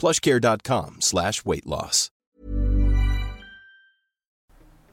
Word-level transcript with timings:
plushcare.com 0.00 0.96
slash 1.00 1.44
weight 1.44 1.66
loss. 1.66 2.10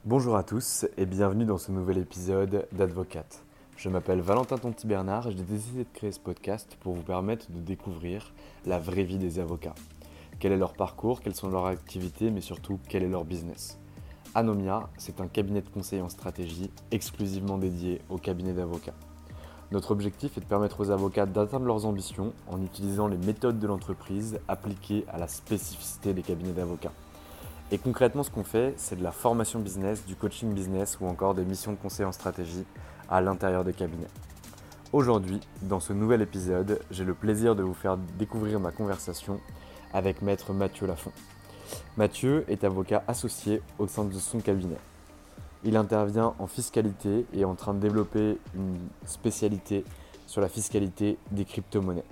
Bonjour 0.03 0.35
à 0.35 0.43
tous 0.43 0.85
et 0.97 1.05
bienvenue 1.05 1.45
dans 1.45 1.57
ce 1.57 1.71
nouvel 1.71 1.99
épisode 1.99 2.67
d'Advocate. 2.73 3.41
Je 3.77 3.87
m'appelle 3.87 4.19
Valentin 4.19 4.57
Tonti 4.57 4.85
Bernard 4.85 5.27
et 5.27 5.31
j'ai 5.31 5.43
décidé 5.43 5.85
de 5.85 5.89
créer 5.93 6.11
ce 6.11 6.19
podcast 6.19 6.75
pour 6.81 6.93
vous 6.93 7.03
permettre 7.03 7.49
de 7.49 7.61
découvrir 7.61 8.33
la 8.65 8.79
vraie 8.79 9.05
vie 9.05 9.17
des 9.17 9.39
avocats. 9.39 9.75
Quel 10.41 10.51
est 10.51 10.57
leur 10.57 10.73
parcours, 10.73 11.21
quelles 11.21 11.35
sont 11.35 11.49
leurs 11.49 11.67
activités, 11.67 12.29
mais 12.29 12.41
surtout 12.41 12.77
quel 12.89 13.03
est 13.03 13.07
leur 13.07 13.23
business? 13.23 13.79
Anomia, 14.35 14.89
c'est 14.97 15.21
un 15.21 15.27
cabinet 15.27 15.61
de 15.61 15.69
conseil 15.69 16.01
en 16.01 16.09
stratégie 16.09 16.69
exclusivement 16.91 17.57
dédié 17.57 18.01
aux 18.09 18.17
cabinets 18.17 18.51
d'avocats. 18.51 18.93
Notre 19.71 19.91
objectif 19.91 20.37
est 20.37 20.41
de 20.41 20.45
permettre 20.45 20.79
aux 20.79 20.91
avocats 20.91 21.25
d'atteindre 21.25 21.65
leurs 21.65 21.85
ambitions 21.85 22.31
en 22.49 22.61
utilisant 22.61 23.07
les 23.07 23.17
méthodes 23.17 23.59
de 23.59 23.67
l'entreprise 23.67 24.39
appliquées 24.47 25.03
à 25.09 25.17
la 25.17 25.27
spécificité 25.27 26.13
des 26.13 26.21
cabinets 26.21 26.53
d'avocats. 26.53 26.93
Et 27.71 27.77
concrètement, 27.77 28.23
ce 28.23 28.31
qu'on 28.31 28.45
fait, 28.45 28.73
c'est 28.77 28.97
de 28.97 29.03
la 29.03 29.11
formation 29.11 29.59
business, 29.59 30.05
du 30.05 30.15
coaching 30.15 30.53
business 30.53 30.97
ou 31.01 31.07
encore 31.07 31.33
des 31.33 31.43
missions 31.43 31.73
de 31.73 31.77
conseil 31.77 32.05
en 32.05 32.13
stratégie 32.13 32.63
à 33.09 33.19
l'intérieur 33.19 33.65
des 33.65 33.73
cabinets. 33.73 34.07
Aujourd'hui, 34.93 35.41
dans 35.63 35.81
ce 35.81 35.91
nouvel 35.91 36.21
épisode, 36.21 36.79
j'ai 36.89 37.03
le 37.03 37.13
plaisir 37.13 37.53
de 37.53 37.63
vous 37.63 37.73
faire 37.73 37.97
découvrir 38.17 38.61
ma 38.61 38.71
conversation 38.71 39.41
avec 39.93 40.21
maître 40.21 40.53
Mathieu 40.53 40.87
Lafont. 40.87 41.11
Mathieu 41.97 42.45
est 42.47 42.63
avocat 42.63 43.03
associé 43.05 43.61
au 43.79 43.87
sein 43.87 44.05
de 44.05 44.13
son 44.13 44.39
cabinet. 44.39 44.77
Il 45.67 45.75
intervient 45.75 46.33
en 46.39 46.47
fiscalité 46.47 47.25
et 47.33 47.41
est 47.41 47.45
en 47.45 47.55
train 47.55 47.73
de 47.73 47.79
développer 47.79 48.37
une 48.55 48.77
spécialité 49.05 49.83
sur 50.25 50.39
la 50.39 50.47
fiscalité 50.47 51.17
des 51.31 51.43
crypto-monnaies. 51.43 52.05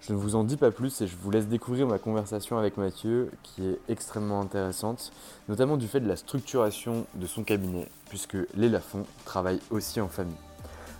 Je 0.00 0.12
ne 0.12 0.16
vous 0.16 0.36
en 0.36 0.44
dis 0.44 0.56
pas 0.56 0.70
plus 0.70 1.00
et 1.00 1.08
je 1.08 1.16
vous 1.16 1.32
laisse 1.32 1.48
découvrir 1.48 1.88
ma 1.88 1.98
conversation 1.98 2.56
avec 2.56 2.76
Mathieu 2.76 3.32
qui 3.42 3.66
est 3.66 3.80
extrêmement 3.88 4.40
intéressante, 4.40 5.10
notamment 5.48 5.76
du 5.76 5.88
fait 5.88 5.98
de 5.98 6.06
la 6.06 6.14
structuration 6.14 7.04
de 7.16 7.26
son 7.26 7.42
cabinet, 7.42 7.88
puisque 8.10 8.36
les 8.54 8.68
Lafont 8.68 9.06
travaillent 9.24 9.62
aussi 9.70 10.00
en 10.00 10.06
famille. 10.06 10.36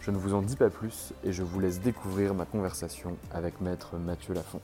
Je 0.01 0.11
ne 0.11 0.17
vous 0.17 0.35
en 0.35 0.43
dis 0.43 0.57
pas 0.57 0.71
plus 0.71 1.13
et 1.23 1.33
je 1.33 1.45
vous 1.45 1.61
laisse 1.61 1.79
découvrir 1.81 2.35
ma 2.35 2.45
conversation 2.45 3.17
avec 3.33 3.61
maître 3.61 3.99
Mathieu 4.05 4.35
Lafont. 4.35 4.61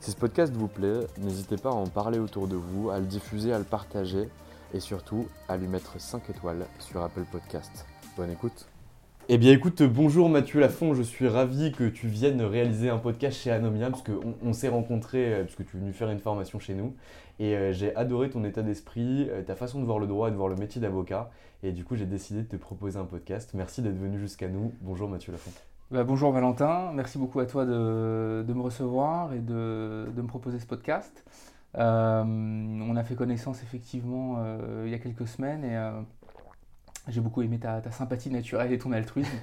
Si 0.00 0.12
ce 0.12 0.16
podcast 0.16 0.54
vous 0.54 0.68
plaît, 0.68 1.00
n'hésitez 1.18 1.58
pas 1.58 1.68
à 1.68 1.74
en 1.74 1.88
parler 1.88 2.18
autour 2.18 2.46
de 2.46 2.56
vous, 2.56 2.88
à 2.88 3.00
le 3.00 3.04
diffuser, 3.04 3.52
à 3.52 3.58
le 3.58 3.64
partager 3.64 4.30
et 4.72 4.80
surtout 4.80 5.26
à 5.48 5.56
lui 5.56 5.68
mettre 5.68 6.00
5 6.00 6.30
étoiles 6.30 6.66
sur 6.78 7.02
Apple 7.02 7.24
Podcast. 7.30 7.86
Bonne 8.16 8.30
écoute. 8.30 8.66
Eh 9.30 9.38
bien 9.38 9.52
écoute, 9.52 9.82
bonjour 9.82 10.28
Mathieu 10.28 10.60
Lafont, 10.60 10.92
je 10.92 11.00
suis 11.00 11.26
ravi 11.28 11.72
que 11.72 11.88
tu 11.88 12.08
viennes 12.08 12.42
réaliser 12.42 12.90
un 12.90 12.98
podcast 12.98 13.38
chez 13.38 13.50
Anomia 13.50 13.88
parce 13.88 14.02
qu'on 14.02 14.34
on, 14.42 14.52
s'est 14.52 14.68
rencontrés 14.68 15.32
euh, 15.32 15.44
parce 15.44 15.54
que 15.54 15.62
tu 15.62 15.78
es 15.78 15.80
venu 15.80 15.94
faire 15.94 16.10
une 16.10 16.18
formation 16.18 16.58
chez 16.58 16.74
nous 16.74 16.94
et 17.38 17.56
euh, 17.56 17.72
j'ai 17.72 17.96
adoré 17.96 18.28
ton 18.28 18.44
état 18.44 18.60
d'esprit, 18.60 19.26
euh, 19.30 19.42
ta 19.42 19.54
façon 19.54 19.80
de 19.80 19.86
voir 19.86 19.98
le 19.98 20.06
droit 20.06 20.28
et 20.28 20.30
de 20.30 20.36
voir 20.36 20.50
le 20.50 20.56
métier 20.56 20.78
d'avocat 20.78 21.30
et 21.62 21.72
du 21.72 21.84
coup 21.84 21.96
j'ai 21.96 22.04
décidé 22.04 22.42
de 22.42 22.48
te 22.48 22.56
proposer 22.56 22.98
un 22.98 23.06
podcast. 23.06 23.52
Merci 23.54 23.80
d'être 23.80 23.98
venu 23.98 24.18
jusqu'à 24.18 24.48
nous. 24.48 24.74
Bonjour 24.82 25.08
Mathieu 25.08 25.32
Lafont. 25.32 25.52
Bah, 25.90 26.04
bonjour 26.04 26.30
Valentin, 26.30 26.92
merci 26.92 27.16
beaucoup 27.16 27.40
à 27.40 27.46
toi 27.46 27.64
de, 27.64 28.44
de 28.46 28.52
me 28.52 28.60
recevoir 28.60 29.32
et 29.32 29.38
de, 29.38 30.06
de, 30.14 30.20
me 30.20 30.28
proposer 30.28 30.58
ce 30.58 30.66
podcast. 30.66 31.24
On 31.76 32.96
a 32.96 33.04
fait 33.04 33.14
connaissance 33.14 33.62
effectivement 33.62 34.44
il 34.84 34.90
y 34.90 34.94
a 34.94 34.98
quelques 34.98 35.28
semaines 35.28 35.64
et 35.64 35.76
j'ai 37.08 37.20
beaucoup 37.20 37.42
aimé 37.42 37.58
ta, 37.58 37.82
sympathie 37.90 38.30
naturelle 38.30 38.72
et 38.72 38.78
ton 38.78 38.92
altruisme. 38.92 39.30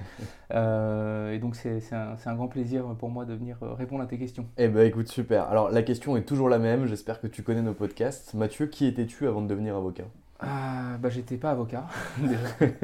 Euh, 0.54 1.32
et 1.32 1.38
donc, 1.38 1.56
c'est 1.56 1.80
un, 1.92 2.14
un, 2.26 2.34
grand 2.34 2.46
plaisir 2.46 2.84
pour 2.98 3.08
moi 3.08 3.24
de 3.24 3.32
venir 3.32 3.56
euh, 3.62 3.72
répondre 3.72 4.02
à 4.02 4.06
tes 4.06 4.18
questions. 4.18 4.44
Eh 4.58 4.68
ben, 4.68 4.86
écoute, 4.86 5.08
super. 5.08 5.44
Alors, 5.44 5.70
la 5.70 5.82
question 5.82 6.14
est 6.14 6.24
toujours 6.24 6.50
la 6.50 6.58
même. 6.58 6.84
J'espère 6.84 7.22
que 7.22 7.26
tu 7.26 7.42
connais 7.42 7.62
nos 7.62 7.72
podcasts. 7.72 8.34
Mathieu, 8.34 8.66
qui 8.66 8.84
étais-tu 8.84 9.26
avant 9.26 9.40
de 9.40 9.46
devenir 9.46 9.74
avocat? 9.74 10.04
Ah, 10.40 10.98
bah, 11.00 11.08
J'étais 11.08 11.38
pas 11.38 11.52
avocat, 11.52 11.86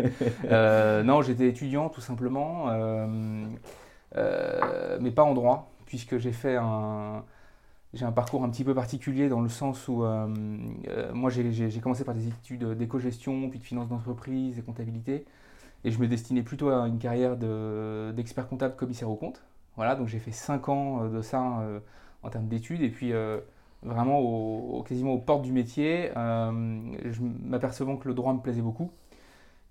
euh, 0.47 1.03
non, 1.03 1.21
j'étais 1.21 1.49
étudiant, 1.49 1.91
tout 1.91 2.01
simplement. 2.01 2.71
Euh, 2.71 3.45
mais 4.99 5.11
pas 5.11 5.25
en 5.25 5.35
droit, 5.35 5.71
puisque 5.85 6.17
j'ai 6.17 6.33
fait 6.33 6.57
un 6.57 7.23
j'ai 7.95 8.05
un 8.05 8.13
parcours 8.13 8.45
un 8.45 8.51
petit 8.51 8.65
peu 8.65 8.75
particulier 8.75 9.29
dans 9.29 9.41
le 9.41 9.49
sens 9.49 9.89
où 9.89 10.05
euh, 10.05 10.27
euh, 10.89 11.13
moi 11.15 11.31
j'ai 11.31 11.81
commencé 11.81 12.05
par 12.05 12.15
des 12.15 12.29
études 12.29 12.65
d'éco-gestion, 12.75 13.49
puis 13.49 13.59
de 13.59 13.65
finance 13.65 13.89
d'entreprise 13.89 14.59
et 14.59 14.63
comptabilité. 14.63 15.25
Et 15.85 15.91
je 15.91 15.99
me 16.01 16.07
destinais 16.07 16.43
plutôt 16.43 16.69
à 16.71 16.87
une 16.87 16.99
carrière 16.99 17.37
d'expert 18.15 18.49
comptable 18.49 18.77
commissaire 18.77 19.09
aux 19.11 19.17
comptes. 19.17 19.43
Voilà, 19.77 19.95
donc 19.95 20.09
j'ai 20.09 20.19
fait 20.19 20.33
5 20.33 20.69
ans 20.69 21.05
euh, 21.05 21.09
de 21.09 21.23
ça 21.23 21.63
en 22.23 22.31
termes 22.31 22.49
d'études. 22.49 22.83
Et 22.83 22.91
puis 22.91 23.13
vraiment 23.83 24.83
quasiment 24.83 25.13
aux 25.15 25.19
portes 25.19 25.43
du 25.43 25.53
métier, 25.53 26.11
je 26.15 27.23
m'apercevant 27.45 27.97
que 27.97 28.09
le 28.09 28.15
droit 28.15 28.35
me 28.35 28.41
plaisait 28.41 28.63
beaucoup. 28.63 28.91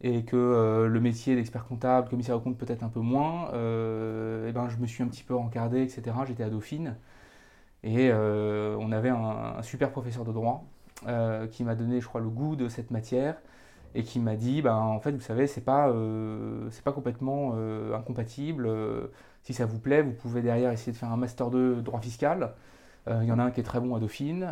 Et 0.02 0.24
que 0.24 0.88
le 0.88 1.00
métier 1.00 1.36
d'expert 1.36 1.66
comptable, 1.66 2.10
commissaire 2.10 2.38
aux 2.38 2.40
comptes 2.40 2.58
peut-être 2.58 2.84
un 2.84 2.90
peu 2.90 3.00
moins, 3.00 3.50
et 3.50 4.52
ben, 4.54 4.70
je 4.70 4.78
me 4.78 4.88
suis 4.88 5.04
un 5.04 5.08
petit 5.08 5.24
peu 5.24 5.36
encardé, 5.36 5.82
etc. 5.84 6.16
J'étais 6.26 6.44
à 6.44 6.50
Dauphine. 6.50 6.96
Et 7.84 8.10
euh, 8.12 8.76
on 8.80 8.92
avait 8.92 9.10
un, 9.10 9.62
super 9.62 9.92
professeur 9.92 10.26
de 10.26 10.32
droit 10.32 10.66
euh, 11.08 11.48
qui 11.48 11.64
m'a 11.64 11.76
donné, 11.76 12.02
je 12.02 12.08
crois, 12.08 12.22
le 12.22 12.30
goût 12.30 12.56
de 12.56 12.70
cette 12.70 12.92
matière 12.92 13.36
et 13.96 14.04
qui 14.04 14.20
m'a 14.20 14.36
dit, 14.36 14.62
ben, 14.62 14.76
en 14.76 15.00
fait, 15.00 15.12
vous 15.12 15.22
savez, 15.22 15.48
c'est 15.48 15.62
pas, 15.62 15.90
euh, 15.90 16.70
pas 16.84 16.92
complètement 16.92 17.54
incompatible. 17.94 18.70
si 19.44 19.54
ça 19.54 19.66
vous 19.66 19.80
plaît, 19.80 20.02
vous 20.02 20.12
pouvez 20.12 20.42
derrière 20.42 20.72
essayer 20.72 20.92
de 20.92 20.98
faire 20.98 21.12
un 21.12 21.18
master 21.18 21.50
2 21.50 21.82
droit 21.82 22.02
fiscal. 22.02 22.54
Il 23.10 23.24
y 23.24 23.32
en 23.32 23.40
a 23.40 23.44
un 23.44 23.52
qui 23.52 23.62
est 23.62 23.64
très 23.64 23.80
bon 23.80 23.96
à 23.96 24.00
Dauphine. 24.00 24.46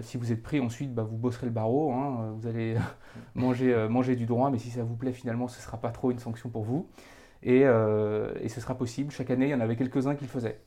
si 0.00 0.16
vous 0.16 0.32
êtes 0.32 0.42
pris, 0.42 0.60
ensuite, 0.60 0.94
bah, 0.94 1.02
vous 1.02 1.18
bosserez 1.18 1.46
le 1.46 1.52
barreau. 1.52 1.92
Hein. 1.92 2.32
vous 2.38 2.46
allez 2.46 2.76
manger, 3.34 3.86
manger 3.90 4.16
du 4.16 4.26
droit, 4.26 4.50
mais 4.50 4.58
si 4.58 4.70
ça 4.70 4.82
vous 4.82 4.96
plaît, 4.96 5.12
finalement, 5.12 5.46
ce 5.46 5.58
ne 5.58 5.62
sera 5.62 5.76
pas 5.76 5.90
trop 5.90 6.10
une 6.10 6.18
sanction 6.18 6.48
pour 6.48 6.64
vous. 6.64 6.88
Et, 7.42 7.60
et 7.60 8.48
ce 8.48 8.60
sera 8.60 8.76
possible. 8.76 9.12
Chaque 9.12 9.30
année, 9.30 9.46
il 9.46 9.50
y 9.50 9.54
en 9.54 9.60
avait 9.60 9.76
quelques-uns 9.76 10.14
qui 10.14 10.24
le 10.24 10.30
faisaient. 10.30 10.60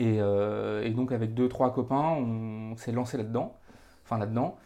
Euh, 0.00 0.82
et, 0.82 0.90
donc 0.90 1.12
avec 1.12 1.34
deux 1.34 1.48
trois 1.48 1.72
copains, 1.72 2.16
on 2.18 2.76
s'est 2.76 2.92
lancé 2.92 3.16
là-dedans, 3.16 3.56
enfin 4.04 4.18
là-dedans. 4.18 4.56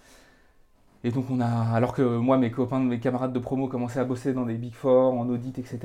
Et 1.02 1.10
donc 1.10 1.30
on 1.30 1.40
a, 1.40 1.46
alors 1.46 1.94
que 1.94 2.02
moi 2.02 2.36
mes 2.36 2.50
copains, 2.50 2.78
mes 2.78 3.00
camarades 3.00 3.32
de 3.32 3.38
promo 3.38 3.68
commençaient 3.68 4.00
à 4.00 4.04
bosser 4.04 4.34
dans 4.34 4.44
des 4.44 4.56
big 4.56 4.74
four, 4.74 5.14
en 5.14 5.28
audit, 5.28 5.58
etc. 5.58 5.78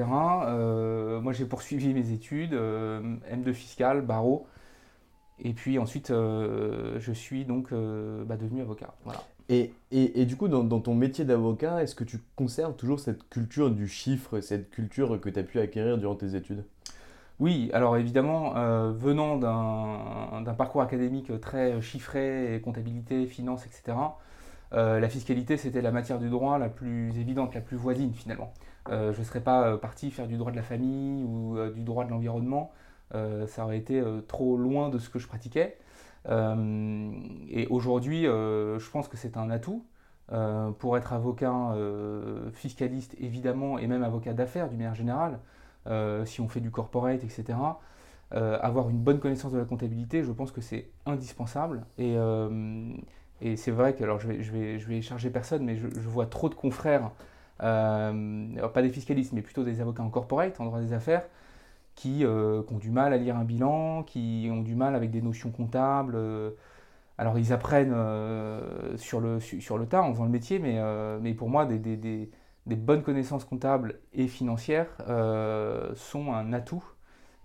Euh, 0.47 1.21
moi 1.21 1.31
j'ai 1.31 1.45
poursuivi 1.45 1.93
mes 1.93 2.11
études, 2.11 2.53
euh, 2.53 3.15
M2 3.31 3.53
fiscal, 3.53 4.01
barreau. 4.01 4.47
Et 5.39 5.53
puis 5.53 5.79
ensuite, 5.79 6.09
je 6.09 7.11
suis 7.13 7.43
donc 7.43 7.71
bah, 7.71 8.37
devenu 8.37 8.61
avocat. 8.61 8.93
Voilà. 9.03 9.21
Et, 9.49 9.73
et, 9.91 10.21
et, 10.21 10.25
du 10.25 10.37
coup, 10.37 10.47
dans, 10.47 10.63
dans 10.63 10.79
ton 10.79 10.95
métier 10.95 11.23
d'avocat, 11.25 11.83
est-ce 11.83 11.93
que 11.93 12.03
tu 12.03 12.19
conserves 12.35 12.75
toujours 12.75 12.99
cette 12.99 13.29
culture 13.29 13.69
du 13.69 13.87
chiffre, 13.87 14.39
cette 14.39 14.69
culture 14.71 15.19
que 15.21 15.29
tu 15.29 15.39
as 15.39 15.43
pu 15.43 15.59
acquérir 15.59 15.97
durant 15.97 16.15
tes 16.15 16.35
études? 16.35 16.63
Oui, 17.39 17.69
alors 17.73 17.97
évidemment, 17.97 18.55
euh, 18.55 18.93
venant 18.95 19.35
d'un 19.37 20.53
parcours 20.53 20.81
académique 20.81 21.39
très 21.41 21.81
chiffré, 21.81 22.61
comptabilité, 22.63 23.25
finance, 23.25 23.65
etc., 23.65 23.97
euh, 24.73 24.99
la 24.99 25.09
fiscalité, 25.09 25.57
c'était 25.57 25.81
la 25.81 25.91
matière 25.91 26.17
du 26.17 26.29
droit 26.29 26.57
la 26.57 26.69
plus 26.69 27.17
évidente, 27.19 27.53
la 27.53 27.61
plus 27.61 27.77
voisine 27.77 28.13
finalement. 28.13 28.53
Euh, 28.89 29.13
je 29.13 29.19
ne 29.19 29.25
serais 29.25 29.41
pas 29.41 29.77
parti 29.77 30.11
faire 30.11 30.27
du 30.27 30.37
droit 30.37 30.51
de 30.51 30.55
la 30.55 30.63
famille 30.63 31.23
ou 31.23 31.57
du 31.73 31.81
droit 31.81 32.05
de 32.05 32.11
l'environnement, 32.11 32.71
ça 33.11 33.63
aurait 33.63 33.77
été 33.77 34.01
trop 34.27 34.57
loin 34.57 34.89
de 34.89 34.97
ce 34.97 35.09
que 35.09 35.19
je 35.19 35.27
pratiquais. 35.27 35.77
et 36.27 37.67
aujourd'hui, 37.69 38.23
je 38.23 38.89
pense 38.91 39.07
que 39.07 39.17
c'est 39.17 39.37
un 39.37 39.49
atout. 39.49 39.85
pour 40.79 40.97
être 40.97 41.13
avocat 41.13 41.75
fiscaliste, 42.53 43.15
évidemment, 43.19 43.77
et 43.77 43.87
même 43.87 44.03
avocat 44.03 44.33
d'affaires 44.33 44.69
d'une 44.69 44.77
manière 44.79 44.95
générale, 44.95 45.33
euh, 45.33 45.54
si 46.25 46.41
on 46.41 46.47
fait 46.47 46.61
du 46.61 46.71
corporate, 46.71 47.23
etc. 47.23 47.55
Euh, 48.33 48.57
avoir 48.61 48.89
une 48.89 48.97
bonne 48.97 49.19
connaissance 49.19 49.51
de 49.51 49.57
la 49.57 49.65
comptabilité, 49.65 50.23
je 50.23 50.31
pense 50.31 50.51
que 50.51 50.59
c'est 50.59 50.89
indispensable. 51.05 51.85
Et, 51.97 52.15
euh, 52.17 52.89
c'est 53.55 53.71
vrai 53.71 53.93
que, 53.93 54.03
alors 54.03 54.19
je 54.19 54.27
vais, 54.27 54.77
vais, 54.77 55.01
charger 55.01 55.29
personne, 55.29 55.63
mais 55.63 55.75
je, 55.77 55.87
vois 56.09 56.25
trop 56.25 56.49
de 56.49 56.55
confrères, 56.55 57.11
pas 57.59 58.11
des 58.81 58.89
fiscalistes, 58.89 59.33
mais 59.33 59.41
plutôt 59.41 59.63
des 59.63 59.81
avocats 59.81 60.03
en 60.03 60.09
corporate, 60.09 60.59
en 60.59 60.65
droit 60.65 60.79
des 60.79 60.93
affaires, 60.93 61.23
qui, 61.95 62.25
ont 62.25 62.77
du 62.77 62.89
mal 62.89 63.13
à 63.13 63.17
lire 63.17 63.37
un 63.37 63.43
bilan, 63.43 64.03
qui 64.03 64.49
ont 64.51 64.61
du 64.61 64.75
mal 64.75 64.95
avec 64.95 65.11
des 65.11 65.21
notions 65.21 65.51
comptables. 65.51 66.17
alors 67.17 67.37
ils 67.37 67.53
apprennent 67.53 67.95
sur, 68.97 69.19
le, 69.21 69.39
sur 69.39 69.77
le 69.77 69.85
tas 69.85 70.01
en 70.01 70.13
faisant 70.13 70.25
le 70.25 70.31
métier, 70.31 70.59
mais, 70.59 71.33
pour 71.33 71.49
moi, 71.49 71.65
des 71.65 72.29
bonnes 72.73 73.03
connaissances 73.03 73.45
comptables 73.45 73.99
et 74.13 74.27
financières 74.27 74.87
euh, 75.07 75.93
sont 75.95 76.33
un 76.33 76.51
atout. 76.53 76.83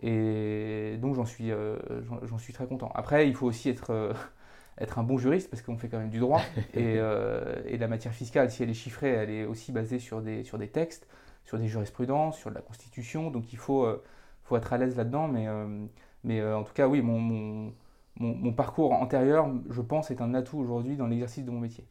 Et 0.02 0.96
donc 1.02 1.14
j'en 1.14 1.26
suis, 1.26 1.52
euh, 1.52 1.76
j'en 2.22 2.38
suis 2.38 2.54
très 2.54 2.66
content. 2.66 2.90
Après, 2.94 3.28
il 3.28 3.34
faut 3.34 3.46
aussi 3.46 3.68
être, 3.68 3.90
euh, 3.90 4.14
être 4.78 4.98
un 4.98 5.02
bon 5.02 5.18
juriste 5.18 5.50
parce 5.50 5.62
qu'on 5.62 5.76
fait 5.76 5.88
quand 5.88 5.98
même 5.98 6.08
du 6.08 6.20
droit. 6.20 6.40
et, 6.74 6.94
et, 6.94 7.78
la 7.78 7.88
matière 7.88 8.14
fiscale, 8.14 8.50
si 8.50 8.62
elle 8.62 8.70
est 8.70 8.74
chiffrée, 8.74 9.10
elle 9.10 9.30
est 9.30 9.44
aussi 9.44 9.72
basée 9.72 9.98
sur 9.98 10.22
des, 10.22 10.42
sur 10.42 10.56
des 10.56 10.68
textes, 10.68 11.06
sur 11.44 11.58
des 11.58 11.68
jurisprudences, 11.68 12.38
sur 12.38 12.48
de 12.48 12.54
la 12.54 12.62
constitution. 12.62 13.30
Donc 13.30 13.52
il 13.52 13.58
faut, 13.58 13.86
faut 14.44 14.56
être 14.56 14.72
à 14.72 14.78
l'aise 14.78 14.96
là-dedans. 14.96 15.28
Mais, 15.28 15.46
mais 16.24 16.42
en 16.42 16.62
tout 16.64 16.72
cas, 16.72 16.88
oui, 16.88 17.02
mon, 17.02 17.20
mon, 17.20 17.72
mon 18.16 18.52
parcours 18.54 18.92
antérieur, 18.92 19.50
je 19.68 19.82
pense, 19.82 20.10
est 20.10 20.22
un 20.22 20.32
atout 20.32 20.58
aujourd'hui 20.58 20.96
dans 20.96 21.06
l'exercice 21.06 21.44
de 21.44 21.50
mon 21.50 21.60
métier 21.60 21.86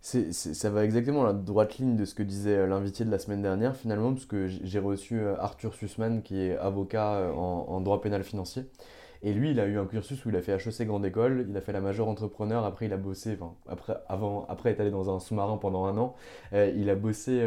ça 0.00 0.70
va 0.70 0.84
exactement 0.84 1.24
la 1.24 1.34
droite 1.34 1.76
ligne 1.78 1.96
de 1.96 2.04
ce 2.06 2.14
que 2.14 2.22
disait 2.22 2.56
euh, 2.56 2.66
l'invité 2.66 3.04
de 3.04 3.10
la 3.10 3.18
semaine 3.18 3.42
dernière, 3.42 3.76
finalement, 3.76 4.12
parce 4.14 4.24
que 4.24 4.46
j'ai 4.46 4.78
reçu 4.78 5.20
euh, 5.20 5.36
Arthur 5.38 5.74
Sussman, 5.74 6.22
qui 6.22 6.40
est 6.40 6.56
avocat 6.56 7.14
euh, 7.16 7.32
en, 7.32 7.80
droit 7.82 8.00
pénal 8.00 8.24
financier. 8.24 8.64
Et 9.22 9.34
lui, 9.34 9.50
il 9.50 9.60
a 9.60 9.66
eu 9.66 9.78
un 9.78 9.84
cursus 9.84 10.24
où 10.24 10.30
il 10.30 10.36
a 10.36 10.40
fait 10.40 10.52
HEC 10.52 10.86
Grande 10.86 11.04
École, 11.04 11.46
il 11.50 11.54
a 11.54 11.60
fait 11.60 11.72
la 11.72 11.82
majeure 11.82 12.08
entrepreneur, 12.08 12.64
après 12.64 12.86
il 12.86 12.92
a 12.94 12.96
bossé, 12.96 13.36
enfin, 13.38 13.52
après, 13.68 13.94
avant, 14.08 14.46
après 14.48 14.70
être 14.70 14.80
allé 14.80 14.90
dans 14.90 15.14
un 15.14 15.20
sous-marin 15.20 15.58
pendant 15.58 15.84
un 15.84 15.98
an, 15.98 16.14
il 16.54 16.88
a 16.88 16.94
bossé 16.94 17.46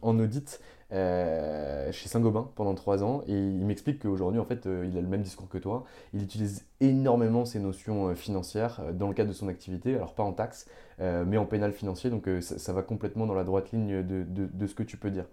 en 0.00 0.18
audit 0.18 0.58
euh, 0.92 1.90
chez 1.90 2.08
Saint-Gobain 2.08 2.50
pendant 2.54 2.74
trois 2.74 3.02
ans 3.02 3.22
et 3.26 3.32
il 3.32 3.64
m'explique 3.64 4.02
qu'aujourd'hui 4.02 4.38
en 4.38 4.44
fait 4.44 4.66
euh, 4.66 4.86
il 4.86 4.98
a 4.98 5.00
le 5.00 5.06
même 5.06 5.22
discours 5.22 5.48
que 5.48 5.56
toi. 5.56 5.84
Il 6.12 6.22
utilise 6.22 6.66
énormément 6.80 7.46
ces 7.46 7.60
notions 7.60 8.08
euh, 8.08 8.14
financières 8.14 8.82
dans 8.92 9.08
le 9.08 9.14
cadre 9.14 9.30
de 9.30 9.34
son 9.34 9.48
activité, 9.48 9.94
alors 9.94 10.14
pas 10.14 10.22
en 10.22 10.32
taxes 10.32 10.66
mais 11.26 11.36
en 11.36 11.46
pénal 11.46 11.72
financier, 11.72 12.10
donc 12.10 12.28
ça, 12.42 12.72
va 12.72 12.82
complètement 12.82 13.26
dans 13.26 13.34
la 13.34 13.42
droite 13.42 13.72
ligne 13.72 14.04
de, 14.04 14.24
de, 14.24 14.66
ce 14.68 14.74
que 14.76 14.84
tu 14.84 14.96
peux 14.96 15.10
dire. 15.10 15.24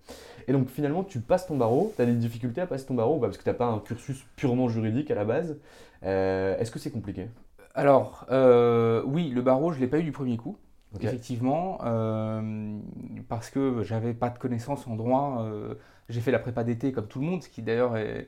Et 0.47 0.51
donc 0.51 0.67
finalement 0.67 1.03
tu 1.03 1.19
passes 1.19 1.45
ton 1.45 1.57
barreau, 1.57 1.93
tu 1.95 2.01
as 2.01 2.07
des 2.07 2.13
difficultés 2.13 2.61
à 2.61 2.65
passer 2.65 2.87
ton 2.87 2.95
barreau 2.95 3.19
bah, 3.19 3.27
parce 3.27 3.37
que 3.37 3.43
tu 3.43 3.49
n'as 3.49 3.53
pas 3.53 3.67
un 3.67 3.77
cursus 3.77 4.25
purement 4.35 4.67
juridique 4.67 5.11
à 5.11 5.15
la 5.15 5.25
base. 5.25 5.57
Est-ce 6.01 6.71
que 6.71 6.79
c'est 6.79 6.89
compliqué? 6.89 7.27
Alors, 7.75 8.25
oui, 9.05 9.29
le 9.29 9.41
barreau, 9.43 9.71
je 9.71 9.77
ne 9.77 9.81
l'ai 9.81 9.87
pas 9.87 9.99
eu 9.99 10.03
du 10.03 10.11
premier 10.11 10.37
coup. 10.37 10.57
Effectivement, 10.95 11.79
euh, 11.83 12.79
parce 13.27 13.49
que 13.49 13.83
j'avais 13.83 14.13
pas 14.13 14.29
de 14.29 14.39
connaissances 14.39 14.87
en 14.87 14.95
droit. 14.95 15.43
Euh, 15.43 15.75
j'ai 16.09 16.19
fait 16.19 16.31
la 16.31 16.39
prépa 16.39 16.63
d'été 16.63 16.91
comme 16.91 17.07
tout 17.07 17.19
le 17.19 17.25
monde, 17.25 17.43
ce 17.43 17.49
qui 17.49 17.61
d'ailleurs 17.61 17.95
est. 17.97 18.27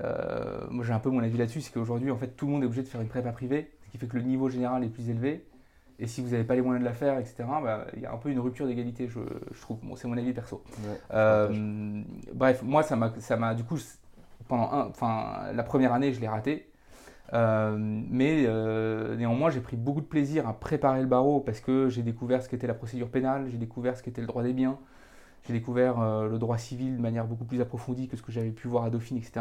Euh, 0.00 0.66
moi 0.70 0.84
j'ai 0.84 0.92
un 0.92 0.98
peu 0.98 1.10
mon 1.10 1.20
avis 1.20 1.36
là-dessus, 1.36 1.60
c'est 1.60 1.72
qu'aujourd'hui 1.72 2.10
en 2.12 2.16
fait 2.16 2.28
tout 2.36 2.46
le 2.46 2.52
monde 2.52 2.62
est 2.62 2.66
obligé 2.66 2.82
de 2.82 2.88
faire 2.88 3.00
une 3.00 3.08
prépa 3.08 3.32
privée, 3.32 3.72
ce 3.86 3.90
qui 3.90 3.98
fait 3.98 4.06
que 4.06 4.16
le 4.16 4.22
niveau 4.22 4.48
général 4.48 4.84
est 4.84 4.88
plus 4.88 5.08
élevé. 5.08 5.44
Et 5.98 6.06
si 6.06 6.20
vous 6.20 6.30
n'avez 6.30 6.44
pas 6.44 6.54
les 6.54 6.62
moyens 6.62 6.80
de 6.80 6.88
la 6.88 6.94
faire, 6.94 7.18
etc., 7.18 7.44
bah, 7.62 7.86
il 7.94 8.02
y 8.02 8.06
a 8.06 8.12
un 8.12 8.16
peu 8.16 8.30
une 8.30 8.40
rupture 8.40 8.66
d'égalité, 8.66 9.06
je, 9.06 9.20
trouve. 9.60 9.78
Bon, 9.82 9.96
c'est 9.96 10.08
mon 10.08 10.16
avis 10.16 10.32
perso. 10.32 10.64
bref, 11.10 12.62
moi 12.62 12.82
ça 12.82 12.96
m'a 13.36 13.54
du 13.54 13.64
coup, 13.64 13.78
pendant 14.48 14.72
un, 14.72 14.86
enfin, 14.86 15.52
la 15.54 15.62
première 15.62 15.92
année, 15.92 16.12
je 16.12 16.20
l'ai 16.20 16.28
raté. 16.28 16.69
Euh, 17.32 17.76
mais 17.78 18.44
euh, 18.46 19.16
néanmoins, 19.16 19.50
j'ai 19.50 19.60
pris 19.60 19.76
beaucoup 19.76 20.00
de 20.00 20.06
plaisir 20.06 20.48
à 20.48 20.58
préparer 20.58 21.00
le 21.00 21.06
barreau 21.06 21.40
parce 21.40 21.60
que 21.60 21.88
j'ai 21.88 22.02
découvert 22.02 22.42
ce 22.42 22.48
qu'était 22.48 22.66
la 22.66 22.74
procédure 22.74 23.08
pénale, 23.08 23.48
j'ai 23.50 23.58
découvert 23.58 23.96
ce 23.96 24.02
qu'était 24.02 24.20
le 24.20 24.26
droit 24.26 24.42
des 24.42 24.52
biens, 24.52 24.78
j'ai 25.46 25.52
découvert 25.52 26.00
euh, 26.00 26.28
le 26.28 26.38
droit 26.38 26.58
civil 26.58 26.96
de 26.96 27.02
manière 27.02 27.26
beaucoup 27.26 27.44
plus 27.44 27.60
approfondie 27.60 28.08
que 28.08 28.16
ce 28.16 28.22
que 28.22 28.32
j'avais 28.32 28.50
pu 28.50 28.68
voir 28.68 28.84
à 28.84 28.90
Dauphine, 28.90 29.16
etc. 29.16 29.40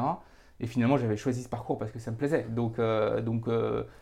Et 0.60 0.68
finalement, 0.68 0.98
j'avais 0.98 1.18
choisi 1.18 1.42
ce 1.44 1.50
parcours 1.50 1.78
parce 1.78 1.92
que 1.92 2.00
ça 2.00 2.12
me 2.12 2.18
plaisait. 2.18 2.46
Donc, 2.50 2.82
donc 3.24 3.48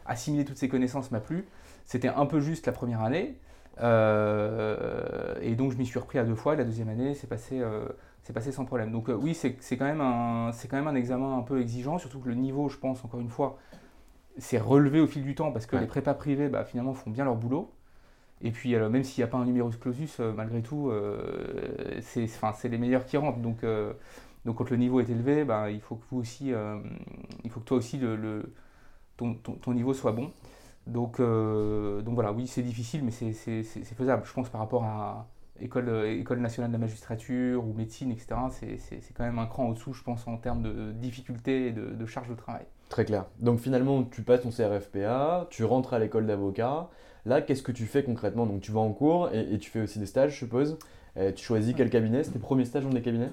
assimiler 0.08 0.44
toutes 0.44 0.58
ces 0.58 0.68
connaissances 0.68 1.12
m'a 1.12 1.20
plu. 1.20 1.46
C'était 1.86 2.08
un 2.08 2.26
peu 2.26 2.40
juste 2.40 2.66
la 2.66 2.72
première 2.72 3.02
année. 3.02 3.38
et 3.80 5.56
donc, 5.56 5.72
je 5.72 5.78
m'y 5.78 5.86
suis 5.86 6.00
repris 6.00 6.18
à 6.18 6.24
deux 6.24 6.34
fois. 6.34 6.56
La 6.56 6.64
deuxième 6.64 6.90
année, 6.90 7.14
c'est 7.14 7.28
passé 7.28 7.62
c'est 8.28 8.34
passé 8.34 8.52
sans 8.52 8.66
problème. 8.66 8.92
Donc 8.92 9.08
oui, 9.08 9.34
c'est 9.34 9.54
quand, 9.78 9.86
même 9.86 10.02
un, 10.02 10.52
quand 10.70 10.76
même 10.76 10.90
un 10.90 10.96
examen 10.96 11.38
un 11.38 11.44
peu 11.44 11.62
exigeant, 11.62 11.98
surtout 11.98 12.20
que 12.20 12.28
le 12.28 12.36
niveau, 12.36 12.68
je 12.68 12.76
pense, 12.76 13.06
encore 13.06 13.22
une 13.22 13.30
fois, 13.30 13.58
c'est 14.38 14.58
relevé 14.58 15.00
au 15.00 15.08
fil 15.08 15.24
du 15.24 15.34
temps 15.34 15.54
parce 15.54 15.66
que 15.66 15.78
les 15.78 15.88
prépas 15.88 16.14
privés, 16.14 16.50
bah, 16.50 16.66
finalement, 16.66 16.94
font 16.94 17.10
bien 17.10 17.24
leur 17.24 17.38
boulot. 17.38 17.72
Et 18.42 18.52
puis, 18.52 18.76
alors, 18.76 18.90
même 18.90 19.06
s'il 19.06 19.24
n'y 19.24 19.30
a 19.30 19.32
pas 19.32 19.38
un 19.38 19.46
numerus 19.46 19.78
clausus, 19.78 20.18
euh, 20.20 20.34
malgré 20.34 20.62
tout, 20.62 20.90
euh, 20.90 22.02
c'est 22.02 22.68
les 22.68 22.78
meilleurs 22.78 23.06
qui 23.06 23.16
rentrent. 23.16 23.40
Donc, 23.40 23.64
euh, 23.64 23.94
donc, 24.44 24.58
quand 24.58 24.70
le 24.72 24.76
niveau 24.76 25.00
est 25.00 25.10
élevé, 25.10 25.46
bah, 25.46 25.72
il 25.72 25.80
faut 25.80 25.96
que 25.96 26.04
vous 26.12 26.20
aussi, 26.20 26.52
il 27.46 27.50
faut 27.50 27.62
que 27.62 27.66
toi 27.66 27.78
aussi, 27.78 27.98
le, 27.98 28.54
ton, 29.16 29.36
ton, 29.36 29.74
niveau 29.74 29.94
soit 29.94 30.12
bon. 30.12 30.34
Donc, 30.86 31.22
donc 31.22 32.14
voilà, 32.14 32.34
oui, 32.34 32.46
c'est 32.46 32.62
difficile, 32.62 33.06
mais 33.06 33.12
c'est 33.12 33.64
faisable. 33.64 34.24
Je 34.26 34.34
pense 34.34 34.50
par 34.50 34.60
rapport 34.60 34.84
à 34.84 35.28
école, 35.62 35.90
école 36.06 36.40
nationale 36.40 36.72
de 36.72 36.76
la 36.76 36.80
magistrature 36.80 37.66
ou 37.66 37.74
médecine, 37.74 38.12
etc., 38.12 38.36
c'est 38.52 39.14
quand 39.16 39.24
même 39.24 39.40
un 39.40 39.46
cran 39.46 39.70
au-dessous, 39.70 39.94
je 39.94 40.04
pense, 40.04 40.28
en 40.28 40.38
termes 40.38 40.64
de 40.64 40.92
difficulté 40.92 41.68
et 41.68 41.72
de, 41.72 41.88
de 41.92 42.06
charge 42.06 42.30
de 42.30 42.36
travail. 42.36 42.66
Très 42.90 43.06
clair. 43.06 43.26
Donc 43.40 43.60
finalement, 43.60 44.04
tu 44.04 44.22
passes 44.22 44.42
ton 44.42 44.50
CRFPA, 44.50 45.48
tu 45.50 45.64
rentres 45.64 45.94
à 45.94 46.00
l'école 46.00 46.26
d'avocat. 46.26 46.90
Là, 47.26 47.42
qu'est-ce 47.42 47.64
que 47.64 47.74
tu 47.74 47.86
fais 47.86 48.04
concrètement? 48.04 48.46
Donc 48.46 48.62
tu 48.62 48.72
vas 48.72 48.80
en 48.80 48.94
cours 48.94 49.30
et, 49.34 49.58
tu 49.58 49.70
fais 49.70 49.82
aussi 49.82 50.00
des 50.00 50.06
stages, 50.06 50.32
je 50.32 50.38
suppose. 50.38 50.78
tu 51.36 51.44
choisis 51.44 51.74
quel 51.76 51.90
cabinet? 51.90 52.24
C'est 52.24 52.32
tes 52.32 52.40
premiers 52.40 52.66
stages 52.66 52.84
dans 52.84 52.90
des 52.90 53.02
cabinets? 53.02 53.32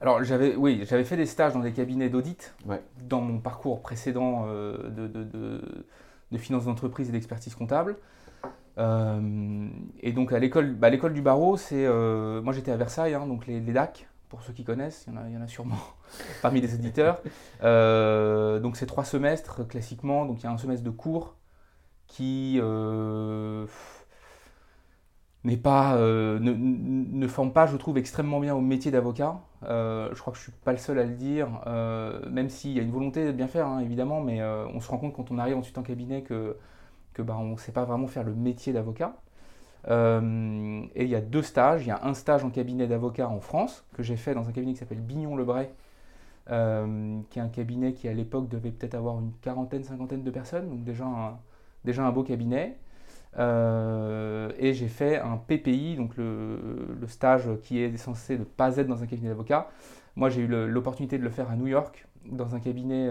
Alors 0.00 0.22
j'avais 0.24 0.54
oui 0.56 0.82
j'avais 0.86 1.04
fait 1.04 1.16
des 1.16 1.26
stages 1.26 1.54
dans 1.54 1.60
des 1.60 1.72
cabinets 1.72 2.10
d'audit 2.10 2.54
dans 3.08 3.20
mon 3.20 3.38
parcours 3.38 3.80
précédent 3.80 4.44
euh, 4.46 4.90
de, 4.90 5.06
de, 5.06 5.24
de, 5.24 5.60
de, 6.32 6.38
finance 6.38 6.66
d'entreprise 6.66 7.08
et 7.08 7.12
d'expertise 7.12 7.54
comptable. 7.54 7.96
Euh, 8.78 9.68
et 10.00 10.12
donc 10.12 10.32
à 10.34 10.38
l'école 10.38 10.74
bah, 10.74 10.90
l'école 10.90 11.14
du 11.14 11.22
barreau 11.22 11.56
c'est 11.56 11.86
euh, 11.86 12.42
moi 12.42 12.52
j'étais 12.52 12.70
à 12.70 12.76
Versailles 12.76 13.14
hein, 13.14 13.26
donc 13.26 13.46
les, 13.46 13.58
DAC 13.60 14.06
pour 14.28 14.42
ceux 14.42 14.52
qui 14.52 14.64
connaissent, 14.64 15.06
il 15.08 15.14
y 15.32 15.38
en 15.38 15.40
a, 15.40 15.46
sûrement 15.46 15.78
parmi 16.42 16.60
les 16.60 16.74
éditeurs. 16.74 17.22
Euh, 17.62 18.58
donc 18.58 18.76
c'est 18.76 18.86
trois 18.86 19.04
semestres 19.04 19.66
classiquement, 19.68 20.26
donc 20.26 20.40
il 20.40 20.44
y 20.44 20.46
a 20.46 20.50
un 20.50 20.58
semestre 20.58 20.84
de 20.84 20.90
cours 20.90 21.36
qui 22.08 22.60
n'est 25.44 25.56
pas, 25.56 25.96
ne, 25.96 27.28
forme 27.28 27.52
pas, 27.52 27.68
je 27.68 27.76
trouve, 27.76 27.98
extrêmement 27.98 28.40
bien 28.40 28.52
au 28.56 28.60
métier 28.60 28.90
d'avocat. 28.90 29.38
je 29.62 30.18
crois 30.18 30.32
que 30.32 30.38
je 30.38 30.42
suis 30.42 30.52
pas 30.64 30.72
le 30.72 30.78
seul 30.78 30.98
à 30.98 31.04
le 31.04 31.14
dire, 31.14 31.48
même 32.28 32.50
s'il 32.50 32.72
y 32.72 32.80
a 32.80 32.82
une 32.82 32.90
volonté 32.90 33.26
de 33.26 33.32
bien 33.32 33.46
faire, 33.46 33.68
hein, 33.68 33.78
évidemment, 33.78 34.20
mais 34.20 34.42
on 34.42 34.80
se 34.80 34.90
rend 34.90 34.98
compte 34.98 35.14
quand 35.14 35.30
on 35.30 35.38
arrive 35.38 35.56
ensuite 35.56 35.78
en 35.78 35.84
cabinet 35.84 36.22
que, 36.22 36.56
que 37.16 37.22
bah, 37.22 37.36
on 37.38 37.52
ne 37.52 37.56
sait 37.56 37.72
pas 37.72 37.84
vraiment 37.84 38.06
faire 38.08 38.24
le 38.24 38.34
métier 38.34 38.74
d'avocat. 38.74 39.16
Euh, 39.88 40.82
et 40.94 41.04
il 41.04 41.08
y 41.08 41.14
a 41.14 41.22
deux 41.22 41.42
stages. 41.42 41.82
Il 41.82 41.88
y 41.88 41.90
a 41.90 42.04
un 42.04 42.12
stage 42.12 42.44
en 42.44 42.50
cabinet 42.50 42.86
d'avocat 42.86 43.28
en 43.28 43.40
France 43.40 43.84
que 43.94 44.02
j'ai 44.02 44.16
fait 44.16 44.34
dans 44.34 44.46
un 44.46 44.52
cabinet 44.52 44.74
qui 44.74 44.80
s'appelle 44.80 45.00
Bignon-Lebray, 45.00 45.70
euh, 46.50 47.18
qui 47.30 47.38
est 47.38 47.42
un 47.42 47.48
cabinet 47.48 47.94
qui 47.94 48.06
à 48.08 48.12
l'époque 48.12 48.48
devait 48.48 48.70
peut-être 48.70 48.94
avoir 48.94 49.18
une 49.18 49.32
quarantaine, 49.40 49.82
cinquantaine 49.82 50.24
de 50.24 50.30
personnes, 50.30 50.68
donc 50.68 50.84
déjà 50.84 51.06
un, 51.06 51.38
déjà 51.86 52.04
un 52.04 52.12
beau 52.12 52.22
cabinet. 52.22 52.76
Euh, 53.38 54.50
et 54.58 54.74
j'ai 54.74 54.88
fait 54.88 55.18
un 55.18 55.38
PPI, 55.38 55.96
donc 55.96 56.16
le, 56.18 56.98
stage 57.06 57.48
qui 57.62 57.80
est 57.80 57.96
censé 57.96 58.38
ne 58.38 58.44
pas 58.44 58.76
être 58.76 58.88
dans 58.88 59.02
un 59.02 59.06
cabinet 59.06 59.30
d'avocat. 59.30 59.70
Moi 60.16 60.28
j'ai 60.28 60.42
eu 60.42 60.46
l'opportunité 60.46 61.16
de 61.16 61.22
le 61.22 61.30
faire 61.30 61.50
à 61.50 61.56
New 61.56 61.66
York, 61.66 62.06
dans 62.26 62.54
un 62.54 62.60
cabinet 62.60 63.08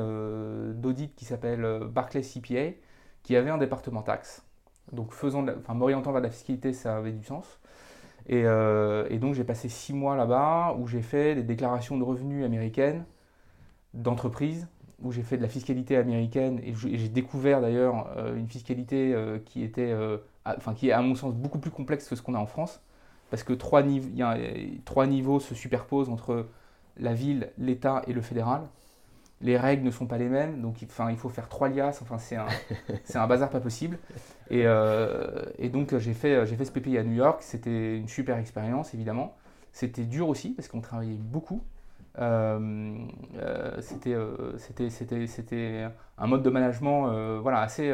d'audit 0.75 1.15
qui 1.15 1.25
s'appelle 1.25 1.65
Barclays 1.91 2.23
CPA, 2.23 2.75
qui 3.25 3.35
avait 3.35 3.49
un 3.49 3.57
département 3.57 4.03
taxe. 4.03 4.43
Donc 4.91 5.11
faisant 5.11 5.43
enfin, 5.47 5.73
m'orientant 5.73 6.11
vers 6.11 6.21
la 6.21 6.29
fiscalité, 6.29 6.73
ça 6.73 6.97
avait 6.97 7.11
du 7.11 7.23
sens. 7.23 7.59
Et, 8.27 8.43
euh, 8.45 9.07
et 9.09 9.17
donc 9.17 9.33
j'ai 9.33 9.43
passé 9.43 9.67
six 9.67 9.93
mois 9.93 10.15
là-bas 10.15 10.75
où 10.79 10.87
j'ai 10.87 11.01
fait 11.01 11.33
des 11.33 11.41
déclarations 11.41 11.97
de 11.97 12.03
revenus 12.03 12.45
américaines 12.45 13.03
d'entreprise, 13.95 14.67
où 15.01 15.11
j'ai 15.11 15.23
fait 15.23 15.37
de 15.37 15.41
la 15.41 15.47
fiscalité 15.47 15.97
américaine 15.97 16.61
et 16.63 16.75
j'ai 16.75 17.09
découvert 17.09 17.61
d'ailleurs 17.61 18.11
euh, 18.15 18.35
une 18.35 18.47
fiscalité 18.47 19.13
euh, 19.15 19.39
qui 19.43 19.63
était, 19.63 19.93
enfin 20.45 20.75
qui 20.75 20.89
est 20.89 20.91
à 20.91 21.01
mon 21.01 21.15
sens 21.15 21.33
beaucoup 21.33 21.59
plus 21.59 21.71
complexe 21.71 22.07
que 22.07 22.15
ce 22.15 22.21
qu'on 22.21 22.35
a 22.35 22.39
en 22.39 22.45
France, 22.45 22.79
parce 23.31 23.43
que 23.43 23.53
trois, 23.53 23.81
trois 24.85 25.07
niveaux 25.07 25.39
se 25.39 25.55
superposent 25.55 26.09
entre 26.09 26.45
la 26.97 27.15
ville, 27.15 27.49
l'État 27.57 28.03
et 28.05 28.13
le 28.13 28.21
fédéral. 28.21 28.61
Les 29.41 29.57
règles 29.57 29.83
ne 29.83 29.91
sont 29.91 30.07
pas 30.07 30.17
les 30.17 30.29
mêmes, 30.29 30.61
donc 30.61 30.81
il- 30.81 30.85
enfin, 30.87 31.11
il 31.11 31.17
faut 31.17 31.29
faire 31.29 31.49
trois 31.49 31.69
liasses, 31.69 32.01
enfin 32.01 32.17
c'est 32.17 32.37
un, 32.37 32.47
c'est 33.03 33.17
un 33.17 33.27
bazar 33.27 33.49
pas 33.49 33.59
possible. 33.59 33.97
Et, 34.49 34.63
euh, 34.65 35.43
et 35.59 35.69
donc 35.69 35.97
j'ai 35.97 36.13
fait, 36.13 36.45
j'ai 36.45 36.55
fait 36.55 36.65
ce 36.65 36.71
PPI 36.71 36.97
à 36.99 37.03
New 37.03 37.13
York, 37.15 37.41
c'était 37.43 37.97
une 37.97 38.07
super 38.07 38.37
expérience 38.37 38.93
évidemment. 38.93 39.35
C'était 39.73 40.05
dur 40.05 40.29
aussi 40.29 40.51
parce 40.51 40.67
qu'on 40.69 40.81
travaillait 40.81 41.15
beaucoup. 41.17 41.61
Euh, 42.19 42.95
euh, 43.37 43.81
c'était, 43.81 44.15
c'était, 44.57 44.89
c'était, 44.89 45.27
c'était 45.27 45.87
un 46.17 46.27
mode 46.27 46.43
de 46.43 46.49
management 46.49 47.39
voilà, 47.41 47.59
assez 47.61 47.91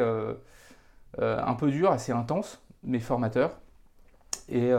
un 1.18 1.54
peu 1.54 1.70
dur, 1.70 1.90
assez 1.90 2.12
intense, 2.12 2.62
mais 2.84 3.00
formateur. 3.00 3.58
Et, 4.48 4.72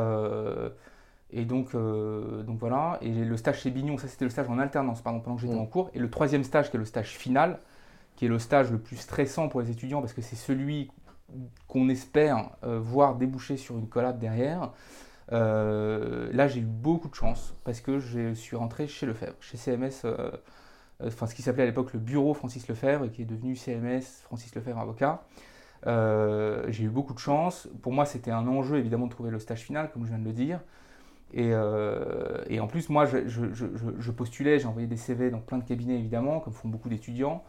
et 1.35 1.45
donc, 1.45 1.73
euh, 1.73 2.43
donc 2.43 2.59
voilà. 2.59 2.99
Et 3.01 3.11
le 3.11 3.37
stage 3.37 3.61
chez 3.61 3.71
Bignon, 3.71 3.97
ça 3.97 4.07
c'était 4.07 4.25
le 4.25 4.29
stage 4.29 4.47
en 4.49 4.59
alternance 4.59 5.01
pardon, 5.01 5.19
pendant 5.19 5.35
que 5.35 5.41
j'étais 5.41 5.55
Mm. 5.55 5.59
en 5.59 5.65
cours. 5.65 5.89
Et 5.93 5.99
le 5.99 6.09
troisième 6.09 6.43
stage, 6.43 6.69
qui 6.69 6.77
est 6.77 6.79
le 6.79 6.85
stage 6.85 7.17
final, 7.17 7.59
qui 8.15 8.25
est 8.25 8.29
le 8.29 8.37
stage 8.39 8.71
le 8.71 8.77
plus 8.77 8.97
stressant 8.97 9.49
pour 9.49 9.59
les 9.61 9.71
étudiants 9.71 9.99
parce 9.99 10.13
que 10.13 10.21
c'est 10.21 10.35
celui 10.35 10.91
qu'on 11.67 11.89
espère 11.89 12.51
euh, 12.63 12.79
voir 12.79 13.15
déboucher 13.15 13.57
sur 13.57 13.77
une 13.77 13.89
collab 13.89 14.19
derrière. 14.19 14.71
Euh, 15.31 16.29
là, 16.33 16.47
j'ai 16.47 16.59
eu 16.59 16.65
beaucoup 16.65 17.09
de 17.09 17.15
chance 17.15 17.55
parce 17.63 17.81
que 17.81 17.97
je 17.97 18.33
suis 18.35 18.55
rentré 18.55 18.87
chez 18.87 19.07
Lefebvre, 19.07 19.35
chez 19.39 19.57
CMS, 19.57 20.05
enfin 21.03 21.25
ce 21.25 21.33
qui 21.33 21.41
s'appelait 21.41 21.63
à 21.63 21.65
l'époque 21.65 21.93
le 21.93 21.99
bureau 21.99 22.35
Francis 22.35 22.67
Lefebvre 22.67 23.05
et 23.05 23.09
qui 23.09 23.23
est 23.23 23.25
devenu 23.25 23.55
CMS 23.55 24.21
Francis 24.25 24.53
Lefebvre 24.53 24.79
avocat. 24.79 25.23
J'ai 26.67 26.83
eu 26.83 26.89
beaucoup 26.89 27.15
de 27.15 27.19
chance. 27.19 27.67
Pour 27.81 27.91
moi, 27.91 28.05
c'était 28.05 28.31
un 28.31 28.47
enjeu 28.47 28.77
évidemment 28.77 29.07
de 29.07 29.11
trouver 29.11 29.31
le 29.31 29.39
stage 29.39 29.61
final, 29.61 29.89
comme 29.91 30.03
je 30.03 30.09
viens 30.09 30.19
de 30.19 30.25
le 30.25 30.33
dire. 30.33 30.59
Et, 31.33 31.49
euh, 31.51 32.43
et 32.47 32.59
en 32.59 32.67
plus, 32.67 32.89
moi, 32.89 33.05
je, 33.05 34.11
postulais, 34.11 34.59
j'ai 34.59 34.67
envoyé 34.67 34.87
des 34.87 34.97
CV 34.97 35.31
dans 35.31 35.39
plein 35.39 35.57
de 35.57 35.63
cabinets 35.63 35.97
évidemment, 35.97 36.39
comme 36.39 36.53
font 36.53 36.69
beaucoup 36.69 36.89
d'étudiants. 36.89 37.43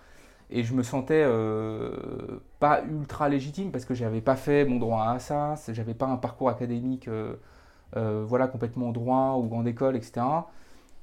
Et 0.51 0.63
je 0.63 0.75
me 0.75 0.83
sentais 0.83 1.23
euh, 1.27 2.41
pas 2.61 2.83
ultra 2.85 3.29
légitime 3.29 3.71
parce 3.73 3.85
que 3.85 3.95
j'avais 3.95 4.21
pas 4.21 4.37
fait 4.37 4.65
mon 4.65 4.79
droit 4.79 5.05
à 5.09 5.19
ça, 5.19 5.55
j'avais 5.69 5.95
pas 5.95 6.07
un 6.07 6.17
parcours 6.17 6.49
académique 6.51 7.09
euh, 7.09 8.25
voilà, 8.27 8.47
complètement 8.49 8.91
droit 8.93 9.37
ou 9.39 9.49
grande 9.49 9.69
école, 9.69 9.97
etc. 9.97 10.23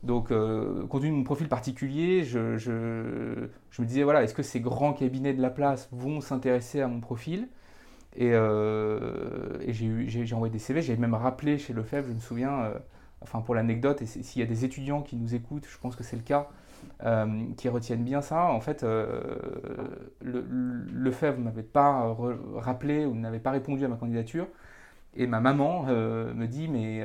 Donc, 0.04 0.30
compte 0.30 1.02
tenu 1.02 1.12
de 1.12 1.16
mon 1.16 1.24
profil 1.24 1.48
particulier, 1.48 2.24
je 2.24 2.40
me 2.60 3.86
disais, 3.86 4.04
voilà, 4.04 4.24
est-ce 4.24 4.34
que 4.34 4.44
ces 4.44 4.60
grands 4.60 4.94
cabinets 4.94 5.34
de 5.34 5.42
la 5.42 5.52
place 5.52 5.90
vont 5.92 6.22
s'intéresser 6.22 6.82
à 6.82 6.88
mon 6.88 7.00
profil? 7.00 7.48
Et, 8.15 8.32
euh, 8.34 9.58
et 9.62 9.74
j'ai 9.74 10.36
envoyé 10.36 10.51
des 10.51 10.60
CV, 10.60 10.82
j'ai 10.82 10.98
même 10.98 11.13
rappelé 11.13 11.58
chez 11.58 11.74
Lefebvre, 11.74 12.10
je 12.10 12.13
me 12.13 12.20
souviens, 12.20 12.63
euh, 12.65 12.74
enfin 13.22 13.41
pour 13.41 13.56
l'anecdote, 13.56 14.01
et 14.01 14.06
s'il 14.06 14.41
y 14.41 14.44
a 14.44 14.48
des 14.48 14.65
étudiants 14.65 15.01
qui 15.01 15.15
nous 15.15 15.34
écoutent, 15.36 15.65
je 15.70 15.77
pense 15.77 15.96
que 15.96 16.03
c'est 16.03 16.18
le 16.18 16.22
cas, 16.24 16.50
euh, 17.06 17.46
qui 17.58 17.70
retiennent 17.70 18.03
bien 18.03 18.22
ça, 18.22 18.46
en 18.48 18.60
fait, 18.62 18.84
le, 18.84 20.12
le- 20.22 20.41
Lefebvre 20.94 21.39
ne 21.39 21.44
m'avait 21.46 21.63
pas 21.63 22.15
rappelé 22.58 23.06
ou 23.06 23.15
n'avait 23.15 23.39
pas 23.39 23.51
répondu 23.51 23.86
à 23.86 23.88
ma 23.88 23.96
candidature. 23.96 24.48
Et 25.15 25.27
ma 25.27 25.39
maman 25.41 25.84
me 25.86 26.46
dit, 26.48 26.68
mais, 26.68 27.03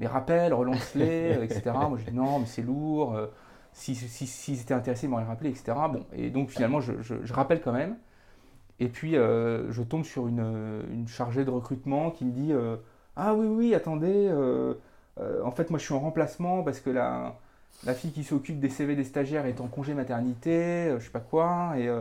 mais 0.00 0.06
rappelle, 0.06 0.52
relance-les, 0.54 1.40
etc. 1.44 1.88
Moi, 1.88 1.98
je 1.98 2.04
dis 2.04 2.14
non, 2.14 2.38
mais 2.40 2.46
c'est 2.46 2.62
lourd. 2.62 3.14
euh, 3.16 3.26
si, 3.72 3.94
si, 3.96 4.26
s'ils 4.26 4.60
étaient 4.60 4.74
intéressés, 4.74 5.06
ils 5.06 5.10
m'auraient 5.10 5.24
rappelé, 5.24 5.50
etc. 5.50 5.88
Bon, 5.88 6.06
et 6.12 6.30
donc 6.30 6.50
finalement, 6.50 6.80
je, 6.80 6.92
je- 7.02 7.24
je 7.24 7.32
rappelle 7.32 7.60
quand 7.60 7.72
même. 7.72 7.96
Et 8.80 8.88
puis, 8.88 9.16
euh, 9.16 9.70
je 9.72 9.82
tombe 9.82 10.04
sur 10.04 10.26
une, 10.28 10.82
une 10.92 11.08
chargée 11.08 11.44
de 11.44 11.50
recrutement 11.50 12.10
qui 12.10 12.24
me 12.24 12.32
dit 12.32 12.52
euh, 12.52 12.76
Ah 13.16 13.34
oui, 13.34 13.46
oui, 13.46 13.74
attendez, 13.74 14.28
euh, 14.30 14.74
euh, 15.20 15.42
en 15.44 15.50
fait, 15.52 15.70
moi, 15.70 15.78
je 15.78 15.84
suis 15.84 15.94
en 15.94 16.00
remplacement 16.00 16.62
parce 16.62 16.80
que 16.80 16.90
la, 16.90 17.36
la 17.84 17.94
fille 17.94 18.10
qui 18.12 18.24
s'occupe 18.24 18.58
des 18.60 18.68
CV 18.70 18.96
des 18.96 19.04
stagiaires 19.04 19.46
est 19.46 19.60
en 19.60 19.68
congé 19.68 19.94
maternité, 19.94 20.50
euh, 20.90 20.98
je 20.98 21.04
sais 21.06 21.10
pas 21.12 21.20
quoi. 21.20 21.74
Et, 21.76 21.88
euh, 21.88 22.00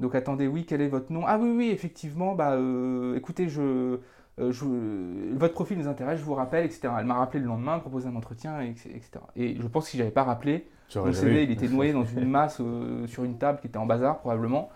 donc, 0.00 0.14
attendez, 0.14 0.46
oui, 0.46 0.64
quel 0.66 0.80
est 0.82 0.88
votre 0.88 1.12
nom? 1.12 1.24
Ah 1.26 1.38
oui, 1.38 1.50
oui, 1.56 1.70
effectivement, 1.70 2.34
bah, 2.34 2.52
euh, 2.52 3.16
écoutez, 3.16 3.48
je, 3.48 3.98
euh, 4.38 4.52
je- 4.52 5.34
votre 5.36 5.54
profil 5.54 5.78
nous 5.78 5.88
intéresse, 5.88 6.18
je 6.20 6.24
vous 6.24 6.34
rappelle, 6.34 6.66
etc. 6.66 6.94
Elle 7.00 7.06
m'a 7.06 7.14
rappelé 7.14 7.40
le 7.40 7.46
lendemain, 7.48 7.78
proposé 7.78 8.08
un 8.08 8.16
entretien, 8.16 8.60
et- 8.62 8.70
etc. 8.70 9.24
Et 9.36 9.56
je 9.60 9.66
pense 9.68 9.84
que 9.86 9.90
si 9.92 9.98
j'avais 9.98 10.10
pas 10.10 10.24
rappelé, 10.24 10.66
mon 11.02 11.12
CV, 11.12 11.44
il 11.44 11.50
était 11.50 11.68
noyé 11.68 11.92
dans 11.92 12.04
une 12.04 12.28
masse 12.28 12.58
euh, 12.60 13.06
sur 13.06 13.24
une 13.24 13.38
table 13.38 13.60
qui 13.60 13.66
était 13.68 13.78
en 13.78 13.86
bazar 13.86 14.18
probablement. 14.20 14.70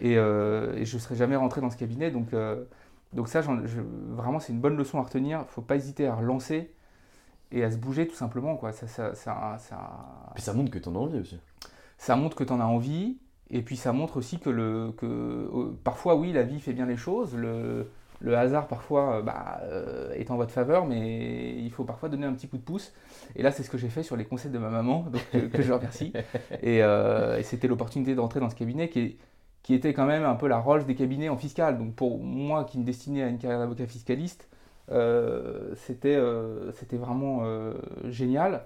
Et, 0.00 0.16
euh, 0.18 0.74
et 0.76 0.84
je 0.84 0.96
ne 0.96 1.00
serais 1.00 1.16
jamais 1.16 1.36
rentré 1.36 1.60
dans 1.60 1.70
ce 1.70 1.76
cabinet. 1.76 2.10
Donc, 2.10 2.32
euh, 2.34 2.64
donc 3.12 3.28
ça, 3.28 3.40
je- 3.42 3.80
vraiment, 4.10 4.40
c'est 4.40 4.52
une 4.52 4.60
bonne 4.60 4.76
leçon 4.76 4.98
à 4.98 5.02
retenir. 5.02 5.38
Il 5.40 5.42
ne 5.42 5.48
faut 5.48 5.62
pas 5.62 5.76
hésiter 5.76 6.06
à 6.06 6.14
relancer 6.14 6.72
et 7.52 7.64
à 7.64 7.70
se 7.70 7.76
bouger 7.78 8.06
tout 8.08 8.16
simplement. 8.16 8.56
Quoi. 8.56 8.72
Ça, 8.72 8.86
ça, 8.88 9.14
ça, 9.14 9.56
ça- 9.58 10.32
Puis 10.34 10.42
ça 10.42 10.52
montre 10.52 10.70
que 10.70 10.78
t'en 10.78 10.94
as 10.94 10.98
envie 10.98 11.20
aussi. 11.20 11.38
ça 11.98 12.16
montre 12.16 12.36
que 12.36 12.44
tu 12.44 12.52
en 12.52 12.60
as 12.60 12.64
envie. 12.66 13.18
Et 13.50 13.62
puis 13.62 13.76
ça 13.76 13.92
montre 13.92 14.16
aussi 14.16 14.40
que, 14.40 14.50
le, 14.50 14.92
que 14.96 15.06
euh, 15.06 15.72
parfois, 15.84 16.16
oui, 16.16 16.32
la 16.32 16.42
vie 16.42 16.58
fait 16.60 16.72
bien 16.72 16.86
les 16.86 16.96
choses. 16.96 17.34
Le, 17.36 17.88
le 18.20 18.36
hasard, 18.36 18.66
parfois, 18.66 19.18
euh, 19.18 19.22
bah, 19.22 19.60
euh, 19.64 20.12
est 20.14 20.30
en 20.32 20.36
votre 20.36 20.50
faveur, 20.50 20.84
mais 20.86 21.54
il 21.58 21.70
faut 21.70 21.84
parfois 21.84 22.08
donner 22.08 22.26
un 22.26 22.32
petit 22.32 22.48
coup 22.48 22.56
de 22.56 22.62
pouce. 22.62 22.92
Et 23.36 23.42
là, 23.42 23.52
c'est 23.52 23.62
ce 23.62 23.70
que 23.70 23.78
j'ai 23.78 23.88
fait 23.88 24.02
sur 24.02 24.16
les 24.16 24.24
conseils 24.24 24.50
de 24.50 24.58
ma 24.58 24.68
maman, 24.70 25.02
donc, 25.12 25.22
que, 25.30 25.38
que 25.46 25.62
je 25.62 25.72
remercie. 25.72 26.12
Et, 26.62 26.82
euh, 26.82 27.38
et 27.38 27.42
c'était 27.44 27.68
l'opportunité 27.68 28.14
de 28.16 28.20
rentrer 28.20 28.40
dans 28.40 28.50
ce 28.50 28.56
cabinet 28.56 28.88
qui, 28.88 29.00
est- 29.00 29.16
qui 29.66 29.74
était 29.74 29.92
quand 29.94 30.06
même 30.06 30.24
un 30.24 30.36
peu 30.36 30.48
la 30.48 30.60
roche 30.60 30.86
des 30.86 30.94
cabinets 30.94 31.28
en 31.28 31.36
fiscal. 31.36 31.78
Donc 31.78 31.94
pour 31.96 32.20
moi 32.20 32.64
qui 32.64 32.78
me 32.78 32.84
destinais 32.84 33.24
à 33.24 33.28
une 33.28 33.38
carrière 33.38 33.58
d'avocat 33.60 33.88
fiscaliste, 33.88 34.48
euh, 34.92 35.74
c'était 35.76 36.14
euh, 36.16 36.72
vraiment 36.92 37.40
euh, 37.44 37.74
génial. 38.06 38.64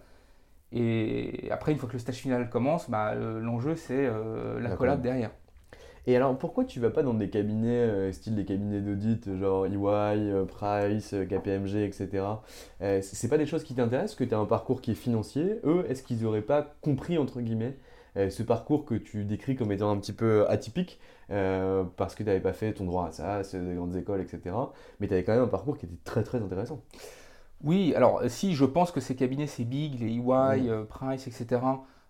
Et 0.72 1.48
après, 1.50 1.72
une 1.72 1.78
fois 1.78 1.88
que 1.88 1.94
le 1.94 2.00
stage 2.00 2.16
final 2.16 2.50
commence, 2.50 2.90
bah, 2.90 3.14
le- 3.16 3.40
l'enjeu 3.40 3.76
c'est 3.76 4.06
euh, 4.06 4.60
la 4.60 4.70
La 4.70 4.76
collab 4.76 5.02
derrière. 5.02 5.32
Et 6.06 6.16
alors, 6.16 6.36
pourquoi 6.38 6.64
tu 6.64 6.80
vas 6.80 6.90
pas 6.90 7.02
dans 7.02 7.14
des 7.14 7.28
cabinets, 7.30 8.12
style 8.12 8.34
des 8.34 8.44
cabinets 8.44 8.80
d'audit, 8.80 9.36
genre 9.38 9.66
EY, 9.66 10.44
Price, 10.48 11.14
KPMG, 11.28 11.76
etc. 11.84 12.42
Euh, 12.82 13.00
c'est 13.02 13.28
pas 13.28 13.38
des 13.38 13.46
choses 13.46 13.64
qui 13.64 13.74
t'intéressent, 13.74 14.16
que 14.16 14.24
tu 14.24 14.34
as 14.34 14.38
un 14.38 14.46
parcours 14.46 14.80
qui 14.80 14.92
est 14.92 14.94
financier. 14.94 15.60
Eux, 15.64 15.84
est-ce 15.88 16.02
qu'ils 16.02 16.24
auraient 16.26 16.42
pas 16.42 16.74
compris, 16.80 17.18
entre 17.18 17.40
guillemets, 17.40 17.76
ce 18.16 18.42
parcours 18.42 18.84
que 18.84 18.94
tu 18.94 19.24
décris 19.24 19.56
comme 19.56 19.72
étant 19.72 19.90
un 19.90 19.96
petit 19.98 20.12
peu 20.12 20.48
atypique, 20.48 21.00
euh, 21.30 21.84
parce 21.96 22.14
que 22.14 22.22
tu 22.22 22.28
n'avais 22.28 22.40
pas 22.40 22.52
fait 22.52 22.72
ton 22.72 22.84
droit 22.84 23.08
à 23.08 23.12
ça, 23.12 23.44
c'est 23.44 23.60
des 23.60 23.74
grandes 23.74 23.96
écoles, 23.96 24.20
etc. 24.20 24.54
Mais 24.98 25.08
tu 25.08 25.14
avais 25.14 25.24
quand 25.24 25.32
même 25.32 25.44
un 25.44 25.48
parcours 25.48 25.78
qui 25.78 25.86
était 25.86 25.98
très 26.04 26.22
très 26.22 26.38
intéressant. 26.38 26.82
Oui, 27.62 27.94
alors 27.94 28.22
si 28.28 28.54
je 28.54 28.64
pense 28.64 28.90
que 28.90 29.00
ces 29.00 29.14
cabinets, 29.14 29.46
ces 29.46 29.64
big, 29.64 30.00
les 30.00 30.14
EY, 30.16 30.70
euh, 30.70 30.84
Price, 30.84 31.26
etc., 31.26 31.60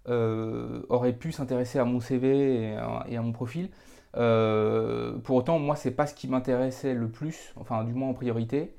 euh, 0.09 0.83
auraient 0.89 1.13
pu 1.13 1.33
s'intéresser 1.33 1.79
à 1.79 1.85
mon 1.85 2.01
CV 2.01 2.71
et 2.71 2.77
à, 2.77 3.05
et 3.09 3.17
à 3.17 3.23
mon 3.23 3.33
profil. 3.33 3.69
Euh, 4.17 5.19
pour 5.19 5.37
autant, 5.37 5.59
moi, 5.59 5.77
c'est 5.77 5.91
pas 5.91 6.07
ce 6.07 6.15
qui 6.15 6.29
m'intéressait 6.29 6.95
le 6.95 7.09
plus, 7.09 7.53
enfin, 7.57 7.85
du 7.85 7.93
moins 7.93 8.09
en 8.09 8.15
priorité. 8.15 8.75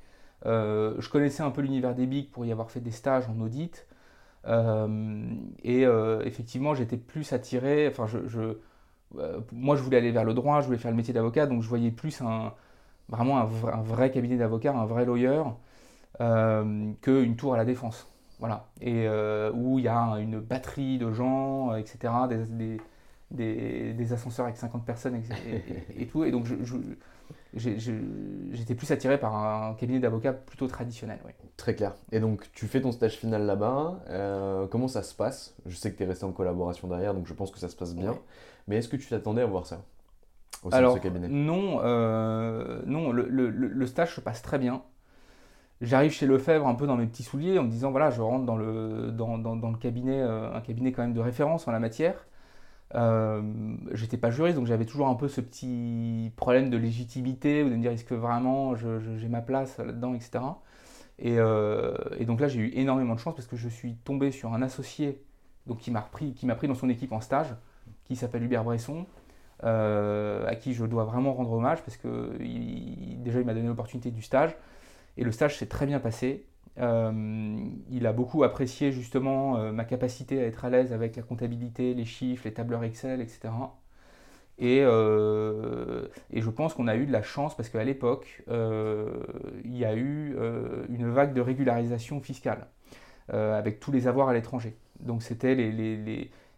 Euh, 0.46 0.96
je 1.00 1.10
connaissais 1.10 1.44
un 1.44 1.52
peu 1.52 1.62
l'univers 1.62 1.94
des 1.96 2.08
big 2.08 2.32
pour 2.32 2.46
y 2.46 2.52
avoir 2.52 2.72
fait 2.72 2.80
des 2.80 2.92
stages 2.92 3.26
en 3.30 3.40
audit. 3.42 3.86
Euh, 4.48 5.36
et 5.64 5.86
euh, 5.86 6.24
effectivement, 6.26 6.74
j'étais 6.76 6.98
plus 6.98 7.34
attiré. 7.34 7.88
Enfin, 7.88 8.08
je, 8.08 8.18
euh, 9.18 9.42
moi, 9.52 9.76
je 9.76 9.84
voulais 9.84 9.98
aller 9.98 10.12
vers 10.12 10.24
le 10.26 10.34
droit, 10.34 10.62
je 10.62 10.68
voulais 10.68 10.78
faire 10.80 10.92
le 10.92 10.98
métier 10.98 11.14
d'avocat, 11.14 11.46
donc 11.48 11.62
je 11.62 11.70
voyais 11.70 11.92
plus 11.92 12.22
un, 12.22 12.54
vraiment 13.10 13.40
un, 13.40 13.46
vrai- 13.46 14.12
cabinet 14.12 14.38
d'avocat, 14.38 14.74
un 14.74 14.86
vrai 14.86 15.06
lawyer, 15.06 15.44
euh, 16.22 16.92
qu'une 17.02 17.36
tour 17.36 17.54
à 17.54 17.58
la 17.58 17.66
défense. 17.66 18.08
Voilà. 18.40 18.68
Et 18.82 19.08
où 19.54 19.80
il 19.80 19.86
y 19.86 19.88
a 19.88 20.00
une 20.20 20.40
batterie 20.40 20.98
de 20.98 21.12
gens, 21.12 21.76
etc., 21.76 22.28
des, 22.28 22.80
des, 23.32 24.14
ascenseurs 24.14 24.46
avec 24.46 24.58
50 24.58 24.86
personnes 24.86 25.16
et, 25.16 26.02
et- 26.04 26.08
tout. 26.08 26.24
Et 26.24 26.32
donc, 26.32 26.46
je- 26.46 26.56
j'étais 27.54 28.76
plus 28.76 28.92
attiré 28.92 29.20
par 29.20 29.36
un 29.36 29.74
cabinet 29.76 30.00
d'avocat 30.00 30.34
plutôt 30.34 30.68
traditionnel. 30.68 31.20
ouais. 31.26 31.36
Très 31.58 31.76
clair. 31.76 31.94
Et 32.12 32.20
donc, 32.20 32.52
tu 32.54 32.68
fais 32.68 32.82
ton 32.82 32.92
stage 32.92 33.18
final 33.18 33.46
là-bas. 33.46 34.00
euh, 34.10 34.68
comment 34.68 34.88
ça 34.88 35.04
se 35.04 35.14
passe? 35.14 35.56
Je 35.66 35.76
sais 35.76 35.92
que 35.92 35.98
tu 35.98 36.04
es 36.04 36.06
resté 36.08 36.26
en 36.26 36.32
collaboration 36.32 36.88
derrière, 36.88 37.14
donc 37.14 37.28
je 37.28 37.34
pense 37.34 37.52
que 37.52 37.60
ça 37.60 37.70
se 37.70 37.76
passe 37.76 37.94
bien. 37.96 38.16
Mais 38.68 38.78
est-ce 38.78 38.88
que 38.90 38.98
tu 38.98 39.08
t'attendais 39.08 39.42
à 39.42 39.46
voir 39.46 39.68
ça? 39.68 39.82
Au 40.64 40.72
sein 40.72 40.78
Alors, 40.78 40.94
de 40.96 41.00
ce 41.00 41.04
cabinet? 41.04 41.28
non, 41.30 41.80
euh, 41.84 42.82
non 42.86 43.12
le, 43.12 43.28
le- 43.28 43.50
le- 43.50 43.68
le 43.68 43.88
stage 43.88 44.16
se 44.16 44.22
passe 44.22 44.42
très 44.42 44.58
bien. 44.60 44.82
J'arrive 45.82 46.12
chez 46.12 46.28
Lefebvre 46.28 46.68
un 46.68 46.76
peu 46.76 46.86
dans 46.86 46.96
mes 46.96 47.08
petits 47.08 47.24
souliers 47.24 47.58
en 47.58 47.64
me 47.64 47.70
disant 47.70 47.90
voilà, 47.92 48.12
je 48.12 48.22
rentre 48.22 48.46
dans 48.46 48.56
le, 48.56 49.12
dans, 49.12 49.38
dans- 49.40 49.56
dans 49.56 49.72
le 49.72 49.78
cabinet, 49.78 50.22
euh, 50.22 50.54
un 50.54 50.62
cabinet 50.62 50.92
quand 50.92 51.02
même 51.02 51.14
de 51.14 51.20
référence 51.20 51.68
en 51.68 51.72
la 51.72 51.80
matière. 51.80 52.28
Euh, 52.96 53.42
j'étais 53.94 54.18
pas 54.18 54.32
juriste, 54.32 54.58
donc 54.58 54.68
j'avais 54.68 54.86
toujours 54.86 55.08
un 55.08 55.16
peu 55.16 55.28
ce 55.28 55.42
petit 55.42 56.32
problème 56.36 56.70
de 56.70 56.78
légitimité, 56.78 57.64
ou 57.64 57.70
de 57.70 57.76
me 57.76 57.82
dire 57.82 57.92
est-ce 57.92 58.04
que 58.04 58.16
vraiment 58.16 58.76
j'ai 58.76 59.28
ma 59.30 59.42
place 59.42 59.78
là-dedans, 59.78 60.14
etc. 60.14 60.40
Et, 61.20 61.36
et, 61.36 62.26
donc 62.26 62.40
là, 62.42 62.48
j'ai 62.48 62.60
eu 62.60 62.72
énormément 62.74 63.14
de 63.14 63.20
chance 63.20 63.36
parce 63.36 63.48
que 63.48 63.56
je 63.56 63.70
suis 63.70 63.96
tombé 63.96 64.32
sur 64.32 64.54
un 64.54 64.62
associé 64.62 65.22
donc, 65.68 65.80
qui 65.80 65.92
m'a 65.92 66.02
pris, 66.02 66.32
pris 66.32 66.68
dans 66.68 66.76
son 66.76 66.90
équipe 66.90 67.12
en 67.12 67.22
stage, 67.22 67.56
qui 68.06 68.16
s'appelle 68.16 68.44
Hubert 68.44 68.64
Bresson, 68.64 69.06
euh, 69.64 70.46
à 70.48 70.56
qui 70.56 70.74
je 70.74 70.86
dois 70.86 71.04
vraiment 71.04 71.34
rendre 71.34 71.52
hommage 71.52 71.84
parce 71.84 71.96
que 71.96 72.36
déjà 72.40 73.40
il 73.40 73.46
m'a 73.46 73.54
donné 73.54 73.68
l'opportunité 73.68 74.10
du 74.10 74.24
stage 74.24 74.56
et 75.18 75.24
le 75.24 75.32
stage 75.32 75.58
s'est 75.58 75.68
très 75.68 75.86
bien 75.86 76.00
passé. 76.00 76.48
Euh, 76.80 77.58
il 77.90 78.08
a 78.08 78.14
beaucoup 78.14 78.44
apprécié 78.44 78.92
justement 78.92 79.58
euh, 79.58 79.72
ma 79.72 79.84
capacité 79.84 80.42
à 80.42 80.46
être 80.46 80.64
à 80.66 80.70
l'aise 80.70 80.94
avec 80.94 81.16
la 81.16 81.24
comptabilité, 81.24 81.94
les 81.94 82.06
chiffres, 82.06 82.44
les 82.46 82.54
tableurs 82.54 82.84
Excel, 82.84 83.22
etc. 83.22 83.50
Et, 84.60 84.82
et 84.82 86.42
je 86.42 86.50
pense 86.52 86.76
qu'on 86.76 86.88
a 86.88 86.96
eu 86.96 87.08
de 87.08 87.12
la 87.12 87.24
chance 87.24 87.58
parce 87.58 87.70
qu'à 87.70 87.84
l'époque, 87.84 88.44
il 88.48 89.76
y 89.78 89.86
a 89.86 89.96
eu 89.96 90.36
une 90.90 91.10
vague 91.10 91.34
de 91.34 91.42
régularisation 91.42 92.22
fiscale 92.22 92.68
avec 93.30 93.80
tous 93.80 93.92
les 93.92 94.08
avoirs 94.08 94.30
à 94.30 94.34
l'étranger. 94.34 94.76
Donc 95.00 95.24
c'était 95.24 95.56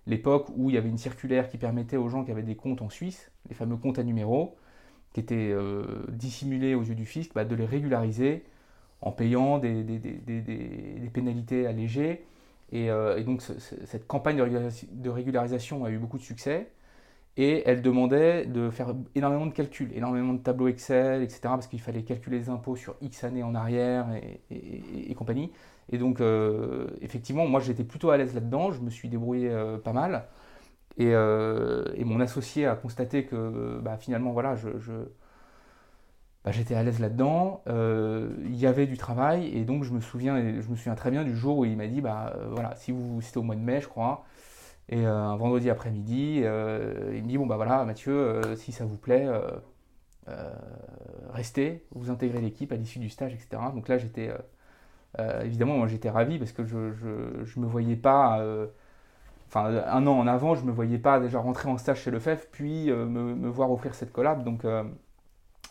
l'époque 0.05 0.47
où 0.57 0.69
il 0.69 0.75
y 0.75 0.77
avait 0.77 0.89
une 0.89 0.97
circulaire 0.97 1.47
qui 1.47 1.57
permettait 1.57 1.95
aux 1.95 2.09
gens 2.09 2.25
qui 2.25 2.31
avaient 2.31 2.43
des 2.43 2.57
comptes 2.57 2.81
en 2.81 2.89
Suisse, 2.89 3.31
les 3.47 3.55
fameux 3.55 3.77
comptes 3.77 3.99
à 3.99 4.03
numéro, 4.03 4.57
qui 5.13 5.19
étaient 5.19 5.51
euh, 5.51 5.83
dissimulés 6.09 6.75
aux 6.75 6.83
yeux 6.83 6.95
du 6.95 7.05
fisc, 7.05 7.31
bah, 7.33 7.45
de 7.45 7.55
les 7.55 7.65
régulariser 7.65 8.43
en 9.03 9.11
payant 9.11 9.59
des, 9.59 9.83
pénalités 11.13 11.67
allégées. 11.67 12.25
Et, 12.71 12.89
euh, 12.89 13.21
donc 13.23 13.41
cette 13.41 14.07
campagne 14.07 14.37
de 14.37 15.09
régularisation, 15.09 15.85
a 15.85 15.91
eu 15.91 15.97
beaucoup 15.97 16.17
de 16.17 16.23
succès. 16.23 16.67
Et 17.35 17.63
elle 17.65 17.81
demandait 17.81 18.45
de 18.45 18.69
faire 18.69 18.93
énormément 19.15 19.47
de 19.47 19.53
calculs, 19.53 19.91
énormément 19.95 20.33
de 20.33 20.39
tableaux 20.39 20.67
Excel, 20.67 21.23
etc. 21.23 21.39
Parce 21.43 21.67
qu'il 21.67 21.81
fallait 21.81 22.03
calculer 22.03 22.37
les 22.37 22.49
impôts 22.49 22.75
sur 22.75 22.95
X 23.01 23.23
années 23.23 23.41
en 23.43 23.55
arrière 23.55 24.07
et 24.51 25.15
compagnie. 25.15 25.51
Et 25.91 25.97
donc, 25.97 26.21
euh, 26.21 26.87
effectivement, 27.01 27.47
moi 27.47 27.59
j'étais 27.59 27.83
plutôt 27.83 28.09
à 28.11 28.17
l'aise 28.17 28.33
là-dedans, 28.33 28.71
je 28.71 28.81
me 28.81 28.89
suis 28.89 29.09
débrouillé 29.09 29.49
euh, 29.49 29.77
pas 29.77 29.93
mal. 29.93 30.27
Et, 30.97 31.13
mon 32.05 32.19
associé 32.19 32.67
a 32.67 32.75
constaté 32.75 33.25
que 33.25 33.79
bah, 33.81 33.97
finalement, 33.97 34.31
voilà, 34.31 34.55
je, 34.55 34.69
bah, 36.43 36.51
j'étais 36.51 36.75
à 36.75 36.83
l'aise 36.83 36.99
là-dedans, 36.99 37.61
il 37.67 38.55
y 38.55 38.67
avait 38.67 38.87
du 38.87 38.97
travail, 38.97 39.47
et 39.57 39.63
donc 39.65 39.83
je 39.83 39.93
me 39.93 40.01
souviens, 40.01 40.39
je 40.61 40.67
me 40.69 40.75
souviens 40.75 40.95
très 40.95 41.11
bien 41.11 41.23
du 41.23 41.35
jour 41.35 41.59
où 41.59 41.65
il 41.65 41.77
m'a 41.77 41.87
dit, 41.87 42.01
bah 42.01 42.35
voilà, 42.51 42.75
si 42.75 42.91
vous, 42.91 43.21
c'était 43.21 43.37
au 43.37 43.43
mois 43.43 43.55
de 43.55 43.61
mai, 43.61 43.81
je 43.81 43.87
crois, 43.87 44.25
et 44.89 45.05
un 45.05 45.35
vendredi 45.37 45.69
après-midi, 45.69 46.37
il 46.39 46.43
me 46.43 47.27
dit, 47.27 47.37
bon 47.37 47.45
bah 47.45 47.55
voilà, 47.55 47.85
Mathieu, 47.85 48.41
si 48.57 48.71
ça 48.71 48.85
vous 48.85 48.97
plaît, 48.97 49.27
restez, 51.31 51.85
vous 51.91 52.09
intégrez 52.09 52.41
l'équipe 52.41 52.71
à 52.71 52.75
l'issue 52.75 52.99
du 52.99 53.09
stage, 53.09 53.33
etc. 53.33 53.61
Donc 53.73 53.87
là, 53.87 53.97
j'étais 53.97 54.31
euh, 55.19 55.41
évidemment, 55.43 55.77
moi 55.77 55.87
j'étais 55.87 56.09
ravi 56.09 56.39
parce 56.39 56.51
que 56.51 56.65
je 56.65 56.77
ne 56.77 57.65
me 57.65 57.67
voyais 57.67 57.95
pas, 57.95 58.39
euh, 58.39 58.67
enfin 59.47 59.65
un 59.65 60.07
an 60.07 60.17
en 60.19 60.27
avant, 60.27 60.55
je 60.55 60.61
ne 60.61 60.67
me 60.67 60.71
voyais 60.71 60.97
pas 60.97 61.19
déjà 61.19 61.39
rentrer 61.39 61.69
en 61.69 61.77
stage 61.77 62.01
chez 62.01 62.11
Lefebvre, 62.11 62.43
puis 62.51 62.89
euh, 62.89 63.05
me, 63.05 63.49
voir 63.49 63.71
offrir 63.71 63.95
cette 63.95 64.11
collab. 64.11 64.43
Donc, 64.43 64.65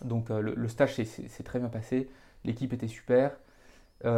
donc 0.04 0.28
le, 0.30 0.68
stage 0.68 0.94
s'est 0.94 1.42
très 1.42 1.59
bien 1.59 1.68
passé, 1.68 2.09
l'équipe 2.44 2.73
était 2.73 2.88
super, 2.88 3.32
il 4.04 4.09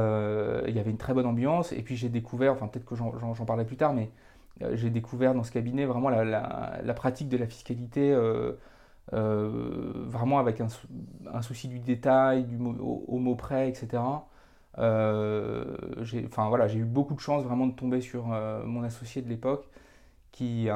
y 0.74 0.78
avait 0.78 0.90
une 0.90 0.98
très 0.98 1.14
bonne 1.14 1.26
ambiance, 1.26 1.72
et 1.72 1.82
puis 1.82 1.96
j'ai 1.96 2.08
découvert, 2.08 2.52
enfin 2.52 2.68
peut-être 2.68 2.86
que 2.86 2.94
j'en 2.94 3.44
parlerai 3.46 3.66
plus 3.66 3.76
tard, 3.76 3.94
mais 3.94 4.10
j'ai 4.72 4.90
découvert 4.90 5.34
dans 5.34 5.42
ce 5.42 5.52
cabinet 5.52 5.84
vraiment 5.84 6.10
la, 6.10 6.94
pratique 6.94 7.28
de 7.28 7.36
la 7.36 7.46
fiscalité. 7.46 8.16
vraiment 9.12 10.38
avec 10.38 10.60
un, 10.60 11.42
souci 11.42 11.68
du 11.68 11.80
détail, 11.80 12.46
au 12.80 13.18
mot 13.18 13.34
près, 13.34 13.68
etc. 13.68 14.02
Euh, 14.78 15.76
j'ai 16.02 16.18
eu 16.78 16.84
beaucoup 16.84 17.14
de 17.14 17.20
chance 17.20 17.44
vraiment 17.44 17.66
de 17.66 17.74
tomber 17.74 18.00
sur 18.00 18.32
euh, 18.32 18.64
mon 18.64 18.82
associé 18.82 19.22
de 19.22 19.28
l'époque 19.28 19.68
qui 20.32 20.68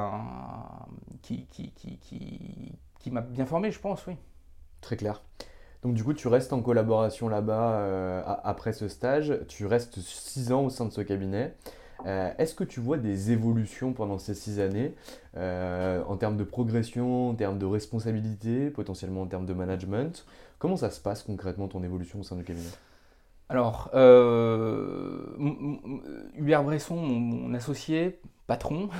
m'a 3.11 3.21
bien 3.23 3.47
formé, 3.47 3.71
je 3.73 3.81
pense, 3.81 4.07
oui. 4.07 4.15
Très 4.81 4.97
clair. 4.97 5.23
Donc 5.83 5.95
du 5.95 6.03
coup, 6.03 6.13
tu 6.13 6.29
restes 6.29 6.53
en 6.53 6.61
collaboration 6.61 7.29
là-bas 7.29 7.73
euh, 7.75 8.23
après 8.45 8.73
ce 8.73 8.89
stage. 8.89 9.39
Tu 9.49 9.67
restes 9.67 10.01
six 10.01 10.53
ans 10.53 10.65
au 10.65 10.71
sein 10.71 10.87
de 10.87 10.93
ce 10.93 11.01
cabinet. 11.01 11.55
Est-ce 12.05 12.55
que 12.55 12.63
tu 12.63 12.79
vois 12.79 12.97
des 12.97 13.33
évolutions 13.33 13.93
pendant 13.93 14.19
ces 14.19 14.33
six 14.35 14.61
années 14.61 14.95
en 15.37 16.17
termes 16.17 16.37
de 16.37 16.45
progression, 16.45 17.31
en 17.31 17.35
termes 17.35 17.59
de 17.59 17.67
responsabilité, 17.67 18.71
potentiellement 18.71 19.23
en 19.23 19.27
termes 19.27 19.47
de 19.47 19.53
management? 19.53 20.25
Comment 20.61 20.77
ça 20.77 20.91
se 20.91 21.01
passe 21.01 21.25
concrètement 21.25 21.67
ton 21.67 21.83
évolution 21.83 22.21
au 22.21 22.23
sein 22.23 22.37
du 22.37 22.45
cabinet? 22.45 22.71
Alors, 23.49 23.91
euh, 23.95 25.25
Hubert 26.37 26.65
Bresson, 26.65 26.97
mon, 26.97 27.55
associé, 27.55 28.21
patron, 28.47 28.91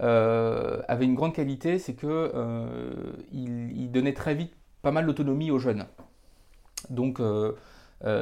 euh, 0.00 0.80
avait 0.86 1.04
une 1.04 1.16
grande 1.16 1.34
qualité, 1.34 1.78
c'est 1.78 1.94
qu'il 1.94 2.08
euh, 2.10 3.12
il, 3.32 3.90
donnait 3.90 4.14
très 4.14 4.34
vite 4.34 4.54
pas 4.82 4.90
mal 4.90 5.06
d'autonomie 5.06 5.50
aux 5.50 5.58
jeunes. 5.58 5.86
Donc, 6.90 7.20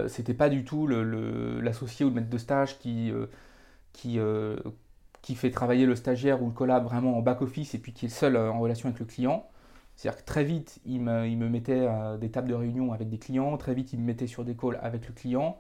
c'était 0.09 0.35
pas 0.35 0.49
du 0.49 0.65
tout 0.65 0.87
l'associé 0.87 2.05
ou 2.05 2.09
le 2.09 2.15
maître 2.15 2.31
de 2.31 2.39
stage 2.39 2.79
qui, 2.79 3.13
qui, 3.93 4.19
qui 5.23 5.35
fait 5.35 5.51
travailler 5.51 5.87
le 5.87 5.97
stagiaire 5.97 6.43
ou 6.43 6.47
le 6.47 6.53
collab 6.53 6.85
vraiment 6.85 7.19
en 7.19 7.23
back-office 7.23 7.75
et 7.75 7.79
puis 7.79 7.93
qui 7.93 8.07
est 8.07 8.11
seul 8.11 8.37
en 8.37 8.59
relation 8.61 8.89
avec 8.89 8.99
le 9.01 9.07
client. 9.07 9.47
C'est-à-dire 9.97 10.21
que 10.21 10.27
très 10.27 10.45
vite, 10.45 10.79
il 10.85 11.01
me, 11.01 11.27
il 11.27 11.39
me 11.39 11.49
mettait 11.49 11.89
des 12.21 12.31
tables 12.31 12.49
de 12.49 12.55
réunion 12.55 12.93
avec 12.93 13.09
des 13.09 13.19
clients, 13.19 13.57
très 13.57 13.75
vite, 13.75 13.93
il 13.93 14.01
me 14.01 14.05
mettait 14.05 14.27
sur 14.27 14.45
des 14.45 14.55
calls 14.55 14.79
avec 14.83 15.07
le 15.09 15.15
client. 15.15 15.59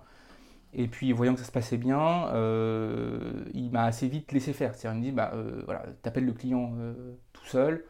Et 0.78 0.88
puis, 0.88 1.11
voyant 1.12 1.32
que 1.32 1.40
ça 1.40 1.46
se 1.46 1.52
passait 1.52 1.78
bien, 1.78 2.28
euh, 2.35 3.44
il 3.54 3.70
m'a 3.70 3.85
assez 3.85 4.09
vite 4.09 4.32
laissé 4.32 4.52
faire. 4.52 4.74
C'est-à-dire, 4.74 4.98
il 4.98 5.00
me 5.00 5.11
dit, 5.11 5.12
bah, 5.12 5.30
euh, 5.35 5.62
voilà, 5.64 5.87
t'appelles 6.02 6.26
le 6.26 6.35
client 6.35 6.74
euh, 6.78 7.14
tout 7.32 7.46
seul, 7.46 7.85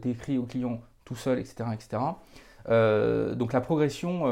t'écris 0.00 0.38
au 0.38 0.44
client 0.44 0.80
tout 1.04 1.16
seul, 1.16 1.38
etc. 1.38 1.64
etc. 1.74 2.02
donc 3.34 3.52
la 3.52 3.60
progression, 3.60 4.26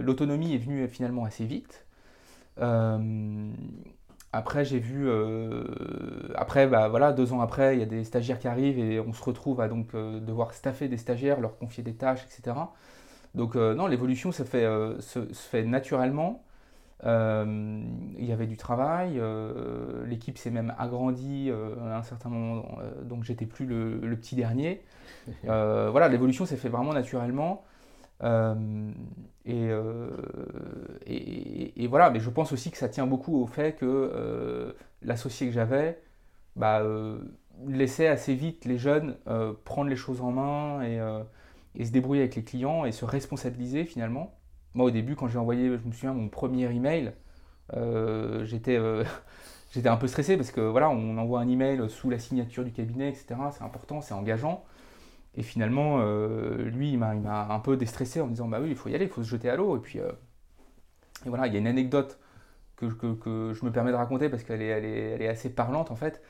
l'autonomie 0.00 0.54
est 0.54 0.58
venue 0.58 0.88
finalement 0.88 1.24
assez 1.24 1.44
vite. 1.44 1.84
après, 4.32 4.64
j'ai 4.64 4.78
vu, 4.78 5.10
après, 6.34 6.66
bah, 6.66 6.88
voilà, 6.88 7.12
deux 7.12 7.32
ans 7.32 7.40
après, 7.40 7.76
il 7.76 7.80
y 7.80 7.82
a 7.82 7.86
des 7.86 8.04
stagiaires 8.04 8.38
qui 8.38 8.48
arrivent 8.48 8.78
et 8.78 9.00
on 9.00 9.12
se 9.12 9.22
retrouve 9.22 9.60
à 9.60 9.68
donc 9.68 9.94
devoir 9.94 10.54
staffer 10.54 10.88
des 10.88 10.98
stagiaires, 10.98 11.40
leur 11.40 11.58
confier 11.58 11.82
des 11.82 11.94
tâches, 11.94 12.24
etc. 12.24 12.56
Donc 13.34 13.56
non, 13.56 13.86
l'évolution 13.86 14.32
se, 14.32 14.44
fait 14.44 15.64
naturellement. 15.64 16.44
Euh, 17.04 17.82
il 18.16 18.24
y 18.24 18.32
avait 18.32 18.46
du 18.46 18.56
travail, 18.56 19.18
euh, 19.18 20.06
l'équipe 20.06 20.38
s'est 20.38 20.50
même 20.50 20.72
agrandie 20.78 21.48
euh, 21.50 21.74
à 21.90 21.98
un 21.98 22.02
certain 22.04 22.28
moment, 22.28 22.64
donc 23.02 23.24
j'étais 23.24 23.46
plus 23.46 23.66
le, 23.66 24.16
petit 24.16 24.36
dernier. 24.36 24.82
voilà, 25.42 26.08
l'évolution 26.08 26.46
s'est 26.46 26.56
fait 26.56 26.68
vraiment 26.68 26.92
naturellement. 26.92 27.64
Et, 29.44 29.68
et, 31.06 31.86
voilà, 31.88 32.10
mais 32.10 32.20
je 32.20 32.30
pense 32.30 32.52
aussi 32.52 32.70
que 32.70 32.76
ça 32.76 32.88
tient 32.88 33.06
beaucoup 33.06 33.42
au 33.42 33.46
fait 33.46 33.74
que 33.74 34.74
l'associé 35.02 35.48
que 35.48 35.52
j'avais 35.52 36.00
bah, 36.54 36.82
laissait 37.66 38.06
assez 38.06 38.34
vite 38.34 38.64
les 38.64 38.78
jeunes 38.78 39.16
prendre 39.64 39.90
les 39.90 39.96
choses 39.96 40.20
en 40.20 40.30
main 40.30 40.82
et, 40.84 41.00
et, 41.74 41.84
se 41.84 41.90
débrouiller 41.90 42.22
avec 42.22 42.36
les 42.36 42.44
clients 42.44 42.84
et 42.84 42.92
se 42.92 43.04
responsabiliser 43.04 43.84
finalement. 43.84 44.32
Moi, 44.74 44.86
au 44.86 44.90
début, 44.90 45.16
quand 45.16 45.28
j'ai 45.28 45.38
envoyé, 45.38 45.66
je 45.68 45.86
me 45.86 45.92
souviens, 45.92 46.14
mon 46.14 46.28
premier 46.28 46.70
email, 46.70 47.12
euh, 47.74 48.44
j'étais, 48.44 48.76
euh, 48.76 49.04
j'étais 49.72 49.88
un 49.88 49.96
peu 49.96 50.06
stressé 50.06 50.36
parce 50.36 50.50
que 50.50 50.60
voilà, 50.60 50.90
on 50.90 51.18
envoie 51.18 51.40
un 51.40 51.48
email 51.48 51.88
sous 51.90 52.10
la 52.10 52.18
signature 52.18 52.64
du 52.64 52.72
cabinet, 52.72 53.08
etc. 53.10 53.36
C'est 53.52 53.64
important, 53.64 54.00
c'est 54.00 54.14
engageant. 54.14 54.64
Et 55.34 55.42
finalement, 55.42 55.98
euh, 56.00 56.64
lui, 56.70 56.92
il 56.92 56.98
m'a, 56.98 57.10
un 57.10 57.60
peu 57.60 57.76
déstressé 57.76 58.20
en 58.20 58.26
me 58.26 58.32
disant 58.32 58.48
Bah 58.48 58.60
oui, 58.60 58.70
il 58.70 58.76
faut 58.76 58.88
y 58.88 58.94
aller, 58.94 59.06
il 59.06 59.10
faut 59.10 59.22
se 59.22 59.28
jeter 59.28 59.48
à 59.50 59.56
l'eau. 59.56 59.76
Et 59.76 59.80
puis, 59.80 59.98
et 59.98 61.28
voilà, 61.28 61.46
il 61.46 61.52
y 61.54 61.56
a 61.56 61.58
une 61.60 61.66
anecdote 61.66 62.18
que, 62.76 62.86
que, 62.86 63.14
que, 63.14 63.52
je 63.54 63.64
me 63.64 63.72
permets 63.72 63.92
de 63.92 63.96
raconter 63.96 64.28
parce 64.28 64.44
qu'elle 64.44 64.62
est, 64.62 64.66
elle 64.66 64.84
est, 64.84 65.10
elle 65.12 65.22
est 65.22 65.28
assez 65.28 65.50
parlante 65.50 65.90
en 65.90 65.96
fait. 65.96 66.22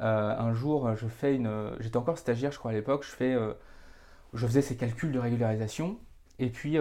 un 0.00 0.52
jour, 0.52 0.94
je 0.96 1.06
fais 1.08 1.34
une. 1.34 1.50
J'étais 1.80 1.96
encore 1.96 2.18
stagiaire, 2.18 2.52
je 2.52 2.58
crois, 2.58 2.70
à 2.72 2.74
l'époque. 2.74 3.04
Je, 3.04 3.10
fais, 3.10 3.36
je 4.34 4.46
faisais 4.46 4.62
ces 4.62 4.76
calculs 4.76 5.12
de 5.12 5.18
régularisation. 5.18 5.98
Et 6.38 6.50
puis, 6.50 6.78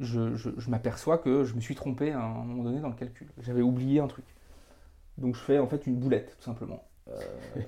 je, 0.00 0.70
m'aperçois 0.70 1.18
que 1.18 1.44
je 1.44 1.54
me 1.54 1.60
suis 1.60 1.74
trompé 1.74 2.12
à 2.12 2.20
un 2.20 2.44
moment 2.44 2.64
donné 2.64 2.80
dans 2.80 2.88
le 2.88 2.94
calcul. 2.94 3.28
J'avais 3.40 3.62
oublié 3.62 4.00
un 4.00 4.06
truc. 4.06 4.24
Donc 5.18 5.34
je 5.34 5.40
fais 5.40 5.58
en 5.58 5.66
fait 5.66 5.86
une 5.86 5.96
boulette, 5.96 6.36
tout 6.38 6.44
simplement. 6.44 6.82
Euh, 7.08 7.60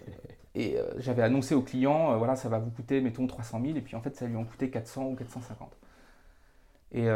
et 0.57 0.77
euh, 0.77 0.91
j'avais 0.99 1.23
annoncé 1.23 1.55
au 1.55 1.62
client, 1.62 2.12
euh, 2.12 2.17
voilà, 2.17 2.35
ça 2.35 2.49
va 2.49 2.59
vous 2.59 2.71
coûter, 2.71 3.01
mettons, 3.01 3.25
300 3.29 3.61
000, 3.62 3.77
et 3.77 3.81
puis 3.81 3.95
en 3.95 4.01
fait, 4.01 4.17
ça 4.17 4.27
lui 4.27 4.35
en 4.35 4.43
coûtait 4.43 4.69
400 4.69 5.07
ou 5.07 5.14
450. 5.14 5.79
Et 6.91 7.07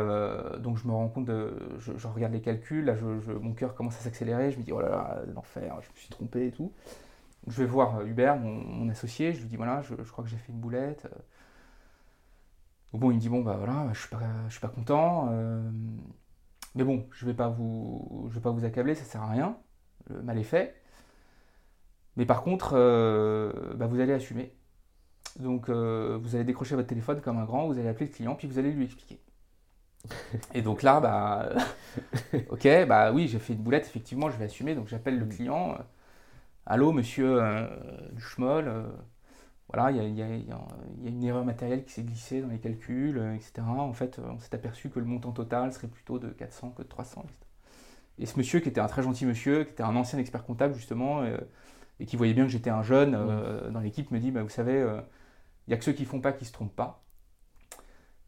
donc 0.61 0.77
je 0.77 0.87
me 0.87 0.93
rends 0.93 1.09
compte, 1.09 1.25
de, 1.25 1.53
je, 1.79 2.07
regarde 2.07 2.33
les 2.33 2.43
calculs, 2.43 2.85
là, 2.85 2.95
je, 2.95 3.33
mon 3.33 3.55
cœur 3.55 3.75
commence 3.75 3.97
à 3.97 4.03
s'accélérer, 4.03 4.53
je 4.53 4.59
me 4.59 4.63
dis, 4.63 4.71
oh 4.71 4.81
là 4.81 4.89
là, 4.89 5.23
l'enfer, 5.35 5.81
je 5.81 5.91
me 5.91 5.97
suis 5.97 6.11
trompé 6.11 6.47
et 6.47 6.53
tout. 6.53 6.71
Je 7.49 7.59
vais 7.61 7.67
voir 7.67 8.07
Hubert, 8.07 8.37
mon, 8.37 8.89
associé, 8.89 9.33
je 9.33 9.41
lui 9.41 9.49
dis 9.49 9.57
voilà, 9.57 9.83
je, 9.83 9.95
crois 10.13 10.23
que 10.23 10.31
j'ai 10.31 10.37
fait 10.37 10.53
une 10.53 10.61
boulette. 10.61 11.09
Bon, 12.99 13.11
il 13.11 13.17
me 13.17 13.21
dit 13.21 13.29
bon, 13.29 13.43
bah 13.43 13.57
voilà, 13.59 13.89
je 13.93 14.01
suis 14.01 14.09
pas, 14.09 14.21
je 14.49 14.53
suis 14.53 14.61
pas 14.61 14.69
content. 14.69 15.31
mais 16.75 16.85
bon, 16.85 17.07
je 17.13 17.27
vais 17.27 17.35
pas 17.35 17.49
vous, 17.49 18.29
je 18.31 18.35
vais 18.35 18.41
pas 18.41 18.51
vous 18.51 18.65
accabler, 18.65 18.95
ça 18.95 19.05
sert 19.05 19.23
à 19.23 19.31
rien. 19.31 19.57
Le 20.11 20.23
mal 20.23 20.39
est 20.39 20.43
fait. 20.45 20.77
Mais 22.17 22.27
par 22.27 22.43
contre, 22.43 22.73
bah, 23.77 23.87
vous 23.87 24.01
allez 24.01 24.13
assumer. 24.13 24.55
Donc, 25.41 25.71
vous 25.71 26.35
allez 26.35 26.45
décrocher 26.45 26.75
votre 26.77 26.89
téléphone 26.89 27.21
comme 27.21 27.39
un 27.39 27.45
grand, 27.45 27.67
vous 27.67 27.79
allez 27.79 27.89
appeler 27.89 28.07
le 28.07 28.13
client, 28.13 28.35
puis 28.35 28.49
vous 28.49 28.59
allez 28.59 28.73
lui 28.73 28.85
expliquer. 28.85 29.21
Et 30.55 30.63
donc 30.63 30.83
là, 30.83 31.01
bah, 31.01 31.51
ok, 32.51 32.87
bah 32.87 33.13
oui, 33.13 33.29
j'ai 33.29 33.39
fait 33.39 33.53
une 33.55 33.63
boulette, 33.63 33.87
effectivement, 33.87 34.31
je 34.31 34.37
vais 34.37 34.47
assumer. 34.47 34.75
Donc 34.75 34.89
j'appelle 34.89 35.19
le 35.19 35.27
mm. 35.27 35.31
client. 35.31 35.73
Euh, 35.73 35.83
Allô, 36.65 36.93
monsieur 36.93 37.43
euh, 37.43 37.67
Duchemol, 38.13 38.69
euh, 38.69 38.85
voilà, 39.73 39.91
il 39.91 40.15
y, 40.15 40.23
a, 40.23 40.27
une 41.05 41.25
erreur 41.25 41.45
matérielle 41.45 41.85
qui 41.85 41.93
s'est 41.93 42.03
glissée 42.03 42.41
dans 42.41 42.49
les 42.49 42.59
calculs, 42.59 43.19
etc. 43.35 43.63
En 43.67 43.93
fait, 43.93 44.19
on 44.19 44.39
s'est 44.39 44.55
aperçu 44.55 44.91
que 44.91 44.99
le 44.99 45.07
montant 45.07 45.33
total 45.33 45.73
serait 45.73 45.89
plutôt 45.89 46.19
de 46.19 46.29
400 46.29 46.71
que 46.77 46.83
de 46.83 46.89
300. 46.89 47.25
Et 48.19 48.27
ce 48.27 48.37
monsieur, 48.39 48.61
qui 48.61 48.69
était 48.69 48.81
un 48.81 48.87
très 48.87 49.03
gentil 49.03 49.25
monsieur, 49.25 49.65
qui 49.65 49.71
était 49.71 49.83
un 49.83 49.97
ancien 49.97 50.19
expert 50.19 50.45
comptable, 50.45 50.75
justement, 50.75 51.25
et 52.01 52.07
qui 52.07 52.17
voyait 52.17 52.35
bien 52.35 52.45
que 52.45 52.51
j'étais 52.51 52.71
un 52.71 52.83
jeune 52.83 53.17
mm. 53.17 53.73
dans 53.73 53.81
l'équipe, 53.81 54.11
me 54.11 54.19
dit 54.19 54.31
bah, 54.31 54.43
Vous 54.43 54.51
savez, 54.51 54.81
il 55.67 55.71
n'y 55.71 55.75
a 55.75 55.77
que 55.77 55.85
ceux 55.85 55.93
qui 55.93 56.05
font 56.05 56.21
pas 56.21 56.33
qui 56.33 56.45
se 56.45 56.53
trompent 56.53 56.77
pas. 56.77 57.03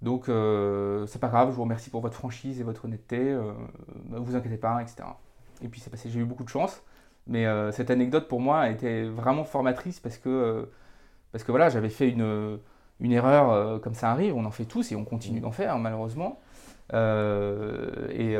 Donc, 0.04 0.28
euh, 0.28 1.06
c'est 1.06 1.18
pas 1.18 1.28
grave, 1.28 1.50
je 1.50 1.56
vous 1.56 1.62
remercie 1.62 1.88
pour 1.88 2.02
votre 2.02 2.14
franchise 2.14 2.60
et 2.60 2.62
votre 2.62 2.84
honnêteté, 2.84 3.18
euh, 3.18 3.52
ne 4.10 4.18
vous 4.18 4.36
inquiétez 4.36 4.58
pas, 4.58 4.82
etc. 4.82 5.04
Et 5.62 5.68
puis 5.68 5.80
c'est 5.80 5.88
passé, 5.88 6.10
j'ai 6.10 6.20
eu 6.20 6.24
beaucoup 6.24 6.44
de 6.44 6.48
chance. 6.50 6.82
Mais 7.26 7.46
euh, 7.46 7.72
cette 7.72 7.90
anecdote 7.90 8.28
pour 8.28 8.40
moi 8.40 8.60
a 8.60 8.70
été 8.70 9.08
vraiment 9.08 9.44
formatrice 9.44 10.00
parce 10.00 10.18
que, 10.18 10.68
parce 11.34 11.42
que 11.42 11.50
voilà, 11.50 11.68
j'avais 11.68 11.90
fait 11.90 12.08
une, 12.08 12.58
une 13.00 13.12
erreur 13.12 13.80
comme 13.80 13.94
ça 13.94 14.10
arrive, 14.10 14.36
on 14.36 14.44
en 14.44 14.52
fait 14.52 14.64
tous 14.64 14.92
et 14.92 14.96
on 14.96 15.04
continue 15.04 15.40
d'en 15.40 15.50
faire 15.50 15.78
malheureusement. 15.78 16.40
Et, 16.92 18.36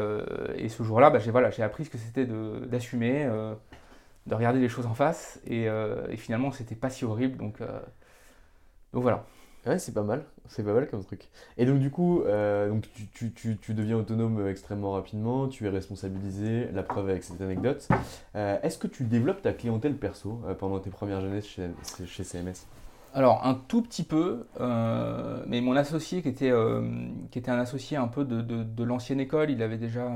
et, 0.57 0.69
ce 0.69 0.83
jour-là, 0.83 1.11
bah, 1.11 1.19
j'ai 1.19 1.33
voilà, 1.33 1.51
appris 1.59 1.87
ce 1.87 1.91
que 1.91 1.99
c'était 1.99 2.25
d'assumer, 2.25 3.25
de, 4.27 4.35
regarder 4.35 4.61
les 4.61 4.69
choses 4.69 4.87
en 4.87 4.95
face 4.95 5.41
et, 5.47 5.65
et 5.65 6.17
finalement 6.17 6.53
c'était 6.53 6.77
pas 6.77 6.91
si 6.91 7.05
horrible. 7.05 7.37
Donc, 7.37 7.59
donc 8.93 9.03
voilà. 9.03 9.25
Ouais, 9.67 9.79
c'est 9.79 9.93
pas 9.93 10.03
mal. 10.03 10.25
C'est 10.49 10.63
pas 10.63 10.75
mal 10.75 10.89
comme 10.89 11.03
truc. 11.03 11.29
Et 11.57 11.65
donc, 11.65 11.79
du 11.79 11.91
coup, 11.91 12.21
euh, 12.23 12.69
donc, 12.69 12.87
tu, 13.15 13.33
tu, 13.33 13.57
tu, 13.57 13.75
deviens 13.75 13.97
autonome 13.97 14.47
extrêmement 14.47 14.93
rapidement, 14.93 15.49
tu 15.49 15.67
es 15.67 15.71
responsabilisé, 15.71 16.69
la 16.73 16.83
preuve 16.83 17.09
avec 17.09 17.25
cette 17.25 17.41
anecdote. 17.41 17.89
Euh, 18.37 18.59
est-ce 18.63 18.77
que 18.77 18.87
tu 18.87 19.05
développes 19.05 19.41
ta 19.41 19.55
clientèle 19.55 19.97
perso 19.97 20.43
euh, 20.47 20.55
pendant 20.55 20.81
tes 20.81 20.91
premières 20.91 21.21
années 21.25 21.41
chez, 21.41 21.71
chez 22.07 22.25
CMS 22.25 22.67
alors 23.15 23.47
un 23.47 23.55
tout 23.55 23.81
petit 23.81 24.03
peu, 24.03 24.47
mais 25.47 25.61
mon 25.61 25.77
associé 25.77 26.21
qui 26.21 26.29
était, 26.29 26.53
qui 27.31 27.39
était 27.39 27.51
un 27.51 27.59
associé 27.59 27.97
un 27.97 28.09
peu 28.09 28.25
de, 28.25 28.43
de, 28.43 28.63
de 28.63 28.85
l'ancienne 28.85 29.21
école, 29.21 29.51
il 29.51 29.63
avait 29.63 29.79
déjà 29.79 30.11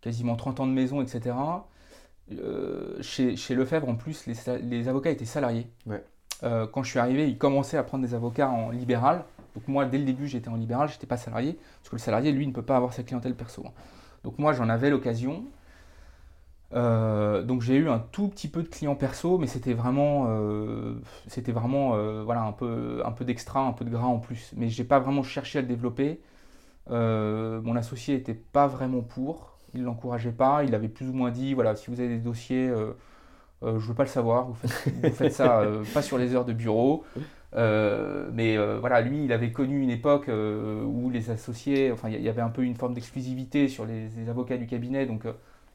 quasiment 0.00 0.34
30 0.34 0.60
ans 0.60 0.66
de 0.66 0.72
maison, 0.72 1.02
etc. 1.02 1.36
chez, 3.00 3.36
chez 3.36 3.54
Lefebvre, 3.54 3.88
en 3.88 3.94
plus, 3.94 4.26
les, 4.26 4.34
les 4.62 4.88
avocats 4.88 5.10
étaient 5.10 5.24
salariés. 5.24 5.66
Ouais. 5.86 6.02
Euh, 6.42 6.66
quand 6.66 6.82
je 6.82 6.90
suis 6.90 6.98
arrivé, 6.98 7.28
il 7.28 7.38
commençait 7.38 7.76
à 7.76 7.82
prendre 7.82 8.04
des 8.04 8.14
avocats 8.14 8.48
en 8.48 8.70
libéral. 8.70 9.24
Donc 9.54 9.68
moi, 9.68 9.84
dès 9.84 9.98
le 9.98 10.04
début, 10.04 10.26
j'étais 10.26 10.48
en 10.48 10.56
libéral, 10.56 10.88
je 10.88 10.94
n'étais 10.94 11.06
pas 11.06 11.16
salarié, 11.16 11.58
parce 11.78 11.90
que 11.90 11.96
le 11.96 12.00
salarié, 12.00 12.32
lui, 12.32 12.46
ne 12.46 12.52
peut 12.52 12.62
pas 12.62 12.76
avoir 12.76 12.92
sa 12.92 13.02
clientèle 13.02 13.34
perso. 13.34 13.64
Donc 14.24 14.38
moi, 14.38 14.52
j'en 14.52 14.68
avais 14.68 14.90
l'occasion. 14.90 15.44
Euh, 16.72 17.42
donc 17.42 17.62
j'ai 17.62 17.76
eu 17.76 17.88
un 17.88 18.00
tout 18.00 18.28
petit 18.28 18.48
peu 18.48 18.62
de 18.62 18.68
clients 18.68 18.96
perso, 18.96 19.38
mais 19.38 19.46
c'était 19.46 19.74
vraiment, 19.74 20.26
euh, 20.28 20.94
c'était 21.28 21.52
vraiment 21.52 21.96
voilà, 22.24 22.42
un 22.42 22.52
peu, 22.52 23.02
un 23.04 23.12
peu 23.12 23.24
d'extra, 23.24 23.60
un 23.60 23.72
peu 23.72 23.84
de 23.84 23.90
gras 23.90 24.06
en 24.06 24.18
plus. 24.18 24.52
Mais 24.56 24.68
je 24.68 24.82
n'ai 24.82 24.88
pas 24.88 24.98
vraiment 24.98 25.22
cherché 25.22 25.58
à 25.58 25.62
le 25.62 25.68
développer. 25.68 26.20
mon 26.88 27.76
associé 27.76 28.16
n'était 28.16 28.34
pas 28.34 28.66
vraiment 28.66 29.02
pour, 29.02 29.58
il 29.74 29.80
ne 29.80 29.86
l'encourageait 29.86 30.32
pas, 30.32 30.64
il 30.64 30.74
avait 30.74 30.88
plus 30.88 31.08
ou 31.08 31.12
moins 31.12 31.30
dit, 31.30 31.54
voilà, 31.54 31.76
si 31.76 31.90
vous 31.90 32.00
avez 32.00 32.08
des 32.08 32.18
dossiers 32.18 32.72
euh, 33.64 33.78
je 33.78 33.84
ne 33.84 33.88
veux 33.88 33.94
pas 33.94 34.02
le 34.02 34.08
savoir, 34.08 34.48
vous 34.48 34.54
faites, 35.10 35.32
ça 35.32 35.60
euh, 35.60 35.84
pas 35.94 36.02
sur 36.02 36.18
les 36.18 36.34
heures 36.34 36.44
de 36.44 36.52
bureau. 36.52 37.04
Euh, 37.56 38.28
mais 38.32 38.56
voilà, 38.78 39.00
lui, 39.00 39.24
il 39.24 39.32
avait 39.32 39.52
connu 39.52 39.80
une 39.80 39.90
époque 39.90 40.28
où 40.28 41.10
les 41.10 41.30
associés, 41.30 41.92
enfin, 41.92 42.08
il 42.08 42.20
y, 42.20 42.28
avait 42.28 42.42
un 42.42 42.50
peu 42.50 42.62
une 42.62 42.74
forme 42.74 42.94
d'exclusivité 42.94 43.68
sur 43.68 43.86
les, 43.86 44.28
avocats 44.28 44.56
du 44.56 44.66
cabinet, 44.66 45.06
donc 45.06 45.24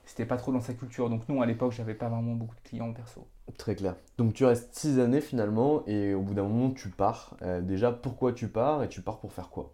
c'était 0.09 0.25
pas 0.25 0.37
trop 0.37 0.51
dans 0.51 0.59
sa 0.59 0.73
culture. 0.73 1.09
Donc 1.09 1.21
nous, 1.29 1.41
à 1.41 1.45
l'époque, 1.45 1.71
j'avais 1.71 1.93
pas 1.93 2.09
vraiment 2.09 2.33
beaucoup 2.33 2.55
de 2.55 2.67
clients 2.67 2.91
perso. 2.91 3.27
Très 3.57 3.75
clair. 3.75 3.95
Donc 4.17 4.33
tu 4.33 4.43
restes 4.43 4.73
six 4.75 4.99
années 4.99 5.21
finalement, 5.21 5.83
et 5.85 6.13
au 6.13 6.21
bout 6.21 6.33
d'un 6.33 6.43
moment, 6.43 6.71
tu 6.71 6.89
pars. 6.89 7.37
déjà, 7.61 7.91
pourquoi 7.91 8.33
tu 8.33 8.47
pars 8.47 8.83
et 8.83 8.89
tu 8.89 9.01
pars 9.01 9.19
pour 9.19 9.31
faire 9.31 9.49
quoi? 9.49 9.73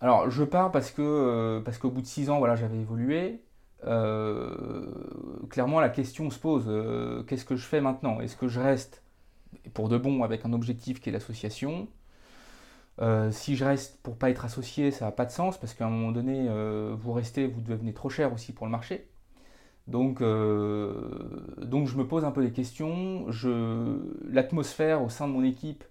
Alors, 0.00 0.30
je 0.30 0.44
pars 0.44 0.70
parce 0.70 0.90
que 0.90 1.62
parce 1.64 1.78
qu'au 1.78 1.90
bout 1.90 2.02
de 2.02 2.06
six 2.06 2.28
ans, 2.28 2.38
voilà, 2.38 2.54
j'avais 2.54 2.78
évolué. 2.78 3.40
Euh, 3.84 4.86
clairement 5.50 5.80
la 5.80 5.90
question 5.90 6.30
se 6.30 6.38
pose, 6.38 6.64
euh, 6.66 7.22
qu'est-ce 7.24 7.44
que 7.44 7.56
je 7.56 7.64
fais 7.64 7.80
maintenant? 7.80 8.20
Est-ce 8.20 8.36
que 8.36 8.48
je 8.48 8.58
reste 8.58 9.02
pour 9.74 9.88
de 9.88 9.98
bon 9.98 10.22
avec 10.22 10.44
un 10.44 10.52
objectif 10.52 11.00
qui 11.00 11.10
est 11.10 11.12
l'association? 11.12 11.88
Euh, 13.00 13.30
si 13.30 13.56
je 13.56 13.64
reste 13.64 14.00
pour 14.02 14.16
pas 14.16 14.30
être 14.30 14.44
associé, 14.44 14.90
ça 14.90 15.04
n'a 15.06 15.12
pas 15.12 15.26
de 15.26 15.30
sens 15.30 15.58
parce 15.58 15.74
qu'à 15.74 15.86
un 15.86 15.90
moment 15.90 16.12
donné, 16.12 16.48
vous 16.96 17.12
restez, 17.12 17.46
vous 17.46 17.60
devenez 17.60 17.92
trop 17.92 18.08
cher 18.10 18.32
aussi 18.32 18.52
pour 18.52 18.66
le 18.66 18.72
marché. 18.72 19.06
Donc, 19.88 20.20
donc 20.20 21.86
je 21.86 21.96
me 21.96 22.04
pose 22.04 22.24
un 22.24 22.32
peu 22.32 22.42
des 22.42 22.52
questions. 22.52 23.26
L'atmosphère 24.28 25.02
au 25.02 25.08
sein 25.08 25.28
de 25.28 25.32
mon 25.32 25.44
équipe, 25.44 25.84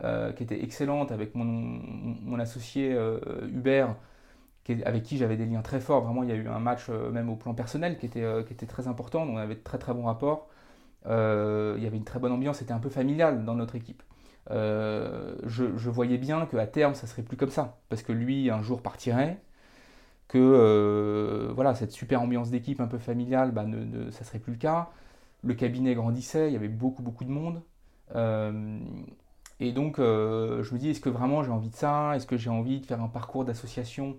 qui 0.00 0.42
était 0.42 0.62
excellente 0.62 1.12
avec 1.12 1.34
mon, 1.34 1.44
mon 1.44 2.38
associé 2.38 2.96
Hubert, 3.48 3.96
avec 4.84 5.02
qui 5.02 5.16
j'avais 5.16 5.36
des 5.36 5.46
liens 5.46 5.62
très 5.62 5.80
forts. 5.80 6.02
Vraiment, 6.02 6.22
il 6.22 6.28
y 6.28 6.32
a 6.32 6.36
eu 6.36 6.48
un 6.48 6.60
match, 6.60 6.86
euh, 6.88 7.10
même 7.10 7.28
au 7.28 7.36
plan 7.36 7.54
personnel, 7.54 7.98
qui 7.98 8.06
était, 8.06 8.22
euh, 8.22 8.42
qui 8.42 8.52
était 8.52 8.66
très 8.66 8.88
important. 8.88 9.22
On 9.22 9.36
avait 9.36 9.56
de 9.56 9.60
très 9.60 9.78
très 9.78 9.92
bons 9.92 10.04
rapports. 10.04 10.48
Euh, 11.06 11.74
il 11.78 11.82
y 11.82 11.86
avait 11.86 11.96
une 11.96 12.04
très 12.04 12.20
bonne 12.20 12.32
ambiance, 12.32 12.58
c'était 12.58 12.72
un 12.72 12.78
peu 12.78 12.90
familial 12.90 13.44
dans 13.44 13.54
notre 13.54 13.74
équipe. 13.74 14.02
Je, 14.48 15.88
voyais 15.90 16.18
bien 16.18 16.46
qu'à 16.46 16.66
terme, 16.66 16.94
ça 16.94 17.06
serait 17.06 17.22
plus 17.22 17.36
comme 17.36 17.50
ça. 17.50 17.78
Parce 17.88 18.02
que 18.02 18.12
lui, 18.12 18.50
un 18.50 18.62
jour, 18.62 18.82
partirait. 18.82 19.40
Que 20.32 21.52
voilà, 21.54 21.74
cette 21.74 21.92
super 21.92 22.22
ambiance 22.22 22.50
d'équipe 22.50 22.80
un 22.80 22.86
peu 22.86 22.98
familiale, 22.98 23.52
bah, 23.52 23.64
ne, 23.64 24.10
ça 24.10 24.24
serait 24.24 24.38
plus 24.38 24.52
le 24.52 24.58
cas. 24.58 24.90
Le 25.42 25.54
cabinet 25.54 25.94
grandissait, 25.94 26.48
il 26.48 26.52
y 26.54 26.56
avait 26.56 26.68
beaucoup 26.68 27.02
beaucoup 27.02 27.24
de 27.24 27.30
monde. 27.30 27.62
et 29.60 29.72
donc, 29.72 29.98
je 29.98 30.72
me 30.74 30.78
dis, 30.78 30.90
est-ce 30.90 31.00
que 31.00 31.10
vraiment 31.10 31.42
j'ai 31.42 31.50
envie 31.50 31.70
de 31.70 31.76
ça? 31.76 32.16
Est-ce 32.16 32.26
que 32.26 32.36
j'ai 32.36 32.50
envie 32.50 32.80
de 32.80 32.86
faire 32.86 33.02
un 33.02 33.08
parcours 33.08 33.44
d'association 33.44 34.16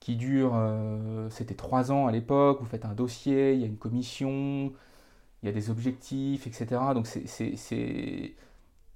qui 0.00 0.16
dure, 0.16 0.52
euh, 0.54 1.28
c'était 1.30 1.54
trois 1.54 1.92
ans 1.92 2.06
à 2.06 2.12
l'époque, 2.12 2.60
vous 2.60 2.66
faites 2.66 2.84
un 2.84 2.94
dossier, 2.94 3.54
il 3.54 3.60
y 3.60 3.64
a 3.64 3.66
une 3.66 3.78
commission, 3.78 4.72
il 5.42 5.46
y 5.46 5.48
a 5.48 5.52
des 5.52 5.70
objectifs, 5.70 6.46
etc. 6.46 6.80
Donc 6.94 7.06
c'est, 7.06 8.34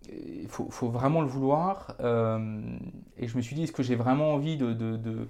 il 0.08 0.48
faut, 0.48 0.88
vraiment 0.88 1.20
le 1.22 1.28
vouloir. 1.28 1.96
Euh, 2.00 2.60
et 3.18 3.26
je 3.28 3.36
me 3.36 3.42
suis 3.42 3.56
dit, 3.56 3.64
est-ce 3.64 3.72
que 3.72 3.82
j'ai 3.82 3.96
vraiment 3.96 4.34
envie 4.34 4.56
de, 4.56 5.28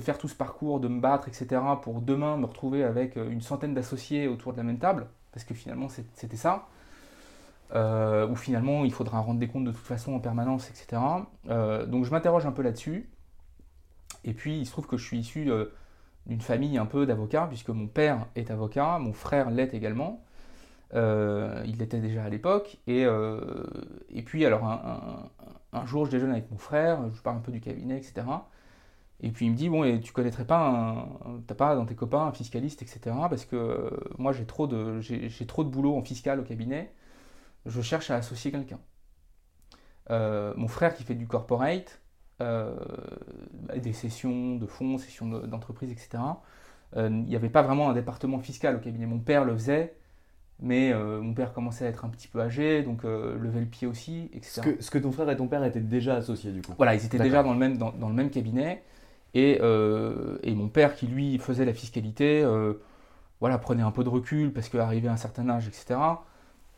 faire 0.00 0.18
tout 0.18 0.28
ce 0.28 0.34
parcours, 0.34 0.80
de 0.80 0.88
me 0.88 1.00
battre, 1.00 1.28
etc. 1.28 1.60
pour 1.82 2.00
demain 2.00 2.36
me 2.36 2.46
retrouver 2.46 2.84
avec 2.84 3.16
une 3.16 3.40
centaine 3.40 3.74
d'associés 3.74 4.28
autour 4.28 4.52
de 4.52 4.58
la 4.58 4.62
même 4.62 4.78
table 4.78 5.06
Parce 5.32 5.44
que 5.44 5.54
finalement 5.54 5.88
c'était 5.88 6.36
ça. 6.36 6.68
Euh, 7.74 8.28
ou 8.28 8.36
finalement 8.36 8.84
il 8.84 8.92
faudra 8.92 9.18
rendre 9.18 9.40
des 9.40 9.48
comptes 9.48 9.64
de 9.64 9.72
toute 9.72 9.86
façon 9.86 10.14
en 10.14 10.20
permanence, 10.20 10.70
etc. 10.70 11.02
donc 11.88 12.04
je 12.04 12.10
m'interroge 12.10 12.46
un 12.46 12.52
peu 12.52 12.62
là-dessus. 12.62 13.08
Et 14.26 14.34
puis, 14.34 14.58
il 14.58 14.66
se 14.66 14.72
trouve 14.72 14.86
que 14.86 14.96
je 14.96 15.04
suis 15.04 15.18
issu 15.18 15.50
euh, 15.50 15.66
d'une 16.26 16.40
famille 16.40 16.76
un 16.76 16.86
peu 16.86 17.06
d'avocats, 17.06 17.46
puisque 17.46 17.70
mon 17.70 17.86
père 17.86 18.26
est 18.34 18.50
avocat, 18.50 18.98
mon 18.98 19.12
frère 19.12 19.50
l'est 19.50 19.72
également. 19.72 20.22
Euh, 20.94 21.62
il 21.66 21.78
l'était 21.78 22.00
déjà 22.00 22.24
à 22.24 22.28
l'époque. 22.28 22.78
Et, 22.86 23.06
euh, 23.06 23.40
et 24.10 24.22
puis, 24.22 24.44
alors, 24.44 24.64
un, 24.64 25.86
jour, 25.86 26.06
je 26.06 26.10
déjeune 26.10 26.32
avec 26.32 26.50
mon 26.50 26.58
frère, 26.58 27.00
je 27.14 27.22
parle 27.22 27.36
un 27.36 27.40
peu 27.40 27.52
du 27.52 27.60
cabinet, 27.60 27.96
etc. 27.96 28.26
Et 29.20 29.30
puis, 29.30 29.46
il 29.46 29.52
me 29.52 29.56
dit 29.56 29.68
Bon, 29.68 29.84
et 29.84 30.00
tu 30.00 30.12
connaîtrais 30.12 30.46
pas, 30.46 31.08
t'as 31.46 31.54
pas 31.54 31.74
dans 31.74 31.86
tes 31.86 31.94
copains 31.94 32.26
un 32.26 32.32
fiscaliste, 32.32 32.82
etc. 32.82 33.16
Parce 33.30 33.44
que 33.44 33.90
moi, 34.18 34.32
j'ai 34.32 34.44
trop, 34.44 34.66
de, 34.66 35.00
j'ai, 35.00 35.46
trop 35.46 35.64
de 35.64 35.70
boulot 35.70 35.96
en 35.96 36.02
fiscal 36.02 36.40
au 36.40 36.44
cabinet. 36.44 36.92
Je 37.66 37.80
cherche 37.80 38.10
à 38.10 38.16
associer 38.16 38.50
quelqu'un. 38.50 38.78
mon 40.10 40.68
frère 40.68 40.94
qui 40.94 41.02
fait 41.04 41.14
du 41.14 41.26
corporate, 41.26 42.00
euh, 42.42 42.74
des 43.74 43.94
sessions 43.94 44.56
de 44.56 44.66
fonds, 44.66 44.98
sessions 44.98 45.26
d'entreprise, 45.26 45.90
etc. 45.90 46.22
Euh, 46.94 47.08
il 47.10 47.24
n'y 47.24 47.36
avait 47.36 47.48
pas 47.48 47.62
vraiment 47.62 47.88
un 47.88 47.94
département 47.94 48.38
fiscal 48.38 48.76
au 48.76 48.78
cabinet. 48.78 49.06
Mon 49.06 49.20
père 49.20 49.46
le 49.46 49.54
faisait, 49.54 49.94
mais 50.60 50.92
euh, 50.92 51.22
mon 51.22 51.32
père 51.32 51.54
commençait 51.54 51.86
à 51.86 51.88
être 51.88 52.04
un 52.04 52.10
petit 52.10 52.28
peu 52.28 52.42
âgé, 52.42 52.82
donc 52.82 53.04
levait 53.04 53.60
le 53.60 53.66
pied 53.66 53.86
aussi, 53.86 54.28
etc. 54.34 54.50
Ce 54.50 54.60
que, 54.60 54.82
ce 54.82 54.90
que, 54.90 54.98
ton 54.98 55.12
frère 55.12 55.30
et 55.30 55.36
ton 55.36 55.48
père 55.48 55.64
étaient 55.64 55.80
déjà 55.80 56.16
associés 56.16 56.52
du 56.52 56.60
coup 56.60 56.74
Voilà, 56.76 56.94
ils 56.94 57.06
étaient 57.06 57.18
déjà 57.18 57.42
dans 57.42 57.54
le 57.54 57.58
même, 57.58 57.78
dans, 57.78 57.90
le 57.90 58.14
même 58.14 58.28
cabinet. 58.28 58.84
Et, 59.34 59.60
et, 59.60 60.54
mon 60.54 60.68
père 60.68 60.94
qui 60.94 61.06
lui 61.06 61.38
faisait 61.38 61.64
la 61.64 61.74
fiscalité, 61.74 62.46
voilà, 63.40 63.58
prenait 63.58 63.82
un 63.82 63.90
peu 63.90 64.02
de 64.04 64.08
recul 64.08 64.52
parce 64.52 64.68
qu'arrivé 64.68 65.08
à 65.08 65.12
un 65.12 65.16
certain 65.16 65.48
âge, 65.48 65.68
etc. 65.68 66.00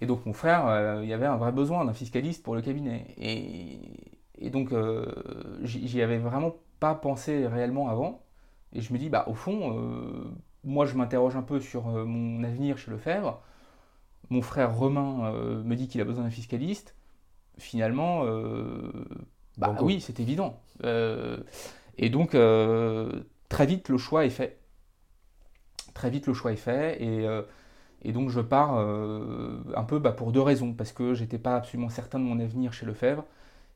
Et 0.00 0.06
donc 0.06 0.26
mon 0.26 0.32
frère, 0.32 1.00
il 1.02 1.08
y 1.08 1.12
avait 1.12 1.26
un 1.26 1.36
vrai 1.36 1.52
besoin 1.52 1.84
d'un 1.84 1.92
fiscaliste 1.92 2.42
pour 2.42 2.54
le 2.54 2.62
cabinet. 2.62 3.14
Et, 3.16 3.78
et 4.38 4.50
donc 4.50 4.74
j'y 5.62 6.02
avais 6.02 6.18
vraiment 6.18 6.54
pas 6.80 6.94
pensé 6.94 7.46
réellement 7.46 7.88
avant. 7.88 8.22
Et 8.72 8.80
je 8.80 8.92
me 8.92 8.98
dis, 8.98 9.08
bah 9.08 9.24
au 9.28 9.34
fond, 9.34 10.28
moi 10.64 10.84
je 10.84 10.96
m'interroge 10.96 11.36
un 11.36 11.42
peu 11.42 11.60
sur 11.60 11.86
mon 11.86 12.42
avenir 12.42 12.76
chez 12.76 12.90
Lefebvre. 12.90 13.40
Mon 14.30 14.42
frère 14.42 14.76
Romain 14.76 15.32
me 15.32 15.74
dit 15.76 15.86
qu'il 15.86 16.00
a 16.00 16.04
besoin 16.04 16.24
d'un 16.24 16.30
fiscaliste. 16.30 16.94
Finalement, 17.56 18.24
bah 19.58 19.76
oui, 19.80 20.00
c'est 20.00 20.20
évident. 20.20 20.60
Et 21.98 22.10
donc 22.10 22.34
très 23.48 23.66
vite 23.66 23.88
le 23.88 23.98
choix 23.98 24.24
est 24.24 24.30
fait. 24.30 24.58
Très 25.94 26.10
vite 26.10 26.26
le 26.26 26.34
choix 26.34 26.52
est 26.52 26.56
fait 26.56 27.02
et, 27.02 27.26
euh, 27.26 27.42
donc 28.06 28.30
je 28.30 28.40
pars 28.40 28.76
euh, 28.78 29.60
un 29.74 29.84
peu 29.84 29.98
bah, 29.98 30.12
pour 30.12 30.32
deux 30.32 30.40
raisons. 30.40 30.72
Parce 30.74 30.92
que 30.92 31.14
j'étais 31.14 31.38
pas 31.38 31.56
absolument 31.56 31.88
certain 31.88 32.18
de 32.18 32.24
mon 32.24 32.38
avenir 32.40 32.72
chez 32.72 32.86
Lefebvre 32.86 33.24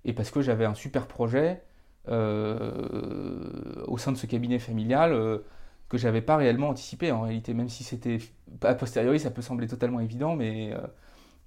et 0.04 0.12
parce 0.12 0.30
que 0.30 0.42
j'avais 0.42 0.64
un 0.64 0.74
super 0.74 1.06
projet 1.06 1.62
euh, 2.08 3.84
au 3.86 3.98
sein 3.98 4.12
de 4.12 4.16
ce 4.16 4.26
cabinet 4.26 4.58
familial 4.58 5.40
que 5.88 5.98
j'avais 5.98 6.22
pas 6.22 6.36
réellement 6.36 6.68
anticipé 6.68 7.12
en 7.12 7.22
réalité. 7.22 7.54
Même 7.54 7.68
si 7.68 7.84
c'était 7.84 8.18
a 8.62 8.74
posteriori 8.74 9.20
ça 9.20 9.30
peut 9.30 9.42
sembler 9.42 9.66
totalement 9.66 10.00
évident, 10.00 10.36
mais, 10.36 10.72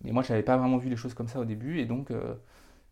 mais 0.04 0.12
moi 0.12 0.24
je 0.24 0.32
n'avais 0.32 0.44
pas 0.44 0.58
vraiment 0.58 0.78
vu 0.78 0.90
les 0.90 0.98
choses 0.98 1.14
comme 1.14 1.28
ça 1.28 1.40
au 1.40 1.46
début 1.46 1.80
et 1.80 1.86
donc, 1.86 2.12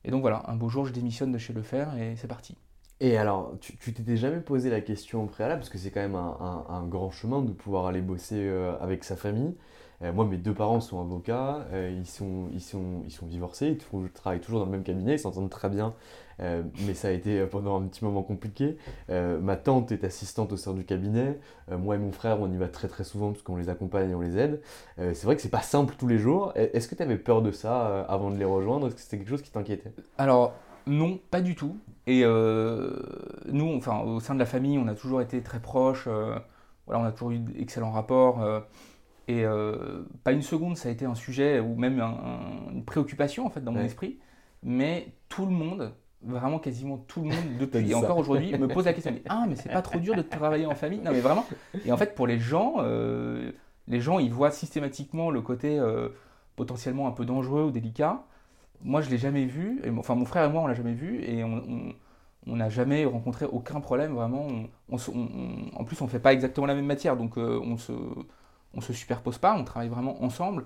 et 0.06 0.12
donc 0.12 0.22
voilà, 0.22 0.44
un 0.48 0.56
beau 0.56 0.70
jour 0.70 0.86
je 0.86 0.94
démissionne 0.94 1.32
de 1.32 1.38
chez 1.38 1.54
Lefebvre 1.54 1.96
et 1.98 2.16
c'est 2.18 2.28
parti. 2.28 2.58
Et 3.04 3.18
alors, 3.18 3.52
tu, 3.60 3.92
t'étais 3.92 4.16
jamais 4.16 4.40
posé 4.40 4.70
la 4.70 4.80
question 4.80 5.24
au 5.24 5.26
préalable, 5.26 5.60
parce 5.60 5.70
que 5.70 5.78
c'est 5.78 5.92
quand 5.92 6.00
même 6.00 6.16
un, 6.16 6.86
grand 6.88 7.12
chemin 7.12 7.42
de 7.42 7.52
pouvoir 7.52 7.86
aller 7.88 8.00
bosser 8.00 8.38
euh, 8.38 8.78
avec 8.80 9.04
sa 9.04 9.18
famille. 9.18 9.56
Euh, 10.02 10.14
moi, 10.14 10.24
mes 10.24 10.38
deux 10.38 10.54
parents 10.54 10.80
sont 10.80 11.02
avocats, 11.02 11.68
euh, 11.74 11.94
ils, 11.94 12.08
sont, 12.08 12.48
ils, 12.54 12.62
sont, 12.62 13.04
ils 13.04 13.12
sont 13.12 13.26
divorcés, 13.26 13.78
ils 13.78 14.10
travaillent 14.14 14.40
toujours 14.40 14.62
dans 14.62 14.68
le 14.68 14.72
même 14.72 14.84
cabinet, 14.84 15.16
ils 15.16 15.20
s'entendent 15.20 15.50
très 15.50 15.68
bien, 15.68 15.94
mais 16.40 16.94
ça 16.94 17.10
a 17.10 17.12
été 17.12 17.46
pendant 17.46 17.80
un 17.80 17.86
petit 17.88 18.04
moment 18.04 18.24
compliqué. 18.24 18.78
ma 19.10 19.56
tante 19.56 19.92
est 19.92 20.04
assistante 20.04 20.52
au 20.52 20.58
sein 20.58 20.74
du 20.74 20.84
cabinet, 20.84 21.40
moi 21.72 21.96
et 21.96 22.00
mon 22.00 22.12
frère, 22.12 22.42
on 22.42 22.52
y 22.52 22.58
va 22.58 22.68
très 22.68 22.88
très 22.88 23.04
souvent 23.04 23.32
parce 23.32 23.44
qu'on 23.44 23.56
les 23.56 23.70
accompagne 23.70 24.10
et 24.10 24.16
on 24.16 24.22
les 24.22 24.38
aide. 24.38 24.62
c'est 24.98 25.24
vrai 25.24 25.36
que 25.36 25.42
c'est 25.42 25.50
pas 25.50 25.62
simple 25.62 25.96
tous 25.98 26.08
les 26.08 26.18
jours. 26.18 26.52
Est-ce 26.56 26.88
que 26.88 26.96
tu 26.96 27.04
avais 27.04 27.18
peur 27.18 27.44
de 27.44 27.52
ça 27.52 28.02
avant 28.06 28.32
de 28.32 28.38
les 28.38 28.46
rejoindre? 28.46 28.88
Est-ce 28.88 28.96
que 28.96 29.02
c'était 29.02 29.20
quelque 29.20 29.30
chose 29.30 29.44
qui 29.44 29.52
t'inquiétait? 29.52 29.94
Alors, 30.18 30.54
non, 30.88 31.20
pas 31.32 31.42
du 31.42 31.56
tout. 31.56 31.78
Et 32.08 32.22
euh, 32.24 32.92
nous, 33.46 33.76
enfin, 33.76 34.00
au 34.00 34.20
sein 34.20 34.34
de 34.34 34.40
la 34.40 34.46
famille, 34.46 34.78
on 34.78 34.88
a 34.88 34.96
toujours 34.96 35.22
été 35.22 35.42
très 35.42 35.60
proches. 35.60 36.06
Euh, 36.08 36.38
voilà, 36.86 37.02
on 37.02 37.06
a 37.06 37.12
toujours 37.12 37.32
eu 37.32 37.40
d'excellents 37.40 37.92
rapports. 37.92 38.42
Euh, 38.42 38.60
et 39.30 39.46
pas 40.26 40.34
une 40.34 40.42
seconde, 40.42 40.76
ça 40.76 40.90
a 40.90 40.92
été 40.92 41.06
un 41.06 41.16
sujet 41.16 41.62
ou 41.62 41.76
même 41.76 42.02
une 42.74 42.84
préoccupation 42.84 43.46
en 43.46 43.50
fait 43.50 43.64
dans 43.64 43.72
mon 43.72 43.80
esprit. 43.80 44.20
Mais 44.64 45.08
tout 45.30 45.46
le 45.46 45.52
monde, 45.52 45.94
vraiment 46.22 46.60
quasiment 46.60 46.98
tout 46.98 47.22
le 47.22 47.28
monde 47.28 47.46
depuis 47.60 47.92
et 47.92 47.96
encore 47.96 48.18
aujourd'hui 48.18 48.58
me 48.58 48.68
pose 48.68 48.84
la 48.84 48.94
question 48.94 49.14
ah 49.30 49.46
mais 49.48 49.56
c'est 49.56 49.72
pas 49.72 49.82
trop 49.82 50.00
dur 50.00 50.16
de 50.16 50.22
travailler 50.22 50.66
en 50.66 50.76
famille? 50.76 51.00
Non 51.00 51.12
mais 51.12 51.22
vraiment 51.22 51.46
et 51.86 51.92
en 51.94 51.98
fait 51.98 52.16
pour 52.16 52.28
les 52.28 52.38
gens 52.38 52.82
les 53.88 54.00
gens 54.02 54.20
ils 54.20 54.32
voient 54.32 54.52
systématiquement 54.52 55.32
le 55.32 55.42
côté 55.42 55.82
potentiellement 56.58 57.08
un 57.08 57.12
peu 57.12 57.24
dangereux 57.24 57.64
ou 57.64 57.72
délicat 57.72 58.26
moi, 58.84 59.02
je 59.02 59.10
l'ai 59.10 59.18
jamais 59.18 59.46
vu. 59.46 59.82
Et, 59.84 59.90
enfin, 59.90 60.16
mon 60.16 60.26
frère 60.26 60.46
et 60.46 60.50
moi, 60.50 60.62
on 60.62 60.68
l'a 60.68 60.74
jamais 60.74 60.94
vu. 60.94 61.24
Et 61.24 61.44
on 61.44 62.56
n'a 62.56 62.70
jamais 62.70 63.06
rencontré 63.06 63.46
aucun 63.46 63.80
problème, 63.80 64.14
vraiment. 64.14 64.48
en 64.90 65.84
plus, 65.86 66.02
on 66.02 66.06
ne 66.06 66.10
fait 66.10 66.20
pas 66.20 66.34
exactement 66.34 66.68
la 66.68 66.76
même 66.76 66.86
matière. 66.86 67.18
Donc, 67.18 67.38
euh, 67.38 67.60
on 67.64 67.78
se, 67.78 67.94
on 68.74 68.82
se 68.82 68.94
superpose 68.94 69.38
pas. 69.38 69.56
On 69.58 69.64
travaille 69.64 69.90
vraiment 69.90 70.24
ensemble. 70.24 70.66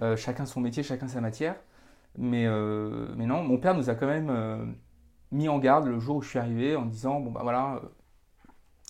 Euh, 0.00 0.16
chacun 0.16 0.46
son 0.46 0.60
métier, 0.60 0.82
chacun 0.82 1.08
sa 1.08 1.20
matière. 1.20 1.56
Mais, 2.18 2.46
euh, 2.46 3.08
mais 3.16 3.26
non, 3.26 3.42
mon 3.42 3.58
père 3.58 3.74
nous 3.74 3.90
a 3.90 3.94
quand 3.94 4.06
même 4.06 4.74
mis 5.30 5.48
en 5.48 5.58
garde 5.58 5.86
le 5.86 5.98
jour 5.98 6.16
où 6.16 6.22
je 6.22 6.28
suis 6.28 6.38
arrivé 6.38 6.76
en 6.76 6.84
disant 6.84 7.20
Bon, 7.20 7.30
bah 7.30 7.40
voilà, 7.42 7.80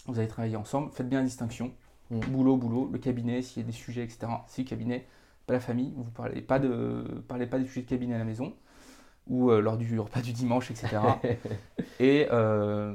vous 0.07 0.19
allez 0.19 0.29
travailler 0.29 0.57
ensemble, 0.57 0.91
faites 0.93 1.09
bien 1.09 1.21
la 1.21 1.25
distinction. 1.25 1.73
Mmh. 2.11 2.21
Boulot, 2.21 2.57
boulot, 2.57 2.91
le 2.93 2.99
cabinet, 2.99 3.43
s'il 3.43 3.63
y 3.63 3.65
a 3.65 3.67
des 3.67 3.73
sujets, 3.73 4.03
etc. 4.03 4.27
Si 4.47 4.63
le 4.63 4.69
cabinet, 4.69 5.07
la 5.53 5.61
famille, 5.61 5.93
vous 5.97 6.05
ne 6.05 6.11
parlez 6.11 6.43
pas, 6.43 6.59
de, 6.59 7.23
parlez 7.29 7.47
pas 7.47 7.59
des 7.59 7.67
sujets 7.67 7.83
de 7.83 7.89
cabinet 7.89 8.15
à 8.15 8.19
la 8.19 8.25
maison 8.25 8.55
ou 9.29 9.51
euh, 9.51 9.61
lors 9.61 9.77
du 9.77 9.99
repas 9.99 10.21
du 10.21 10.33
dimanche, 10.33 10.71
etc. 10.71 10.99
et, 12.01 12.27
euh, 12.31 12.95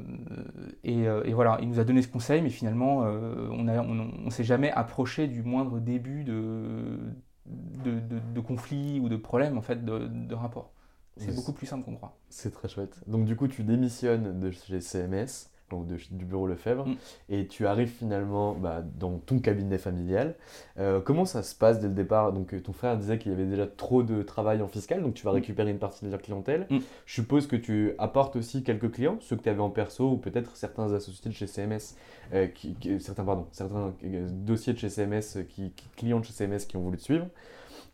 euh, 0.86 1.22
et, 1.24 1.32
voilà, 1.32 1.58
il 1.62 1.68
nous 1.68 1.80
a 1.80 1.84
donné 1.84 2.02
ce 2.02 2.08
conseil, 2.08 2.42
mais 2.42 2.50
finalement, 2.50 2.98
on 2.98 3.62
ne 3.62 4.26
on, 4.26 4.30
s'est 4.30 4.44
jamais 4.44 4.70
approché 4.70 5.26
du 5.26 5.42
moindre 5.42 5.80
début 5.80 6.24
de, 6.24 6.98
de, 7.46 8.00
de, 8.34 8.40
conflit 8.40 9.00
ou 9.00 9.08
de 9.08 9.16
problème, 9.16 9.56
en 9.56 9.62
fait, 9.62 9.84
de, 9.84 10.34
rapport. 10.34 10.72
C'est 11.16 11.34
beaucoup 11.34 11.52
plus 11.52 11.66
simple 11.66 11.84
qu'on 11.84 11.96
croit. 11.96 12.16
C'est 12.28 12.52
très 12.52 12.68
chouette. 12.68 13.00
Donc 13.08 13.24
du 13.24 13.34
coup, 13.34 13.48
tu 13.48 13.64
démissionnes 13.64 14.38
de 14.38 14.52
chez 14.52 14.80
CMS 14.80 15.50
donc 15.70 15.86
du 15.86 16.24
bureau 16.24 16.46
Lefebvre, 16.46 16.86
mm. 16.86 16.96
et 17.30 17.46
tu 17.46 17.66
arrives 17.66 17.90
finalement 17.90 18.54
bah, 18.54 18.82
dans 18.98 19.18
ton 19.18 19.38
cabinet 19.38 19.78
familial. 19.78 20.34
Euh, 20.78 21.00
comment 21.00 21.24
ça 21.24 21.42
se 21.42 21.54
passe 21.54 21.80
dès 21.80 21.88
le 21.88 21.94
départ? 21.94 22.32
Donc 22.32 22.60
ton 22.62 22.72
frère 22.72 22.96
disait 22.96 23.18
qu'il 23.18 23.32
y 23.32 23.34
avait 23.34 23.46
déjà 23.46 23.66
trop 23.66 24.02
de 24.02 24.22
travail 24.22 24.62
en 24.62 24.68
fiscal, 24.68 25.02
donc 25.02 25.14
tu 25.14 25.24
vas 25.24 25.32
mm. 25.32 25.34
récupérer 25.34 25.70
une 25.70 25.78
partie 25.78 26.04
de 26.04 26.10
leur 26.10 26.20
clientèle. 26.20 26.66
Mm. 26.70 26.78
Je 27.06 27.14
suppose 27.14 27.46
que 27.46 27.56
tu 27.56 27.92
apportes 27.98 28.36
aussi 28.36 28.62
quelques 28.62 28.90
clients, 28.92 29.18
ceux 29.20 29.36
que 29.36 29.42
tu 29.42 29.48
avais 29.48 29.60
en 29.60 29.70
perso, 29.70 30.10
ou 30.10 30.16
peut-être 30.16 30.56
certains 30.56 30.92
associés 30.92 31.30
de 31.30 31.34
chez 31.34 31.46
CMS, 31.46 31.96
euh, 32.34 32.46
qui, 32.46 32.76
certains, 33.00 33.24
pardon, 33.24 33.46
certains 33.52 33.94
euh, 34.04 34.28
dossiers 34.30 34.72
de 34.72 34.78
chez 34.78 34.88
CMS, 34.88 35.44
qui, 35.48 35.72
clients 35.96 36.20
de 36.20 36.24
chez 36.24 36.32
CMS 36.32 36.66
qui 36.66 36.76
ont 36.76 36.82
voulu 36.82 36.98
te 36.98 37.02
suivre. 37.02 37.26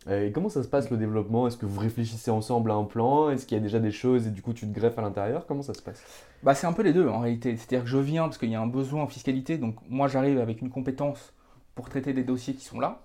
Et 0.09 0.31
comment 0.31 0.49
ça 0.49 0.61
se 0.61 0.67
passe 0.67 0.89
le 0.91 0.97
développement? 0.97 1.47
Est-ce 1.47 1.57
que 1.57 1.65
vous 1.65 1.79
réfléchissez 1.79 2.29
ensemble 2.29 2.69
à 2.71 2.75
un 2.75 2.83
plan? 2.83 3.29
Est-ce 3.29 3.45
qu'il 3.45 3.57
y 3.57 3.59
a 3.59 3.63
déjà 3.63 3.79
des 3.79 3.91
choses 3.91 4.27
et 4.27 4.29
du 4.29 4.41
coup 4.41 4.53
tu 4.53 4.67
te 4.67 4.73
greffes 4.73 4.99
à 4.99 5.01
l'intérieur? 5.01 5.47
Comment 5.47 5.63
ça 5.63 5.73
se 5.73 5.81
passe? 5.81 6.03
Bah, 6.43 6.53
C'est 6.53 6.67
un 6.67 6.73
peu 6.73 6.83
les 6.83 6.93
deux 6.93 7.07
en 7.07 7.19
réalité. 7.19 7.57
C'est-à-dire 7.57 7.83
que 7.83 7.89
je 7.89 7.97
viens 7.97 8.23
parce 8.23 8.37
qu'il 8.37 8.49
y 8.49 8.55
a 8.55 8.61
un 8.61 8.67
besoin 8.67 9.03
en 9.03 9.07
fiscalité, 9.07 9.57
donc 9.57 9.77
moi 9.89 10.07
j'arrive 10.07 10.39
avec 10.39 10.61
une 10.61 10.69
compétence 10.69 11.33
pour 11.73 11.89
traiter 11.89 12.13
des 12.13 12.23
dossiers 12.23 12.53
qui 12.53 12.65
sont 12.65 12.79
là. 12.79 13.01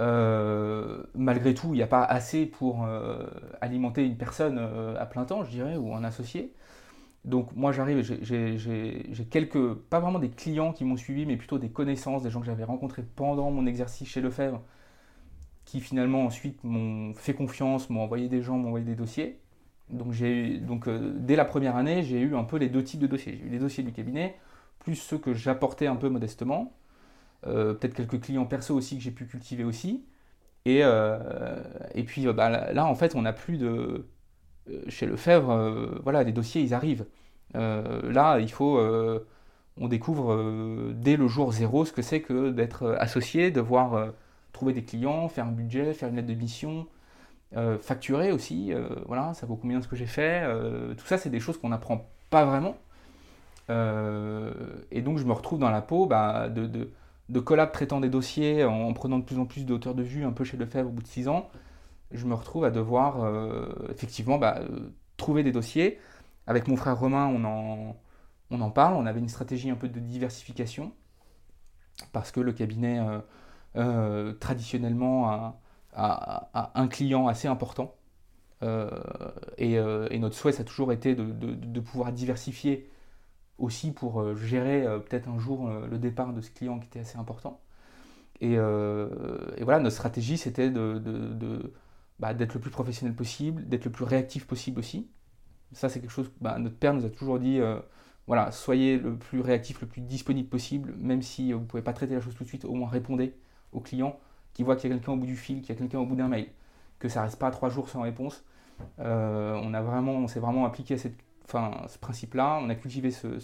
Euh, 0.00 1.02
malgré 1.14 1.54
tout, 1.54 1.68
il 1.68 1.76
n'y 1.76 1.82
a 1.82 1.86
pas 1.86 2.04
assez 2.04 2.46
pour 2.46 2.84
euh, 2.84 3.26
alimenter 3.60 4.04
une 4.04 4.16
personne 4.16 4.58
euh, 4.58 5.00
à 5.00 5.06
plein 5.06 5.24
temps, 5.24 5.44
je 5.44 5.50
dirais, 5.50 5.76
ou 5.76 5.94
un 5.94 6.04
associé. 6.04 6.52
Donc 7.24 7.54
moi 7.56 7.72
j'arrive, 7.72 8.02
j'ai 8.02 9.24
quelques, 9.30 9.74
pas 9.74 9.98
vraiment 9.98 10.18
des 10.18 10.28
clients 10.28 10.72
qui 10.72 10.84
m'ont 10.84 10.96
suivi, 10.96 11.24
mais 11.24 11.36
plutôt 11.36 11.58
des 11.58 11.70
connaissances, 11.70 12.22
des 12.22 12.30
gens 12.30 12.40
que 12.40 12.46
j'avais 12.46 12.64
rencontrés 12.64 13.02
pendant 13.02 13.50
mon 13.50 13.66
exercice 13.66 14.08
chez 14.08 14.20
Lefebvre, 14.20 14.60
qui 15.74 15.80
finalement 15.80 16.24
ensuite 16.26 16.62
m'ont 16.62 17.14
fait 17.14 17.34
confiance, 17.34 17.90
m'ont 17.90 18.02
envoyé 18.04 18.28
des 18.28 18.42
gens, 18.42 18.56
m'ont 18.56 18.68
envoyé 18.68 18.84
des 18.84 18.94
dossiers. 18.94 19.40
Donc, 19.90 20.12
j'ai, 20.12 20.58
donc 20.58 20.86
euh, 20.86 21.12
dès 21.16 21.34
la 21.34 21.44
première 21.44 21.74
année, 21.74 22.04
j'ai 22.04 22.20
eu 22.20 22.36
un 22.36 22.44
peu 22.44 22.58
les 22.58 22.68
deux 22.68 22.84
types 22.84 23.00
de 23.00 23.08
dossiers. 23.08 23.36
J'ai 23.40 23.44
eu 23.44 23.48
les 23.48 23.58
dossiers 23.58 23.82
du 23.82 23.90
cabinet, 23.90 24.36
plus 24.78 24.94
ceux 24.94 25.18
que 25.18 25.34
j'apportais 25.34 25.88
un 25.88 25.96
peu 25.96 26.08
modestement. 26.08 26.76
Euh, 27.48 27.74
peut-être 27.74 27.94
quelques 27.94 28.20
clients 28.20 28.44
perso 28.44 28.72
aussi 28.72 28.96
que 28.96 29.02
j'ai 29.02 29.10
pu 29.10 29.26
cultiver 29.26 29.64
aussi. 29.64 30.04
Et, 30.64 30.84
euh, 30.84 31.60
et 31.96 32.04
puis 32.04 32.24
bah, 32.32 32.72
là, 32.72 32.86
en 32.86 32.94
fait, 32.94 33.16
on 33.16 33.22
n'a 33.22 33.32
plus 33.32 33.58
de... 33.58 34.06
Chez 34.86 35.06
Lefebvre, 35.06 36.00
voilà, 36.04 36.22
les 36.22 36.32
dossiers, 36.32 36.62
ils 36.62 36.72
arrivent. 36.72 37.06
là, 37.54 38.38
il 38.38 38.50
faut... 38.52 38.78
on 39.76 39.88
découvre 39.88 40.92
dès 40.94 41.16
le 41.16 41.26
jour 41.26 41.52
zéro 41.52 41.84
ce 41.84 41.92
que 41.92 42.00
c'est 42.00 42.20
que 42.22 42.50
d'être 42.50 42.96
associé, 43.00 43.50
de 43.50 43.60
voir 43.60 44.14
trouver 44.54 44.72
des 44.72 44.84
clients, 44.84 45.28
faire 45.28 45.46
un 45.46 45.52
budget, 45.52 45.92
faire 45.92 46.08
une 46.08 46.16
lettre 46.16 46.28
de 46.28 46.34
mission, 46.34 46.86
euh, 47.56 47.78
facturer 47.78 48.32
aussi, 48.32 48.72
euh, 48.72 48.88
voilà, 49.06 49.34
ça 49.34 49.46
vaut 49.46 49.56
combien 49.56 49.82
ce 49.82 49.88
que 49.88 49.96
j'ai 49.96 50.06
fait. 50.06 50.42
Euh, 50.44 50.94
tout 50.94 51.04
ça, 51.06 51.18
c'est 51.18 51.28
des 51.28 51.40
choses 51.40 51.58
qu'on 51.58 51.68
n'apprend 51.68 52.08
pas 52.30 52.46
vraiment. 52.46 52.76
et 53.68 55.02
donc, 55.02 55.18
je 55.18 55.24
me 55.24 55.32
retrouve 55.32 55.58
dans 55.58 55.70
la 55.70 55.82
peau 55.82 56.06
bah, 56.06 56.48
de, 56.48 56.66
de, 56.66 56.90
de, 57.28 57.40
collab 57.40 57.72
traitant 57.72 58.00
des 58.00 58.08
dossiers 58.08 58.64
en, 58.64 58.92
prenant 58.92 59.18
de 59.18 59.24
plus 59.24 59.38
en 59.38 59.46
plus 59.46 59.66
de 59.66 59.74
hauteur 59.74 59.94
de 59.94 60.02
vue, 60.02 60.24
un 60.24 60.32
peu 60.32 60.44
chez 60.44 60.56
Lefebvre 60.56 60.88
au 60.88 60.92
bout 60.92 61.02
de 61.02 61.08
6 61.08 61.28
ans. 61.28 61.48
Je 62.12 62.26
me 62.26 62.34
retrouve 62.34 62.64
à 62.64 62.70
devoir 62.70 63.26
effectivement 63.90 64.38
bah, 64.38 64.60
trouver 65.16 65.42
des 65.42 65.52
dossiers. 65.52 65.98
Avec 66.46 66.68
mon 66.68 66.76
frère 66.76 66.98
Romain, 66.98 67.26
on 67.26 67.44
en, 67.44 67.96
on 68.50 68.60
en 68.60 68.70
parle. 68.70 68.94
On 68.94 69.06
avait 69.06 69.20
une 69.20 69.28
stratégie 69.28 69.70
un 69.70 69.76
peu 69.76 69.88
de 69.88 69.98
diversification 69.98 70.92
parce 72.12 72.30
que 72.30 72.40
le 72.40 72.52
cabinet 72.52 73.00
euh, 73.76 74.34
traditionnellement 74.34 75.28
à, 75.92 76.70
un 76.74 76.88
client 76.88 77.26
assez 77.26 77.48
important. 77.48 77.96
Euh, 78.62 78.88
euh, 79.60 80.08
et, 80.10 80.18
notre 80.18 80.36
souhait, 80.36 80.52
ça 80.52 80.62
a 80.62 80.64
toujours 80.64 80.92
été 80.92 81.14
de, 81.16 81.80
pouvoir 81.80 82.12
diversifier 82.12 82.88
aussi 83.58 83.92
pour 83.92 84.36
gérer 84.36 84.84
peut-être 85.08 85.28
un 85.28 85.38
jour 85.38 85.68
le 85.68 85.98
départ 85.98 86.32
de 86.32 86.40
ce 86.40 86.50
client 86.50 86.78
qui 86.78 86.86
était 86.86 87.00
assez 87.00 87.18
important. 87.18 87.60
Et, 88.40 88.56
voilà, 88.56 89.80
notre 89.80 89.94
stratégie, 89.94 90.36
c'était 90.38 90.70
de, 90.70 91.72
bah, 92.20 92.34
d'être 92.34 92.54
le 92.54 92.60
plus 92.60 92.70
professionnel 92.70 93.14
possible, 93.16 93.68
d'être 93.68 93.84
le 93.84 93.92
plus 93.92 94.04
réactif 94.04 94.46
possible 94.46 94.78
aussi. 94.78 95.08
Ça, 95.72 95.88
c'est 95.88 96.00
quelque 96.00 96.10
chose 96.10 96.28
que 96.28 96.34
bah, 96.40 96.58
notre 96.60 96.76
père 96.76 96.94
nous 96.94 97.04
a 97.04 97.10
toujours 97.10 97.40
dit 97.40 97.60
voilà, 98.26 98.52
soyez 98.52 98.98
le 98.98 99.16
plus 99.16 99.40
réactif, 99.40 99.80
le 99.80 99.88
plus 99.88 100.00
disponible 100.00 100.48
possible, 100.48 100.94
même 100.98 101.22
si 101.22 101.52
vous 101.52 101.60
ne 101.60 101.64
pouvez 101.66 101.82
pas 101.82 101.92
traiter 101.92 102.14
la 102.14 102.20
chose 102.20 102.34
tout 102.34 102.44
de 102.44 102.48
suite, 102.48 102.64
au 102.64 102.74
moins 102.74 102.88
répondez 102.88 103.34
au 103.74 103.80
client, 103.80 104.18
qui 104.54 104.62
voit 104.62 104.76
qu'il 104.76 104.90
y 104.90 104.92
a 104.92 104.96
quelqu'un 104.96 105.12
au 105.12 105.16
bout 105.16 105.26
du 105.26 105.36
fil, 105.36 105.60
qu'il 105.60 105.70
y 105.70 105.72
a 105.72 105.78
quelqu'un 105.78 105.98
au 105.98 106.06
bout 106.06 106.16
d'un 106.16 106.28
mail. 106.28 106.46
que 106.98 107.08
ça 107.08 107.22
reste 107.22 107.38
pas 107.38 107.50
trois 107.50 107.68
jours 107.68 107.88
sans 107.88 108.02
réponse. 108.02 108.44
on 108.98 109.74
a 109.74 109.82
vraiment, 109.82 110.12
on 110.12 110.28
s'est 110.28 110.40
vraiment 110.40 110.64
appliqué 110.64 110.94
à 110.94 110.98
cette, 110.98 111.16
enfin, 111.44 111.82
ce 111.88 111.98
principe-là. 111.98 112.60
On 112.62 112.70
a 112.70 112.74
cultivé 112.74 113.10
ce, 113.10 113.38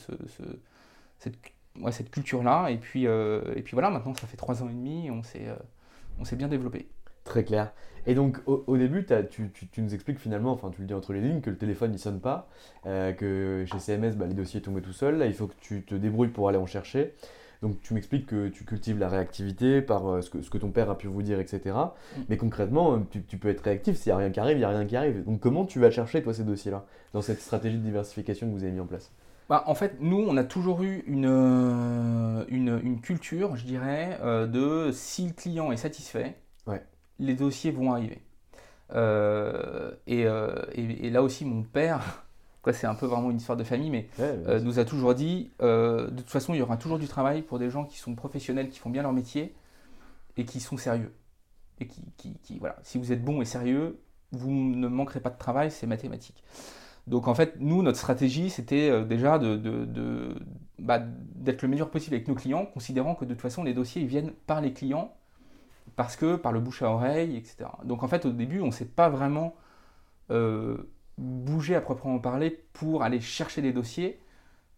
cette, 1.19 1.37
cette 1.91 2.11
culture-là. 2.11 2.71
Et 2.71 2.79
puis, 2.79 3.05
et 3.05 3.63
puis 3.63 3.73
voilà, 3.75 3.91
maintenant 3.91 4.15
ça 4.15 4.27
fait 4.27 4.37
trois 4.37 4.63
ans 4.63 4.69
et 4.69 4.75
demi, 4.75 5.11
on 5.11 5.23
s'est, 5.23 5.49
on 6.19 6.25
s'est 6.25 6.37
bien 6.37 6.49
développé. 6.49 6.89
Très 7.25 7.45
clair. 7.45 7.73
Et 8.07 8.15
donc 8.15 8.39
au, 8.47 8.77
début, 8.77 9.07
tu, 9.31 9.51
nous 9.79 9.95
expliques 9.95 10.19
finalement, 10.19 10.53
enfin 10.53 10.71
tu 10.71 10.81
le 10.81 10.87
dis 10.87 10.95
entre 10.95 11.13
les 11.13 11.21
lignes, 11.21 11.41
que 11.41 11.51
le 11.51 11.59
téléphone 11.59 11.93
ne 11.93 11.99
sonne 11.99 12.21
pas, 12.21 12.49
que 12.85 13.65
chez 13.71 13.79
CMS, 13.79 14.17
bah, 14.17 14.27
les 14.27 14.35
dossiers 14.35 14.63
tombent 14.63 14.81
tout 14.81 14.93
seuls. 14.93 15.19
Là, 15.19 15.27
il 15.27 15.35
faut 15.35 15.47
que 15.47 15.55
tu 15.61 15.83
te 15.83 15.95
débrouilles 15.95 16.29
pour 16.29 16.49
aller 16.49 16.59
en 16.59 16.67
chercher. 16.67 17.15
Donc 17.63 17.81
tu 17.83 17.93
m'expliques 17.93 18.27
que 18.27 18.49
tu 18.49 18.65
cultives 18.65 18.99
la 18.99 19.09
réactivité 19.09 19.83
par 19.83 20.07
euh, 20.09 20.23
ce, 20.23 20.31
que, 20.31 20.41
ce, 20.41 20.49
que, 20.49 20.57
ton 20.57 20.71
père 20.71 20.89
a 20.89 20.97
pu 20.97 21.09
vous 21.09 21.23
dire, 21.23 21.39
etc. 21.41 21.61
Mm. 21.67 22.21
Mais 22.31 22.37
concrètement, 22.39 22.95
euh, 22.95 22.99
tu, 23.29 23.37
peux 23.37 23.49
être 23.49 23.61
réactif, 23.63 23.97
s'il 23.97 24.11
n'y 24.11 24.15
a 24.15 24.17
rien 24.17 24.31
qui 24.31 24.41
arrive, 24.41 24.57
il 24.57 24.61
n'y 24.61 24.65
a 24.65 24.71
rien 24.71 24.87
qui 24.87 24.97
arrive. 24.97 25.25
Donc 25.25 25.41
comment 25.41 25.67
tu 25.67 25.79
vas 25.79 25.91
chercher, 25.91 26.23
toi, 26.23 26.33
ces 26.33 26.45
dossiers-là, 26.45 26.87
dans 27.13 27.21
cette 27.21 27.41
stratégie 27.41 27.77
de 27.77 27.83
diversification 27.83 28.47
que 28.49 28.53
vous 28.53 28.63
avez 28.63 28.73
mis 28.73 28.81
en 28.81 28.87
place? 28.87 29.13
Bah, 29.51 29.63
En 29.67 29.75
fait, 29.75 29.97
nous, 30.01 30.25
on 30.27 30.37
a 30.39 30.45
toujours 30.45 30.83
eu 30.83 31.03
une, 31.07 31.27
euh, 31.29 32.45
une, 32.49 32.81
une 32.83 33.01
culture, 33.01 33.57
je 33.57 33.67
dirais, 33.67 34.19
de 34.23 34.91
si 34.93 35.27
le 35.27 35.33
client 35.33 35.71
est 35.73 35.77
satisfait, 35.77 36.37
les 37.19 37.35
dossiers 37.35 37.71
vont 37.71 37.93
arriver. 37.93 38.23
et, 40.07 40.23
et, 40.23 41.11
là 41.11 41.23
aussi, 41.23 41.45
mon 41.45 41.63
père 41.63 42.25
c'est 42.73 42.87
un 42.87 42.95
peu 42.95 43.07
vraiment 43.07 43.31
une 43.31 43.39
histoire 43.39 43.57
de 43.57 43.65
famille, 43.65 43.91
mais 43.91 44.09
euh, 44.21 44.61
nous 44.61 44.79
a 44.79 44.85
toujours 44.85 45.15
dit, 45.15 45.51
euh, 45.63 46.11
de 46.11 46.19
toute 46.19 46.31
façon, 46.31 46.53
il 46.55 46.59
y 46.59 46.63
aura 46.63 46.77
toujours 46.77 46.99
du 46.99 47.09
travail 47.09 47.43
pour 47.43 47.59
des 47.59 47.71
gens 47.71 47.85
qui 47.85 47.99
sont 47.99 48.15
professionnels, 48.15 48.69
qui 48.69 48.79
font 48.79 48.91
bien 48.91 49.03
leur 49.03 49.13
métier 49.13 49.55
et 50.37 50.45
qui 50.45 50.61
sont 50.61 50.77
sérieux. 50.77 51.13
Et 51.81 51.87
qui, 51.87 52.03
qui, 52.43 52.59
voilà, 52.59 52.77
si 52.83 52.99
vous 52.99 53.13
êtes 53.13 53.25
bon 53.25 53.41
et 53.41 53.47
sérieux, 53.47 53.99
vous 54.33 54.51
ne 54.51 54.89
manquerez 54.89 55.21
pas 55.21 55.31
de 55.31 55.39
travail, 55.39 55.71
c'est 55.71 55.87
mathématique. 55.87 56.45
Donc 57.07 57.29
en 57.29 57.35
fait, 57.35 57.55
nous, 57.59 57.83
notre 57.83 57.99
stratégie, 57.99 58.51
c'était 58.51 58.91
euh, 58.91 59.05
déjà 59.05 59.39
de, 59.39 59.57
de, 59.57 60.35
bah, 60.79 61.01
d'être 61.35 61.63
le 61.63 61.69
meilleur 61.69 61.91
possible 61.91 62.15
avec 62.15 62.29
nos 62.29 62.35
clients, 62.35 62.67
considérant 62.67 63.15
que 63.15 63.25
de 63.25 63.33
toute 63.33 63.41
façon, 63.41 63.65
les 63.65 63.73
dossiers 63.73 64.03
ils 64.03 64.09
viennent 64.09 64.33
par 64.47 64.61
les 64.61 64.75
clients, 64.75 65.15
parce 65.97 66.15
que 66.15 66.37
par 66.37 66.53
le 66.53 66.61
bouche 66.61 66.83
à 66.83 66.91
oreille, 66.91 67.37
etc. 67.37 67.71
Donc 67.85 68.03
en 68.03 68.09
fait, 68.09 68.27
au 68.27 68.31
début, 68.31 68.61
on 68.61 68.67
ne 68.67 68.71
s'est 68.71 68.85
pas 68.85 69.09
vraiment 69.09 69.55
bouger 71.21 71.75
à 71.75 71.81
proprement 71.81 72.19
parler 72.19 72.51
pour 72.73 73.03
aller 73.03 73.21
chercher 73.21 73.63
des 73.63 73.73
dossiers. 73.73 74.19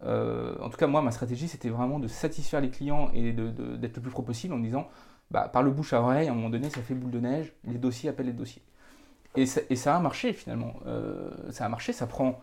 Euh, 0.02 0.57
en 0.61 0.68
tout 0.68 0.76
cas, 0.76 0.88
moi, 0.88 1.00
ma 1.00 1.12
stratégie, 1.12 1.46
c'était 1.46 1.68
vraiment 1.68 2.00
de 2.00 2.09
satisfaire 2.09 2.61
les 2.61 2.70
clients 2.70 3.11
et 3.14 3.33
d'être 3.33 3.96
le 3.96 4.02
plus 4.02 4.11
pro 4.11 4.22
possible 4.22 4.52
en 4.52 4.59
disant, 4.59 4.88
bah, 5.31 5.48
par 5.48 5.62
le 5.62 5.70
bouche 5.70 5.92
à 5.92 6.02
oreille, 6.02 6.28
à 6.28 6.33
un 6.33 6.35
moment 6.35 6.50
donné, 6.50 6.68
ça 6.68 6.83
fait 6.83 6.94
boule 6.94 7.12
de 7.12 7.20
neige, 7.20 7.52
les 7.64 7.78
dossiers 7.78 8.11
appellent 8.11 8.26
les 8.26 8.33
dossiers. 8.33 8.62
Et 9.37 9.46
ça, 9.46 9.96
a 9.96 10.00
marché 10.00 10.35
finalement. 10.35 10.74
Euh, 10.87 11.31
ça 11.50 11.64
a 11.64 11.68
marché, 11.68 11.94
ça 11.94 12.07
prend, 12.07 12.42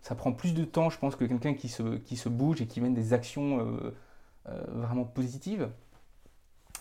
ça 0.00 0.16
prend 0.16 0.32
plus 0.32 0.54
de 0.54 0.64
temps, 0.64 0.90
je 0.90 0.98
pense, 0.98 1.14
que 1.14 1.24
quelqu'un 1.24 1.54
qui 1.54 1.68
se, 1.68 1.98
qui 1.98 2.16
se 2.16 2.28
bouge 2.28 2.60
et 2.62 2.66
qui 2.66 2.80
mène 2.80 2.94
des 2.94 3.12
actions 3.12 3.60
euh, 3.60 3.94
vraiment 4.68 5.04
positives. 5.04 5.68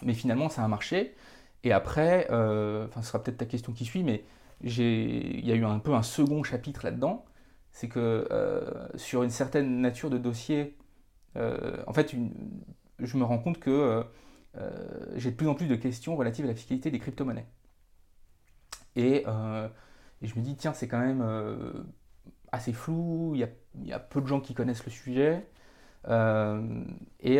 Mais 0.01 0.13
finalement, 0.13 0.49
ça 0.49 0.63
a 0.63 0.67
marché. 0.67 1.15
Et 1.63 1.73
après, 1.73 2.25
enfin, 2.29 3.01
ce 3.01 3.07
sera 3.07 3.21
peut-être 3.21 3.37
ta 3.37 3.45
question 3.45 3.73
qui 3.73 3.85
suit, 3.85 4.03
mais 4.03 4.23
il 4.65 5.45
y 5.45 5.51
a 5.51 5.55
eu 5.55 5.63
un 5.63 5.79
peu 5.79 5.93
un 5.93 6.03
second 6.03 6.43
chapitre 6.43 6.83
là-dedans. 6.83 7.25
C'est 7.71 7.89
que 7.89 8.27
euh, 8.31 8.87
sur 8.95 9.23
une 9.23 9.29
certaine 9.29 9.81
nature 9.81 10.09
de 10.09 10.17
dossier, 10.17 10.77
euh, 11.37 11.83
en 11.87 11.93
fait, 11.93 12.15
je 12.99 13.17
me 13.17 13.23
rends 13.23 13.39
compte 13.39 13.59
que 13.59 14.03
euh, 14.57 15.15
j'ai 15.17 15.31
de 15.31 15.35
plus 15.35 15.47
en 15.47 15.55
plus 15.55 15.67
de 15.67 15.75
questions 15.75 16.15
relatives 16.15 16.45
à 16.45 16.47
la 16.47 16.55
fiscalité 16.55 16.91
des 16.91 16.99
crypto-monnaies. 16.99 17.47
Et, 18.95 19.23
je 20.21 20.33
me 20.35 20.41
dis, 20.41 20.55
tiens, 20.55 20.73
c'est 20.73 20.87
quand 20.87 20.99
même 20.99 21.23
assez 22.51 22.73
flou, 22.73 23.33
il 23.35 23.47
y, 23.85 23.93
a, 23.93 23.99
peu 23.99 24.21
de 24.21 24.27
gens 24.27 24.39
qui 24.39 24.53
connaissent 24.53 24.85
le 24.85 24.91
sujet. 24.91 25.45
et 27.19 27.39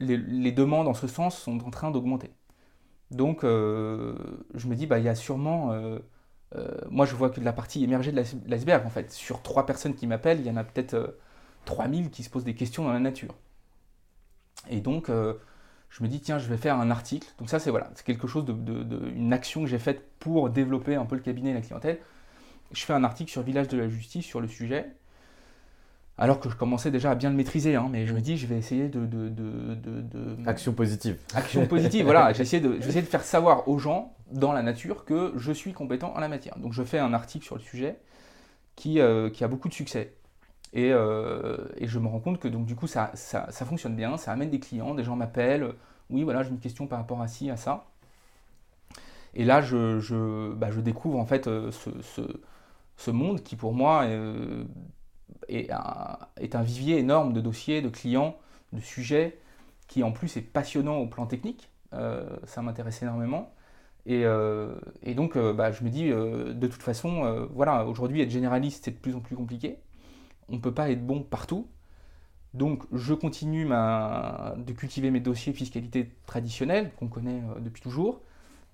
les, 0.00 0.52
demandes 0.52 0.88
en 0.88 0.94
ce 0.94 1.06
sens 1.06 1.38
sont 1.38 1.64
en 1.64 1.70
train 1.70 1.90
d'augmenter. 1.90 2.30
Donc, 3.14 3.44
euh, 3.44 4.14
je 4.54 4.66
me 4.66 4.74
dis, 4.74 4.86
bah, 4.86 4.98
il 4.98 5.04
y 5.04 5.08
a 5.08 5.14
sûrement. 5.14 5.72
Euh, 5.72 5.98
euh, 6.56 6.68
moi, 6.90 7.06
je 7.06 7.14
vois 7.14 7.30
que 7.30 7.40
de 7.40 7.44
la 7.44 7.52
partie 7.52 7.82
émergée 7.84 8.12
de 8.12 8.22
l'iceberg, 8.46 8.84
en 8.86 8.90
fait. 8.90 9.12
Sur 9.12 9.42
trois 9.42 9.66
personnes 9.66 9.94
qui 9.94 10.06
m'appellent, 10.06 10.40
il 10.40 10.46
y 10.46 10.50
en 10.50 10.56
a 10.56 10.64
peut-être 10.64 11.16
3000 11.64 12.10
qui 12.10 12.22
se 12.22 12.30
posent 12.30 12.44
des 12.44 12.54
questions 12.54 12.84
dans 12.84 12.92
la 12.92 13.00
nature. 13.00 13.34
Et 14.70 14.80
donc, 14.80 15.08
je 15.08 16.02
me 16.02 16.08
dis, 16.08 16.20
tiens, 16.20 16.38
je 16.38 16.48
vais 16.48 16.56
faire 16.56 16.78
un 16.78 16.90
article. 16.90 17.28
Donc, 17.38 17.48
ça, 17.48 17.58
c'est 17.58 17.70
voilà, 17.70 17.90
c'est 17.94 18.04
quelque 18.04 18.26
chose 18.26 18.44
de, 18.44 19.10
une 19.14 19.32
action 19.32 19.62
que 19.62 19.66
j'ai 19.66 19.78
faite 19.78 20.02
pour 20.18 20.50
développer 20.50 20.94
un 20.96 21.06
peu 21.06 21.16
le 21.16 21.22
cabinet 21.22 21.50
et 21.50 21.54
la 21.54 21.60
clientèle. 21.60 21.98
Je 22.72 22.84
fais 22.84 22.92
un 22.92 23.04
article 23.04 23.30
sur 23.30 23.42
Village 23.42 23.68
de 23.68 23.78
la 23.78 23.88
Justice 23.88 24.24
sur 24.24 24.40
le 24.40 24.48
sujet 24.48 24.92
alors 26.16 26.38
que 26.38 26.48
je 26.48 26.56
commençais 26.56 26.90
déjà 26.90 27.10
à 27.10 27.14
bien 27.14 27.30
le 27.30 27.36
maîtriser. 27.36 27.74
Hein, 27.74 27.88
mais 27.90 28.06
je 28.06 28.14
me 28.14 28.20
dis, 28.20 28.36
je 28.36 28.46
vais 28.46 28.56
essayer 28.56 28.88
de, 28.88 29.08
Action 30.46 30.72
positive. 30.72 31.18
Action 31.34 31.66
positive, 31.66 32.04
voilà. 32.04 32.32
J'essaie 32.34 32.60
de, 32.60 32.74
de 32.74 32.80
faire 32.80 33.22
savoir 33.22 33.68
aux 33.68 33.78
gens 33.78 34.14
dans 34.30 34.52
la 34.52 34.62
nature 34.62 35.04
que 35.04 35.32
je 35.36 35.52
suis 35.52 35.72
compétent 35.72 36.12
en 36.14 36.20
la 36.20 36.28
matière. 36.28 36.58
Donc 36.58 36.72
je 36.72 36.82
fais 36.82 36.98
un 36.98 37.12
article 37.12 37.44
sur 37.44 37.56
le 37.56 37.60
sujet 37.60 37.98
qui, 38.76 39.00
euh, 39.00 39.30
qui 39.30 39.44
a 39.44 39.48
beaucoup 39.48 39.68
de 39.68 39.74
succès. 39.74 40.14
Et, 40.72 40.92
euh, 40.92 41.56
et, 41.76 41.86
je 41.86 41.98
me 42.00 42.08
rends 42.08 42.18
compte 42.18 42.40
que 42.40 42.48
donc 42.48 42.66
du 42.66 42.74
coup 42.74 42.88
ça, 42.88 43.12
ça, 43.14 43.46
fonctionne 43.64 43.94
bien, 43.94 44.16
ça 44.16 44.32
amène 44.32 44.50
des 44.50 44.58
clients, 44.58 44.94
des 44.94 45.04
gens 45.04 45.14
m'appellent, 45.14 45.72
oui 46.10 46.24
voilà 46.24 46.42
j'ai 46.42 46.50
une 46.50 46.58
question 46.58 46.88
par 46.88 46.98
rapport 46.98 47.22
à 47.22 47.28
ci, 47.28 47.48
à 47.48 47.56
ça. 47.56 47.86
Et 49.34 49.44
là 49.44 49.60
je, 49.60 50.00
je, 50.00 50.52
bah, 50.52 50.72
je 50.72 50.80
découvre 50.80 51.20
en 51.20 51.26
fait 51.26 51.46
euh, 51.46 51.70
ce, 51.70 51.90
ce, 52.02 52.22
ce, 52.96 53.10
monde 53.12 53.44
qui 53.44 53.54
pour 53.54 53.72
moi 53.72 54.04
est 55.48 55.70
un, 55.70 56.62
vivier 56.62 56.98
énorme 56.98 57.32
de 57.32 57.40
dossiers, 57.40 57.82
de 57.82 57.88
clients, 57.88 58.36
de 58.72 58.80
sujets, 58.80 59.38
qui 59.88 60.02
en 60.02 60.12
plus 60.12 60.36
est 60.36 60.42
passionnant 60.42 60.96
au 60.96 61.06
plan 61.06 61.26
technique. 61.26 61.70
Euh, 61.92 62.28
ça 62.44 62.62
m'intéresse 62.62 63.02
énormément. 63.02 63.54
Et, 64.06 64.24
euh, 64.24 64.74
donc, 65.14 65.36
euh, 65.36 65.52
bah, 65.52 65.70
je 65.70 65.84
me 65.84 65.90
dis, 65.90 66.08
de 66.08 66.66
toute 66.66 66.82
façon, 66.82 67.48
voilà, 67.52 67.86
aujourd'hui, 67.86 68.20
être 68.20 68.30
généraliste, 68.30 68.84
c'est 68.84 68.90
de 68.92 68.96
plus 68.96 69.14
en 69.14 69.20
plus 69.20 69.36
compliqué. 69.36 69.78
On 70.48 70.54
ne 70.54 70.60
peut 70.60 70.74
pas 70.74 70.90
être 70.90 71.06
bon 71.06 71.22
partout. 71.22 71.68
Donc, 72.52 72.84
je 72.92 73.14
continue 73.14 73.64
de 73.64 74.72
cultiver 74.72 75.10
mes 75.10 75.20
dossiers 75.20 75.52
fiscalité 75.52 76.10
traditionnels, 76.26 76.92
qu'on 76.98 77.08
connaît 77.08 77.42
depuis 77.60 77.82
toujours. 77.82 78.22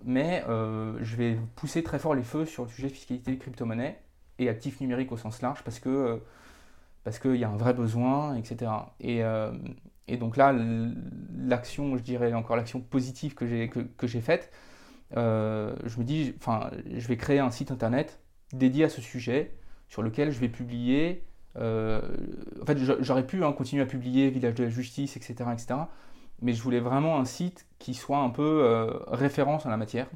Mais 0.04 0.44
je 0.46 1.16
vais 1.16 1.38
pousser 1.56 1.82
très 1.82 1.98
fort 1.98 2.14
les 2.14 2.22
feux 2.22 2.46
sur 2.46 2.64
le 2.64 2.70
sujet 2.70 2.88
fiscalité 2.88 3.36
crypto-monnaie 3.38 4.00
et 4.38 4.48
actifs 4.48 4.80
numériques 4.80 5.12
au 5.12 5.16
sens 5.16 5.42
large, 5.42 5.62
parce 5.64 5.78
que 5.78 6.20
parce 7.04 7.18
qu'il 7.18 7.36
y 7.36 7.44
a 7.44 7.48
un 7.48 7.56
vrai 7.56 7.74
besoin, 7.74 8.36
etc. 8.36 8.70
Et, 9.00 9.24
euh, 9.24 9.52
et 10.08 10.16
donc 10.16 10.36
là, 10.36 10.54
l'action, 11.36 11.96
je 11.96 12.02
dirais 12.02 12.32
encore 12.34 12.56
l'action 12.56 12.80
positive 12.80 13.34
que 13.34 13.46
j'ai 13.46 13.68
que, 13.68 13.80
que 13.80 14.06
faite, 14.06 14.50
euh, 15.16 15.74
je 15.84 15.98
me 15.98 16.04
dis, 16.04 16.34
enfin, 16.38 16.70
je 16.86 17.06
vais 17.08 17.16
créer 17.16 17.38
un 17.38 17.50
site 17.50 17.70
internet 17.70 18.20
dédié 18.52 18.84
à 18.84 18.88
ce 18.88 19.00
sujet, 19.00 19.54
sur 19.88 20.02
lequel 20.02 20.30
je 20.30 20.40
vais 20.40 20.48
publier. 20.48 21.24
Euh, 21.56 22.00
en 22.62 22.66
fait, 22.66 22.78
j'aurais 23.00 23.26
pu 23.26 23.44
hein, 23.44 23.52
continuer 23.52 23.82
à 23.82 23.86
publier 23.86 24.30
Village 24.30 24.54
de 24.54 24.64
la 24.64 24.70
Justice, 24.70 25.16
etc., 25.16 25.34
etc. 25.52 25.74
Mais 26.42 26.52
je 26.52 26.62
voulais 26.62 26.80
vraiment 26.80 27.18
un 27.18 27.24
site 27.24 27.66
qui 27.78 27.94
soit 27.94 28.18
un 28.18 28.30
peu 28.30 28.88
référence 29.08 29.66
en 29.66 29.70
la 29.70 29.76
matière 29.76 30.06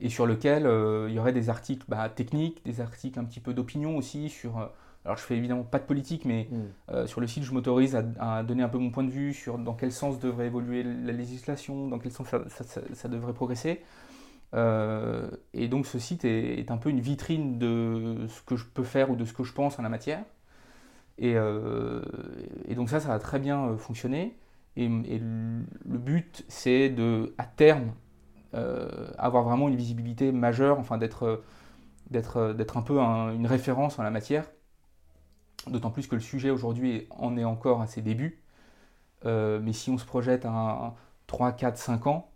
et 0.00 0.08
sur 0.08 0.26
lequel 0.26 0.62
il 1.08 1.14
y 1.14 1.18
aurait 1.18 1.34
des 1.34 1.50
articles 1.50 1.84
bah, 1.88 2.08
techniques, 2.08 2.64
des 2.64 2.80
articles 2.80 3.18
un 3.18 3.24
petit 3.24 3.40
peu 3.40 3.52
d'opinion 3.52 3.98
aussi 3.98 4.30
sur 4.30 4.70
alors 5.04 5.16
je 5.16 5.22
fais 5.22 5.36
évidemment 5.36 5.64
pas 5.64 5.78
de 5.78 5.84
politique, 5.84 6.24
mais 6.24 6.48
mm. 6.50 6.56
euh, 6.90 7.06
sur 7.06 7.20
le 7.20 7.26
site, 7.26 7.42
je 7.42 7.52
m'autorise 7.52 7.96
à, 8.18 8.42
donner 8.42 8.62
un 8.62 8.68
peu 8.68 8.78
mon 8.78 8.90
point 8.90 9.04
de 9.04 9.10
vue 9.10 9.34
sur 9.34 9.58
dans 9.58 9.74
quel 9.74 9.90
sens 9.90 10.18
devrait 10.20 10.46
évoluer 10.46 10.82
la 10.84 11.12
législation, 11.12 11.88
dans 11.88 11.98
quel 11.98 12.12
sens 12.12 12.28
ça, 12.48 13.08
devrait 13.08 13.34
progresser. 13.34 13.82
Euh, 14.54 15.30
et 15.54 15.66
donc 15.66 15.86
ce 15.86 15.98
site 15.98 16.24
est, 16.24 16.70
un 16.70 16.76
peu 16.76 16.90
une 16.90 17.00
vitrine 17.00 17.58
de 17.58 18.26
ce 18.28 18.42
que 18.42 18.54
je 18.54 18.66
peux 18.66 18.84
faire 18.84 19.10
ou 19.10 19.16
de 19.16 19.24
ce 19.24 19.32
que 19.32 19.42
je 19.42 19.52
pense 19.52 19.78
en 19.78 19.82
la 19.82 19.88
matière. 19.88 20.22
Et, 21.18 21.34
euh, 21.36 22.02
donc 22.76 22.88
ça, 22.88 23.00
ça 23.00 23.12
a 23.12 23.18
très 23.18 23.40
bien 23.40 23.76
fonctionné. 23.78 24.36
Et, 24.76 24.88
le 24.88 25.98
but, 25.98 26.44
c'est 26.48 26.90
de, 26.90 27.34
à 27.38 27.44
terme, 27.44 27.92
avoir 29.18 29.42
vraiment 29.42 29.68
une 29.68 29.76
visibilité 29.76 30.30
majeure, 30.30 30.78
enfin 30.78 30.96
d'être 30.96 31.42
d'être 32.10 32.76
un 32.76 32.82
peu 32.82 32.98
une 33.00 33.46
référence 33.46 33.98
en 33.98 34.02
la 34.02 34.10
matière 34.10 34.44
D'autant 35.68 35.90
plus 35.90 36.06
que 36.06 36.14
le 36.14 36.20
sujet 36.20 36.50
aujourd'hui 36.50 37.06
en 37.10 37.36
est 37.36 37.44
encore 37.44 37.80
à 37.80 37.86
ses 37.86 38.02
débuts. 38.02 38.42
Euh, 39.24 39.60
mais 39.62 39.72
si 39.72 39.90
on 39.90 39.98
se 39.98 40.04
projette 40.04 40.44
à 40.44 40.94
3, 41.26 41.52
4, 41.52 41.76
5 41.76 42.06
ans, 42.06 42.30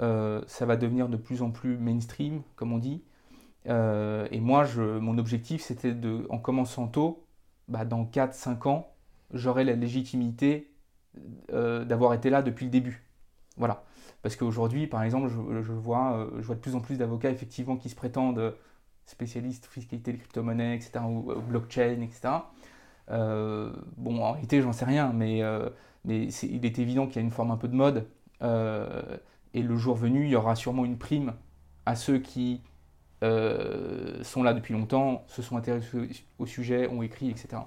euh, 0.00 0.42
ça 0.46 0.66
va 0.66 0.76
devenir 0.76 1.08
de 1.08 1.16
plus 1.16 1.42
en 1.42 1.50
plus 1.50 1.76
mainstream, 1.78 2.42
comme 2.56 2.72
on 2.72 2.78
dit. 2.78 3.04
Euh, 3.68 4.26
et 4.30 4.40
moi, 4.40 4.64
je, 4.64 4.82
mon 4.82 5.18
objectif, 5.18 5.62
c'était 5.62 5.92
de, 5.92 6.26
en 6.30 6.38
commençant 6.38 6.88
tôt, 6.88 7.24
bah, 7.68 7.84
dans 7.84 8.04
4, 8.04 8.34
5 8.34 8.66
ans, 8.66 8.92
j'aurai 9.32 9.64
la 9.64 9.74
légitimité 9.74 10.68
d'avoir 11.50 12.14
été 12.14 12.30
là 12.30 12.40
depuis 12.40 12.64
le 12.64 12.70
début. 12.70 13.06
Voilà. 13.58 13.84
Parce 14.22 14.34
qu'aujourd'hui, 14.34 14.86
par 14.86 15.02
exemple, 15.02 15.28
je, 15.28 15.72
vois, 15.72 16.26
de 16.48 16.54
plus 16.54 16.74
en 16.74 16.80
plus 16.80 16.96
d'avocats 16.96 17.30
effectivement 17.30 17.76
qui 17.76 17.90
se 17.90 17.94
prétendent 17.94 18.54
spécialistes 19.04 19.66
fiscalité 19.66 20.12
des 20.12 20.18
crypto-monnaies, 20.18 20.76
etc., 20.76 21.00
ou, 21.06 21.34
blockchain, 21.42 22.00
etc. 22.00 22.34
bon, 23.08 24.22
en 24.22 24.32
réalité, 24.32 24.60
j'en 24.62 24.72
sais 24.72 24.84
rien, 24.84 25.12
mais, 25.12 25.42
mais 26.04 26.26
il 26.26 26.64
est 26.66 26.78
évident 26.78 27.06
qu'il 27.06 27.16
y 27.16 27.18
a 27.18 27.22
une 27.22 27.30
forme 27.30 27.50
un 27.50 27.56
peu 27.56 27.68
de 27.68 27.74
mode. 27.74 28.06
et 28.42 29.62
le 29.62 29.76
jour 29.76 29.96
venu, 29.96 30.24
il 30.24 30.30
y 30.30 30.36
aura 30.36 30.54
sûrement 30.54 30.84
une 30.84 30.98
prime 30.98 31.32
à 31.86 31.96
ceux 31.96 32.18
qui 32.18 32.62
euh, 33.22 34.22
sont 34.22 34.42
là 34.42 34.52
depuis 34.52 34.74
longtemps, 34.74 35.24
se 35.28 35.42
sont 35.42 35.56
intéressés 35.56 36.08
au 36.38 36.46
sujet, 36.46 36.88
ont 36.88 37.02
écrit, 37.02 37.30
etc. 37.30 37.62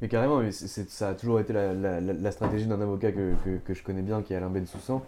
Mais 0.00 0.08
carrément, 0.08 0.42
ça 0.50 1.08
a 1.10 1.14
toujours 1.14 1.38
été 1.38 1.52
la, 1.52 2.32
stratégie 2.32 2.66
d'un 2.66 2.80
avocat 2.80 3.12
que, 3.12 3.34
je 3.68 3.82
connais 3.82 4.02
bien, 4.02 4.22
qui 4.22 4.32
est 4.32 4.36
Alain 4.36 4.50
Bensoussan, 4.50 5.02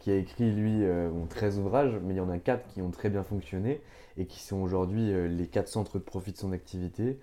qui 0.00 0.10
a 0.10 0.16
écrit, 0.16 0.50
lui, 0.50 0.84
13 1.30 1.58
euh, 1.58 1.62
ouvrages, 1.62 1.98
mais 2.02 2.14
il 2.14 2.16
y 2.16 2.20
en 2.20 2.30
a 2.30 2.38
4 2.38 2.66
qui 2.68 2.82
ont 2.82 2.90
très 2.90 3.10
bien 3.10 3.24
fonctionné 3.24 3.80
et 4.16 4.26
qui 4.26 4.40
sont 4.40 4.58
aujourd'hui 4.58 5.12
euh, 5.12 5.26
les 5.26 5.46
4 5.46 5.68
centres 5.68 5.98
de 5.98 6.04
profit 6.04 6.32
de 6.32 6.36
son 6.36 6.52
activité, 6.52 7.18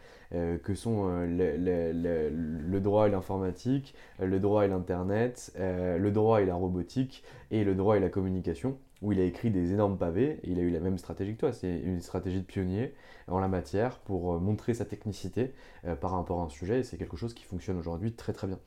que 0.63 0.75
sont 0.75 1.09
le, 1.09 2.79
droit 2.79 3.09
et 3.09 3.11
l'informatique, 3.11 3.93
le 4.17 4.39
droit 4.39 4.63
et 4.63 4.69
l'Internet, 4.69 5.51
le 5.59 6.09
droit 6.09 6.41
et 6.41 6.45
la 6.45 6.55
robotique 6.55 7.25
et 7.51 7.65
le 7.65 7.75
droit 7.75 7.97
et 7.97 7.99
la 7.99 8.07
communication 8.07 8.77
où 9.01 9.11
il 9.11 9.19
a 9.19 9.23
écrit 9.23 9.49
des 9.49 9.73
énormes 9.73 9.97
pavés, 9.97 10.39
et 10.43 10.51
il 10.51 10.59
a 10.59 10.61
eu 10.61 10.69
la 10.69 10.79
même 10.79 10.97
stratégie 10.97 11.33
que 11.33 11.39
toi, 11.39 11.53
c'est 11.53 11.79
une 11.79 12.01
stratégie 12.01 12.39
de 12.39 12.45
pionnier 12.45 12.93
en 13.27 13.39
la 13.39 13.47
matière 13.47 13.97
pour 13.99 14.33
euh, 14.33 14.39
montrer 14.39 14.73
sa 14.73 14.85
technicité 14.85 15.53
euh, 15.85 15.95
par 15.95 16.11
rapport 16.11 16.41
à 16.41 16.45
un 16.45 16.49
sujet, 16.49 16.79
et 16.79 16.83
c'est 16.83 16.97
quelque 16.97 17.17
chose 17.17 17.33
qui 17.33 17.43
fonctionne 17.43 17.77
aujourd'hui 17.77 18.13
très 18.13 18.33
très 18.33 18.47
bien. 18.47 18.59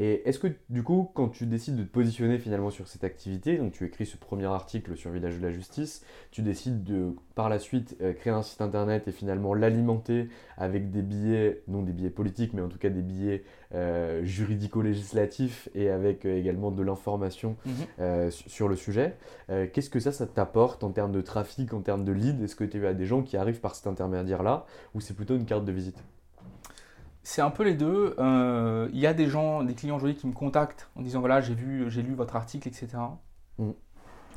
Et 0.00 0.28
est-ce 0.28 0.38
que 0.38 0.48
du 0.68 0.84
coup, 0.84 1.10
quand 1.14 1.28
tu 1.28 1.46
décides 1.46 1.76
de 1.76 1.82
te 1.82 1.90
positionner 1.90 2.38
finalement 2.38 2.70
sur 2.70 2.86
cette 2.86 3.02
activité, 3.02 3.56
donc 3.58 3.72
tu 3.72 3.84
écris 3.84 4.06
ce 4.06 4.16
premier 4.16 4.46
article 4.46 4.96
sur 4.96 5.10
Village 5.10 5.38
de 5.38 5.42
la 5.42 5.50
Justice, 5.50 6.04
tu 6.30 6.42
décides 6.42 6.84
de 6.84 7.14
par 7.34 7.48
la 7.48 7.58
suite 7.58 7.96
euh, 8.00 8.12
créer 8.12 8.32
un 8.32 8.42
site 8.42 8.60
internet 8.60 9.08
et 9.08 9.12
finalement 9.12 9.54
l'alimenter 9.54 10.28
avec 10.56 10.92
des 10.92 11.02
billets, 11.02 11.62
non 11.66 11.82
des 11.82 11.92
billets 11.92 12.10
politiques, 12.10 12.52
mais 12.52 12.62
en 12.62 12.68
tout 12.68 12.78
cas 12.78 12.90
des 12.90 13.02
billets 13.02 13.42
euh, 13.74 14.24
juridico-législatifs 14.24 15.68
et 15.74 15.90
avec 15.90 16.24
euh, 16.24 16.38
également 16.38 16.70
de 16.70 16.82
l'information 16.82 17.56
mhm. 17.66 18.30
sur 18.30 18.68
le 18.68 18.76
sujet. 18.76 19.16
Qu'est-ce 19.48 19.90
que 19.90 20.00
ça, 20.00 20.12
ça 20.12 20.26
t'apporte 20.26 20.84
en 20.84 20.90
termes 20.90 21.12
de 21.12 21.20
trafic, 21.20 21.72
en 21.74 21.80
termes 21.80 22.04
de 22.04 22.12
lead 22.12 22.40
Est-ce 22.42 22.54
que 22.54 22.64
tu 22.64 22.86
as 22.86 22.94
des 22.94 23.06
gens 23.06 23.22
qui 23.22 23.36
arrivent 23.36 23.60
par 23.60 23.74
cet 23.74 23.86
intermédiaire-là 23.86 24.66
ou 24.94 25.00
c'est 25.00 25.14
plutôt 25.14 25.36
une 25.36 25.46
carte 25.46 25.64
de 25.64 25.72
visite? 25.72 26.02
C'est 27.28 27.42
un 27.42 27.50
peu 27.50 27.62
les 27.62 27.74
deux. 27.74 28.14
Euh, 28.18 28.88
il 28.90 28.98
y 28.98 29.06
a 29.06 29.12
des 29.12 29.26
gens, 29.26 29.62
des 29.62 29.74
clients 29.74 29.96
aujourd'hui 29.96 30.16
qui 30.16 30.26
me 30.26 30.32
contactent 30.32 30.88
en 30.96 31.02
disant 31.02 31.20
voilà, 31.20 31.42
j'ai 31.42 31.52
vu, 31.52 31.90
j'ai 31.90 32.00
lu 32.00 32.14
votre 32.14 32.36
article, 32.36 32.68
etc. 32.68 32.88
Mm. 33.58 33.72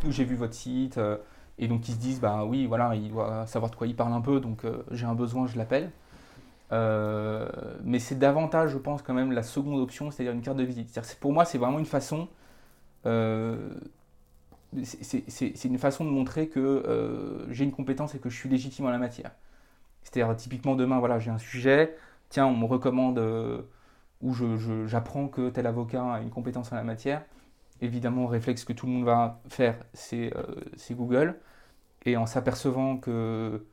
Ou 0.05 0.11
j'ai 0.11 0.25
vu 0.25 0.35
votre 0.35 0.53
site. 0.53 0.97
Euh, 0.97 1.15
et 1.57 1.69
donc 1.69 1.87
ils 1.87 1.93
se 1.93 1.99
disent 1.99 2.19
bah 2.19 2.43
oui, 2.43 2.65
voilà, 2.65 2.93
il 2.95 3.11
doit 3.11 3.47
savoir 3.47 3.71
de 3.71 3.77
quoi 3.77 3.87
il 3.87 3.95
parle 3.95 4.11
un 4.11 4.19
peu, 4.19 4.41
donc 4.41 4.65
euh, 4.65 4.83
j'ai 4.91 5.05
un 5.05 5.15
besoin, 5.15 5.47
je 5.47 5.57
l'appelle. 5.57 5.89
mais 6.71 7.99
c'est 7.99 8.19
davantage, 8.19 8.71
je 8.71 8.77
pense, 8.77 9.01
quand 9.01 9.13
même 9.13 9.31
la 9.31 9.43
seconde 9.43 9.79
option, 9.79 10.11
c'est-à-dire 10.11 10.33
une 10.33 10.41
carte 10.41 10.57
de 10.57 10.63
visite. 10.63 10.99
Pour 11.21 11.31
moi, 11.31 11.45
c'est 11.45 11.57
vraiment 11.57 11.79
une 11.79 11.85
façon. 11.85 12.27
c'est 13.05 13.69
une 15.63 15.77
façon 15.77 16.03
de 16.03 16.09
montrer 16.09 16.49
que 16.49 17.47
j'ai 17.51 17.63
une 17.63 17.71
compétence 17.71 18.15
et 18.15 18.19
que 18.19 18.29
je 18.29 18.35
suis 18.35 18.49
légitime 18.49 18.85
en 18.85 18.91
la 18.91 18.97
matière. 18.97 19.31
C'est-à-dire, 20.03 20.35
typiquement, 20.35 20.75
demain, 20.75 20.99
voilà, 20.99 21.19
j'ai 21.19 21.31
un 21.31 21.37
sujet, 21.37 21.95
tiens, 22.31 22.47
on 22.47 22.57
me 22.57 22.65
recommande 22.65 23.19
euh, 23.19 23.61
ou 24.21 24.33
j'apprends 24.87 25.27
que 25.27 25.49
tel 25.49 25.67
avocat 25.67 26.13
a 26.15 26.21
une 26.21 26.31
compétence 26.31 26.71
en 26.71 26.75
la 26.75 26.83
matière. 26.83 27.23
Évidemment, 27.81 28.23
le 28.23 28.29
réflexe 28.29 28.65
que 28.65 28.73
tout 28.73 28.87
le 28.87 28.93
monde 28.93 29.05
va 29.05 29.41
faire, 29.49 29.77
c'est 29.93 30.33
euh, 30.35 30.95
Google. 30.95 31.39
Et 32.05 32.17
en 32.17 32.25
s'apercevant 32.25 32.97
que 32.97 33.65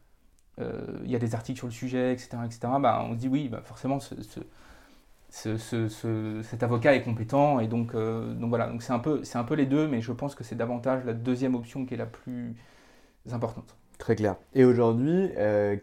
euh, 0.61 1.01
il 1.05 1.11
y 1.11 1.17
a 1.17 1.19
des 1.19 1.35
articles 1.35 1.59
sur 1.59 1.67
le 1.69 1.73
sujet, 1.73 2.13
etc., 2.13 2.39
etc., 2.45 2.61
bah, 2.81 3.05
on 3.09 3.15
se 3.15 3.19
dit 3.19 3.29
oui, 3.29 3.49
bah, 3.49 3.63
forcément, 3.65 3.99
cet 5.31 6.63
avocat 6.63 6.95
est 6.95 7.03
compétent. 7.03 7.61
Et 7.61 7.69
donc, 7.69 7.93
donc 7.95 8.49
voilà, 8.49 8.73
c'est 8.81 8.93
un, 8.93 9.03
un 9.35 9.45
peu 9.45 9.55
les 9.55 9.67
deux, 9.67 9.89
mais 9.89 10.01
je 10.01 10.13
pense 10.13 10.35
que 10.35 10.45
c'est 10.45 10.57
davantage 10.57 11.05
la 11.05 11.15
deuxième 11.15 11.55
option 11.55 11.87
qui 11.87 11.95
est 11.95 11.99
la 11.99 12.07
plus 12.07 12.57
importante. 13.31 13.77
Très 13.99 14.14
clair. 14.14 14.36
Et 14.55 14.64
aujourd'hui, 14.64 15.30
euh, 15.36 15.76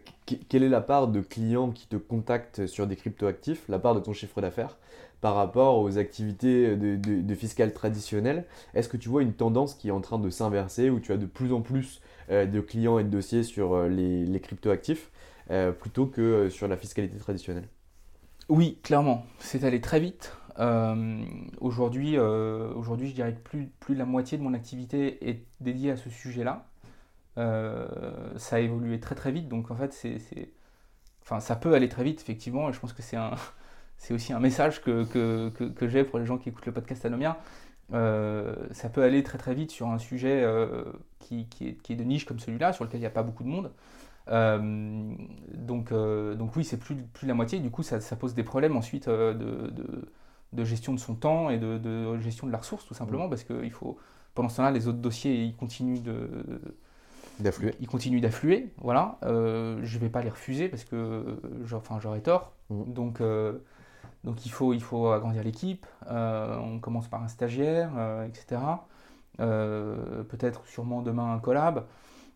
quelle 0.48 0.62
est 0.62 0.70
la 0.70 0.80
part 0.80 1.08
de 1.08 1.20
clients 1.20 1.70
qui 1.70 1.86
te 1.86 1.96
contactent 1.96 2.66
sur 2.66 2.86
des 2.86 2.96
cryptoactifs, 2.96 3.68
la 3.68 3.78
part 3.78 3.94
de 3.94 4.00
ton 4.00 4.14
chiffre 4.14 4.40
d'affaires 4.40 4.78
par 5.20 5.34
rapport 5.34 5.78
aux 5.80 5.98
activités 5.98 6.76
de, 6.76 6.96
de, 6.96 7.34
fiscales 7.34 7.74
traditionnelles? 7.74 8.46
Est-ce 8.74 8.88
que 8.88 8.96
tu 8.96 9.10
vois 9.10 9.22
une 9.22 9.34
tendance 9.34 9.74
qui 9.74 9.88
est 9.88 9.92
en 9.92 10.00
train 10.00 10.18
de 10.18 10.30
s'inverser 10.30 10.88
où 10.88 10.98
tu 10.98 11.12
as 11.12 11.18
de 11.18 11.26
plus 11.26 11.52
en 11.52 11.60
plus 11.60 12.00
euh, 12.30 12.46
de 12.46 12.60
clients 12.60 12.98
et 12.98 13.04
de 13.04 13.10
dossiers 13.10 13.42
sur 13.42 13.74
euh, 13.74 13.88
les, 13.88 14.24
les 14.24 14.40
cryptoactifs 14.40 15.10
plutôt 15.78 16.06
que 16.06 16.48
sur 16.48 16.66
la 16.66 16.76
fiscalité 16.76 17.18
traditionnelle? 17.18 17.68
Oui, 18.48 18.80
clairement. 18.82 19.24
C'est 19.38 19.62
allé 19.62 19.80
très 19.80 20.00
vite. 20.00 20.36
aujourd'hui, 21.60 22.18
aujourd'hui, 22.18 23.10
je 23.10 23.14
dirais 23.14 23.32
que 23.32 23.48
plus, 23.48 23.70
plus 23.78 23.94
de 23.94 24.00
la 24.00 24.06
moitié 24.06 24.38
de 24.38 24.42
mon 24.42 24.54
activité 24.54 25.28
est 25.28 25.46
dédiée 25.60 25.92
à 25.92 25.96
ce 25.96 26.10
sujet-là. 26.10 26.66
Euh, 27.38 27.86
ça 28.36 28.56
a 28.56 28.58
évolué 28.60 28.98
très 28.98 29.14
très 29.14 29.30
vite, 29.30 29.48
donc 29.48 29.70
en 29.70 29.76
fait, 29.76 29.92
c'est, 29.92 30.18
enfin, 31.22 31.40
ça 31.40 31.56
peut 31.56 31.74
aller 31.74 31.88
très 31.88 32.02
vite, 32.04 32.20
effectivement, 32.20 32.68
et 32.70 32.72
je 32.72 32.80
pense 32.80 32.92
que 32.92 33.02
c'est 33.02 33.16
un, 33.16 33.32
c'est 33.98 34.14
aussi 34.14 34.32
un 34.32 34.40
message 34.40 34.82
que, 34.82 35.04
que, 35.04 35.50
que, 35.50 35.88
j'ai 35.88 36.04
pour 36.04 36.18
les 36.18 36.26
gens 36.26 36.38
qui 36.38 36.48
écoutent 36.48 36.66
le 36.66 36.72
podcast 36.72 37.04
Anomia. 37.04 37.38
Euh, 37.92 38.54
ça 38.72 38.88
peut 38.88 39.02
aller 39.02 39.22
très 39.22 39.38
très 39.38 39.54
vite 39.54 39.70
sur 39.70 39.88
un 39.88 39.98
sujet 39.98 40.42
euh, 40.42 40.84
qui, 41.20 41.46
qui, 41.48 41.68
est, 41.68 41.74
qui, 41.74 41.92
est, 41.92 41.96
de 41.96 42.04
niche 42.04 42.24
comme 42.24 42.40
celui-là, 42.40 42.72
sur 42.72 42.84
lequel 42.84 42.98
il 42.98 43.02
n'y 43.02 43.06
a 43.06 43.10
pas 43.10 43.22
beaucoup 43.22 43.44
de 43.44 43.48
monde. 43.48 43.70
donc, 44.28 45.92
donc 45.92 46.56
oui, 46.56 46.64
c'est 46.64 46.78
plus, 46.78 46.96
plus 46.96 47.26
de 47.26 47.28
la 47.28 47.34
moitié, 47.34 47.60
du 47.60 47.70
coup 47.70 47.82
ça, 47.82 48.00
ça 48.00 48.16
pose 48.16 48.34
des 48.34 48.42
problèmes 48.42 48.76
ensuite 48.76 49.08
de, 49.08 49.32
de, 49.34 50.10
de, 50.52 50.64
gestion 50.64 50.94
de 50.94 50.98
son 50.98 51.14
temps 51.14 51.50
et 51.50 51.58
de, 51.58 51.78
de, 51.78 52.18
gestion 52.18 52.46
de 52.46 52.52
la 52.52 52.58
ressource 52.58 52.86
tout 52.86 52.94
simplement, 52.94 53.26
mmh. 53.26 53.30
parce 53.30 53.44
que 53.44 53.62
il 53.62 53.70
faut, 53.70 53.98
pendant 54.34 54.48
ce 54.48 54.56
temps-là, 54.56 54.72
les 54.72 54.88
autres 54.88 54.98
dossiers 54.98 55.44
ils 55.44 55.54
continuent 55.54 56.02
de, 56.02 56.26
D'affluer. 57.38 57.74
Ils 57.80 57.86
continuent 57.86 58.20
d'affluer, 58.20 58.72
voilà. 58.78 59.18
Euh, 59.22 59.78
je 59.82 59.96
ne 59.96 60.00
vais 60.00 60.08
pas 60.08 60.22
les 60.22 60.30
refuser 60.30 60.68
parce 60.68 60.84
que 60.84 61.38
enfin, 61.72 61.98
j'aurais 62.00 62.20
tort. 62.20 62.52
Mm. 62.70 62.92
Donc, 62.92 63.20
euh, 63.20 63.58
donc 64.24 64.46
il, 64.46 64.50
faut, 64.50 64.72
il 64.72 64.82
faut 64.82 65.10
agrandir 65.10 65.42
l'équipe. 65.42 65.86
Euh, 66.10 66.56
on 66.58 66.78
commence 66.78 67.08
par 67.08 67.22
un 67.22 67.28
stagiaire, 67.28 67.90
etc. 68.26 68.60
Peut-être 69.38 70.66
sûrement 70.66 71.02
demain 71.02 71.34
un 71.34 71.38
collab. 71.38 71.84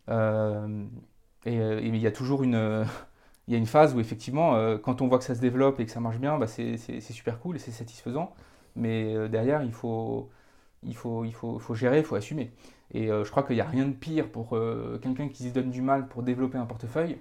et 0.09 1.55
il 1.87 1.97
y 1.97 2.07
a 2.07 2.13
toujours 2.13 2.43
une, 2.43 2.85
il 3.49 3.53
y 3.53 3.55
a 3.55 3.59
une 3.59 3.67
phase 3.67 3.95
où 3.95 4.01
effectivement, 4.01 4.77
quand 4.79 5.01
on 5.01 5.09
voit 5.09 5.19
que 5.19 5.25
ça 5.25 5.35
se 5.35 5.41
développe 5.41 5.81
et 5.81 5.87
que 5.87 5.93
ça 5.93 6.01
marche 6.01 6.19
bien, 6.19 6.39
bah, 6.39 6.47
c'est 6.47 6.77
super 7.01 7.41
cool 7.41 7.57
et 7.57 7.59
c'est 7.59 7.71
satisfaisant. 7.71 8.35
Mais 8.77 9.29
derrière, 9.31 9.63
il 9.63 9.73
faut, 9.73 10.31
il 10.83 10.97
faut, 10.97 11.25
il 11.25 11.33
faut, 11.33 11.59
faut 11.59 11.75
gérer, 11.75 11.99
il 11.99 12.05
faut 12.05 12.15
assumer. 12.15 12.53
Et 12.93 13.11
euh, 13.11 13.25
je 13.25 13.31
crois 13.31 13.43
qu'il 13.43 13.57
n'y 13.57 13.63
a 13.63 13.67
rien 13.67 13.87
de 13.87 13.93
pire 13.93 14.29
pour 14.31 14.57
euh, 14.57 14.99
quelqu'un 15.01 15.29
qui 15.29 15.49
se 15.49 15.55
donne 15.55 15.71
du 15.71 15.83
mal 15.83 16.09
pour 16.09 16.23
développer 16.23 16.59
un 16.59 16.67
portefeuille, 16.67 17.19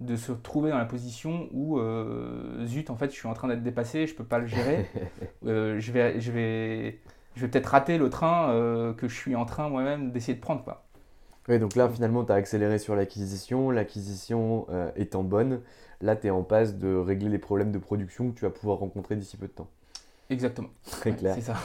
de 0.00 0.16
se 0.16 0.32
trouver 0.32 0.70
dans 0.70 0.78
la 0.78 0.84
position 0.84 1.48
où, 1.52 1.78
euh, 1.78 2.64
zut, 2.66 2.90
en 2.90 2.96
fait, 2.96 3.10
je 3.10 3.16
suis 3.16 3.28
en 3.28 3.34
train 3.34 3.48
d'être 3.48 3.62
dépassé, 3.62 4.06
je 4.06 4.12
ne 4.12 4.18
peux 4.18 4.24
pas 4.24 4.38
le 4.38 4.46
gérer, 4.46 4.86
je 5.44 5.92
vais, 5.92 6.20
je 6.20 6.30
vais, 6.30 7.00
je 7.34 7.40
vais 7.42 7.48
peut-être 7.48 7.66
rater 7.66 7.98
le 7.98 8.10
train 8.10 8.94
que 8.96 9.08
je 9.08 9.14
suis 9.14 9.34
en 9.34 9.44
train 9.44 9.68
moi-même 9.68 10.12
d'essayer 10.12 10.34
de 10.34 10.40
prendre. 10.40 10.62
Quoi. 10.62 10.84
Oui, 11.48 11.58
donc 11.58 11.74
là, 11.74 11.88
finalement, 11.88 12.24
tu 12.24 12.32
as 12.32 12.36
accéléré 12.36 12.78
sur 12.78 12.94
l'acquisition, 12.94 13.70
l'acquisition 13.70 14.66
étant 14.94 15.24
bonne, 15.24 15.62
là, 16.00 16.14
tu 16.14 16.26
es 16.26 16.30
en 16.30 16.42
passe 16.42 16.76
de 16.76 16.94
régler 16.94 17.30
les 17.30 17.38
problèmes 17.38 17.72
de 17.72 17.78
production 17.78 18.30
que 18.30 18.38
tu 18.38 18.44
vas 18.44 18.50
pouvoir 18.50 18.78
rencontrer 18.78 19.16
d'ici 19.16 19.36
peu 19.36 19.46
de 19.46 19.52
temps. 19.52 19.68
Exactement. 20.30 20.68
Très 20.84 21.12
clair. 21.12 21.34
C'est 21.34 21.40
ça. 21.40 21.54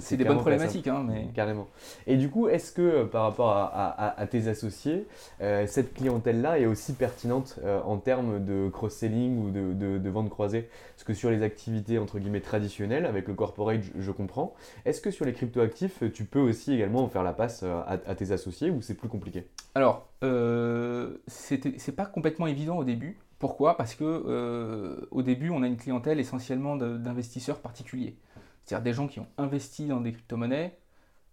c'est 0.00 0.16
des 0.16 0.24
bonnes 0.24 0.40
problématiques, 0.40 0.88
hein, 0.88 1.02
mais... 1.06 1.28
Carrément. 1.34 1.68
Et 2.06 2.18
du 2.18 2.28
coup, 2.28 2.48
est-ce 2.48 2.70
que 2.70 2.82
euh, 2.82 3.04
par 3.06 3.22
rapport 3.22 3.50
à, 3.50 4.26
tes 4.30 4.48
associés, 4.48 5.06
euh, 5.40 5.66
cette 5.66 5.94
clientèle-là 5.94 6.58
est 6.58 6.66
aussi 6.66 6.92
pertinente 6.92 7.58
euh, 7.64 7.80
en 7.82 7.96
termes 7.96 8.44
de 8.44 8.68
cross-selling 8.68 9.38
ou 9.38 9.50
de, 9.50 9.98
de, 9.98 10.10
vente 10.10 10.28
croisée? 10.28 10.68
Parce 10.94 11.04
que 11.04 11.14
sur 11.14 11.30
les 11.30 11.42
activités 11.42 11.98
entre 11.98 12.18
guillemets 12.18 12.40
traditionnelles, 12.40 13.06
avec 13.06 13.26
le 13.26 13.32
corporate, 13.32 13.80
je, 13.98 14.10
comprends. 14.10 14.54
Est-ce 14.84 15.00
que 15.00 15.10
sur 15.10 15.24
les 15.24 15.32
crypto-actifs, 15.32 16.02
tu 16.12 16.24
peux 16.24 16.40
aussi 16.40 16.74
également 16.74 17.08
faire 17.08 17.22
la 17.22 17.32
passe 17.32 17.62
à, 17.62 18.14
tes 18.14 18.32
associés 18.32 18.70
ou 18.70 18.82
c'est 18.82 18.94
plus 18.94 19.08
compliqué? 19.08 19.46
Alors, 19.74 20.08
euh, 20.24 21.16
c'est 21.26 21.96
pas 21.96 22.06
complètement 22.06 22.46
évident 22.46 22.76
au 22.76 22.84
début. 22.84 23.18
Pourquoi? 23.38 23.76
Parce 23.76 23.94
que 23.94 24.04
euh, 24.04 25.06
au 25.10 25.22
début, 25.22 25.50
on 25.50 25.62
a 25.62 25.66
une 25.66 25.76
clientèle 25.76 26.18
essentiellement 26.18 26.76
d'investisseurs 26.76 27.60
particuliers, 27.60 28.16
c'est-à-dire 28.64 28.84
des 28.84 28.92
gens 28.94 29.08
qui 29.08 29.20
ont 29.20 29.28
investi 29.36 29.86
dans 29.86 30.00
des 30.00 30.12
crypto-monnaies 30.12 30.78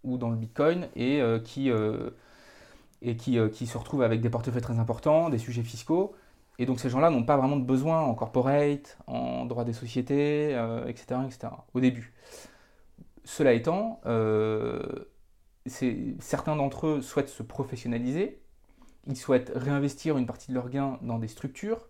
ou 0.04 0.18
dans 0.18 0.30
le 0.30 0.36
Bitcoin 0.36 0.89
et 0.95 1.22
euh, 1.22 1.39
qui, 1.39 1.72
euh, 1.72 2.10
qui, 3.01 3.68
se 3.68 3.78
retrouvent 3.78 4.04
avec 4.04 4.20
des 4.20 4.30
portefeuilles 4.30 4.62
très 4.62 4.80
importants, 4.80 5.30
des 5.30 5.38
sujets 5.38 5.64
fiscaux. 5.64 6.14
Et 6.60 6.66
donc 6.66 6.80
ces 6.80 6.89
gens-là 6.89 7.10
n'ont 7.10 7.24
pas 7.24 7.38
vraiment 7.38 7.56
de 7.58 7.64
besoin 7.64 8.01
en 8.01 8.14
corporate, 8.16 8.97
en 9.08 9.45
droit 9.45 9.64
des 9.64 9.74
sociétés, 9.74 10.51
etc., 10.88 11.22
etc. 11.26 11.54
Au 11.74 11.80
début. 11.80 12.14
cela 13.24 13.54
étant, 13.54 14.01
certains 16.20 16.56
d'entre 16.56 16.88
eux 16.88 17.01
souhaitent 17.01 17.30
se 17.30 17.43
professionnaliser, 17.43 18.39
ils 19.08 19.18
souhaitent 19.18 19.51
réinvestir 19.56 20.18
une 20.18 20.26
partie 20.26 20.49
de 20.49 20.54
leurs 20.54 20.70
gains 20.70 20.99
dans 21.01 21.18
des 21.18 21.28
structures, 21.28 21.88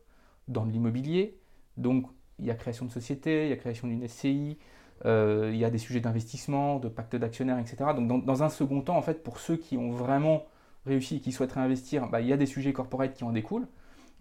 dans 0.47 0.65
l'immobilier. 0.65 1.39
Donc, 1.77 2.07
il 2.39 2.45
y 2.45 2.51
a 2.51 2.55
création 2.55 2.85
de 2.85 2.91
société, 2.91 3.45
il 3.45 3.49
y 3.49 3.53
a 3.53 3.57
création 3.57 3.87
d'une 3.87 4.07
SCI, 4.07 4.57
euh, 5.05 5.49
il 5.53 5.57
y 5.57 5.65
a 5.65 5.69
des 5.69 5.77
sujets 5.77 5.99
d'investissement, 5.99 6.79
de 6.79 6.87
pacte 6.89 7.15
d'actionnaires, 7.15 7.59
etc. 7.59 7.77
Donc, 7.95 8.25
dans, 8.25 8.43
un 8.43 8.49
second 8.49 8.81
temps, 8.81 8.97
en 8.97 9.01
fait, 9.01 9.23
pour 9.23 9.39
ceux 9.39 9.57
qui 9.57 9.77
ont 9.77 9.91
vraiment 9.91 10.45
réussi 10.85 11.17
et 11.17 11.19
qui 11.19 11.31
souhaitent 11.31 11.53
réinvestir, 11.53 12.07
bah, 12.09 12.21
il 12.21 12.27
y 12.27 12.33
a 12.33 12.37
des 12.37 12.45
sujets 12.45 12.73
corporate 12.73 13.13
qui 13.13 13.23
en 13.23 13.31
découlent. 13.31 13.67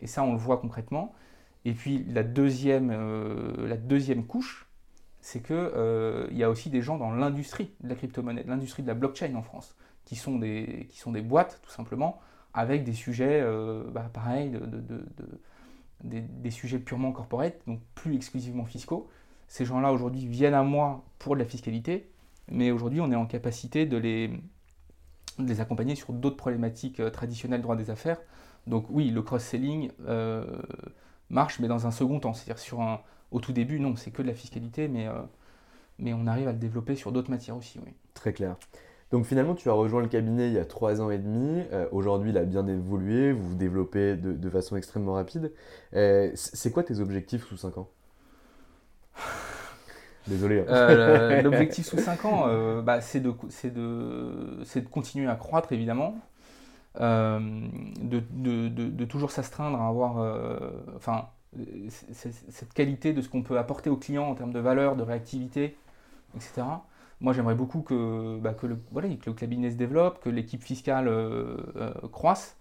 Et 0.01 0.07
ça, 0.07 0.23
on 0.25 0.33
le 0.33 0.39
voit 0.39 0.59
concrètement. 0.59 1.15
Et 1.65 1.73
puis, 1.73 2.05
la 2.09 2.23
deuxième, 2.23 2.91
euh, 2.93 3.69
la 3.69 3.77
deuxième 3.77 4.27
couche, 4.27 4.69
c'est 5.21 5.41
qu'il 5.41 5.55
euh, 5.57 6.27
y 6.33 6.43
a 6.43 6.51
aussi 6.51 6.71
des 6.71 6.83
gens 6.83 6.99
dans 6.99 7.13
l'industrie 7.13 7.71
de 7.81 7.89
la 7.89 7.95
crypto-monnaie, 7.95 8.45
l'industrie 8.47 8.83
de 8.83 8.89
la 8.89 8.95
blockchain 8.95 9.35
en 9.37 9.43
France, 9.43 9.77
qui 10.05 10.17
sont 10.17 10.39
des, 10.39 10.89
qui 10.91 10.99
sont 10.99 11.13
des 11.13 11.23
boîtes, 11.23 11.61
tout 11.63 11.71
simplement, 11.71 12.21
avec 12.53 12.83
des 12.83 12.93
sujets, 12.93 13.41
euh, 13.41 13.85
bah, 13.93 14.11
pareil, 14.13 14.53
des, 16.03 16.51
sujets 16.51 16.79
purement 16.79 17.13
corporate, 17.13 17.55
donc 17.67 17.81
plus 17.95 18.15
exclusivement 18.15 18.65
fiscaux. 18.65 19.09
Ces 19.49 19.65
gens-là, 19.65 19.93
aujourd'hui, 19.93 20.27
viennent 20.27 20.55
à 20.55 20.63
moi 20.63 21.05
pour 21.19 21.35
de 21.35 21.41
la 21.41 21.47
fiscalité, 21.47 22.11
mais 22.51 22.71
aujourd'hui, 22.71 23.01
on 23.01 23.11
est 23.11 23.17
en 23.17 23.27
capacité 23.27 23.87
de 23.87 23.97
les, 23.97 24.31
accompagner 25.61 25.95
sur 25.95 26.13
d'autres 26.13 26.37
problématiques 26.37 27.01
euh, 27.01 27.11
traditionnelles 27.11 27.63
droit 27.63 27.77
des 27.77 27.91
affaires. 27.91 28.19
Donc 28.67 28.87
oui, 28.91 29.11
le 29.11 29.23
cross-selling 29.23 29.91
marche, 31.31 31.59
mais 31.59 31.69
dans 31.69 31.87
un 31.87 31.91
second 31.91 32.21
temps, 32.21 32.33
c'est-à-dire 32.33 32.59
sur 32.59 32.81
un 32.81 33.01
au 33.33 33.41
tout 33.41 33.53
début, 33.53 33.81
non, 33.81 33.97
c'est 33.97 34.11
que 34.11 34.23
de 34.23 34.29
la 34.29 34.35
fiscalité, 34.35 34.89
mais, 34.89 35.09
euh, 35.09 35.23
mais 35.99 36.13
on 36.13 36.27
arrive 36.27 36.49
à 36.49 36.53
le 36.53 36.59
développer 36.59 36.95
sur 36.95 37.13
d'autres 37.13 37.31
matières 37.31 37.57
aussi. 37.57 37.81
Oui. 37.85 37.93
Très 38.15 38.33
clair. 38.33 38.57
Donc 39.13 39.27
finalement, 39.27 39.55
tu 39.55 39.69
as 39.69 39.75
rejoint 39.75 40.01
le 40.01 40.09
cabinet 40.09 40.49
il 40.49 40.55
y 40.55 40.59
a 40.59 40.65
trois 40.65 41.03
ans 41.03 41.11
et 41.11 41.19
demi. 41.19 41.63
Euh, 41.73 41.87
aujourd'hui, 41.93 42.31
il 42.31 42.39
a 42.39 42.45
bien 42.45 42.67
évolué, 42.67 43.33
vous 43.33 43.51
vous 43.51 43.55
développez 43.55 44.17
de, 44.17 44.51
façon 44.51 44.75
extrêmement 44.77 45.13
rapide. 45.13 45.53
Euh, 45.95 46.31
c'est 46.35 46.73
quoi 46.73 46.83
tes 46.83 46.99
objectifs 46.99 47.45
sous 47.47 47.59
cinq 47.59 47.77
ans? 47.77 47.91
Désolé. 50.27 50.65
Hein. 50.67 51.43
L'objectif 51.43 51.87
sous 51.87 51.99
cinq 51.99 52.25
ans, 52.25 52.47
bah, 52.83 53.03
c'est 53.03 53.21
de, 53.21 53.35
de, 53.65 54.63
de, 54.81 54.89
continuer 54.89 55.29
à 55.29 55.37
croître, 55.37 55.73
évidemment. 55.73 56.17
De, 56.99 58.23
de, 58.31 59.05
toujours 59.05 59.31
s'astreindre 59.31 59.79
à 59.79 59.89
avoir... 59.89 60.17
Enfin, 60.97 61.29
cette 62.13 62.73
qualité 62.73 63.13
de 63.13 63.21
ce 63.21 63.29
qu'on 63.29 63.43
peut 63.43 63.59
apporter 63.59 63.91
aux 63.91 63.99
clients 63.99 64.25
en 64.25 64.35
termes 64.35 64.55
de 64.55 64.61
valeur, 64.61 64.97
de 64.97 65.03
réactivité, 65.03 65.77
etc. 66.35 66.63
Moi, 67.23 67.33
j'aimerais 67.33 67.55
beaucoup 67.55 67.83
que, 67.83 68.41
bah, 68.41 68.53
que, 68.53 68.67
le, 68.67 68.77
cabinet 69.33 69.71
se 69.71 69.77
développe, 69.77 70.21
que 70.21 70.29
l'équipe 70.29 70.63
fiscale 70.63 71.07
euh, 71.07 71.57
euh, 71.77 71.93
croisse 72.11 72.57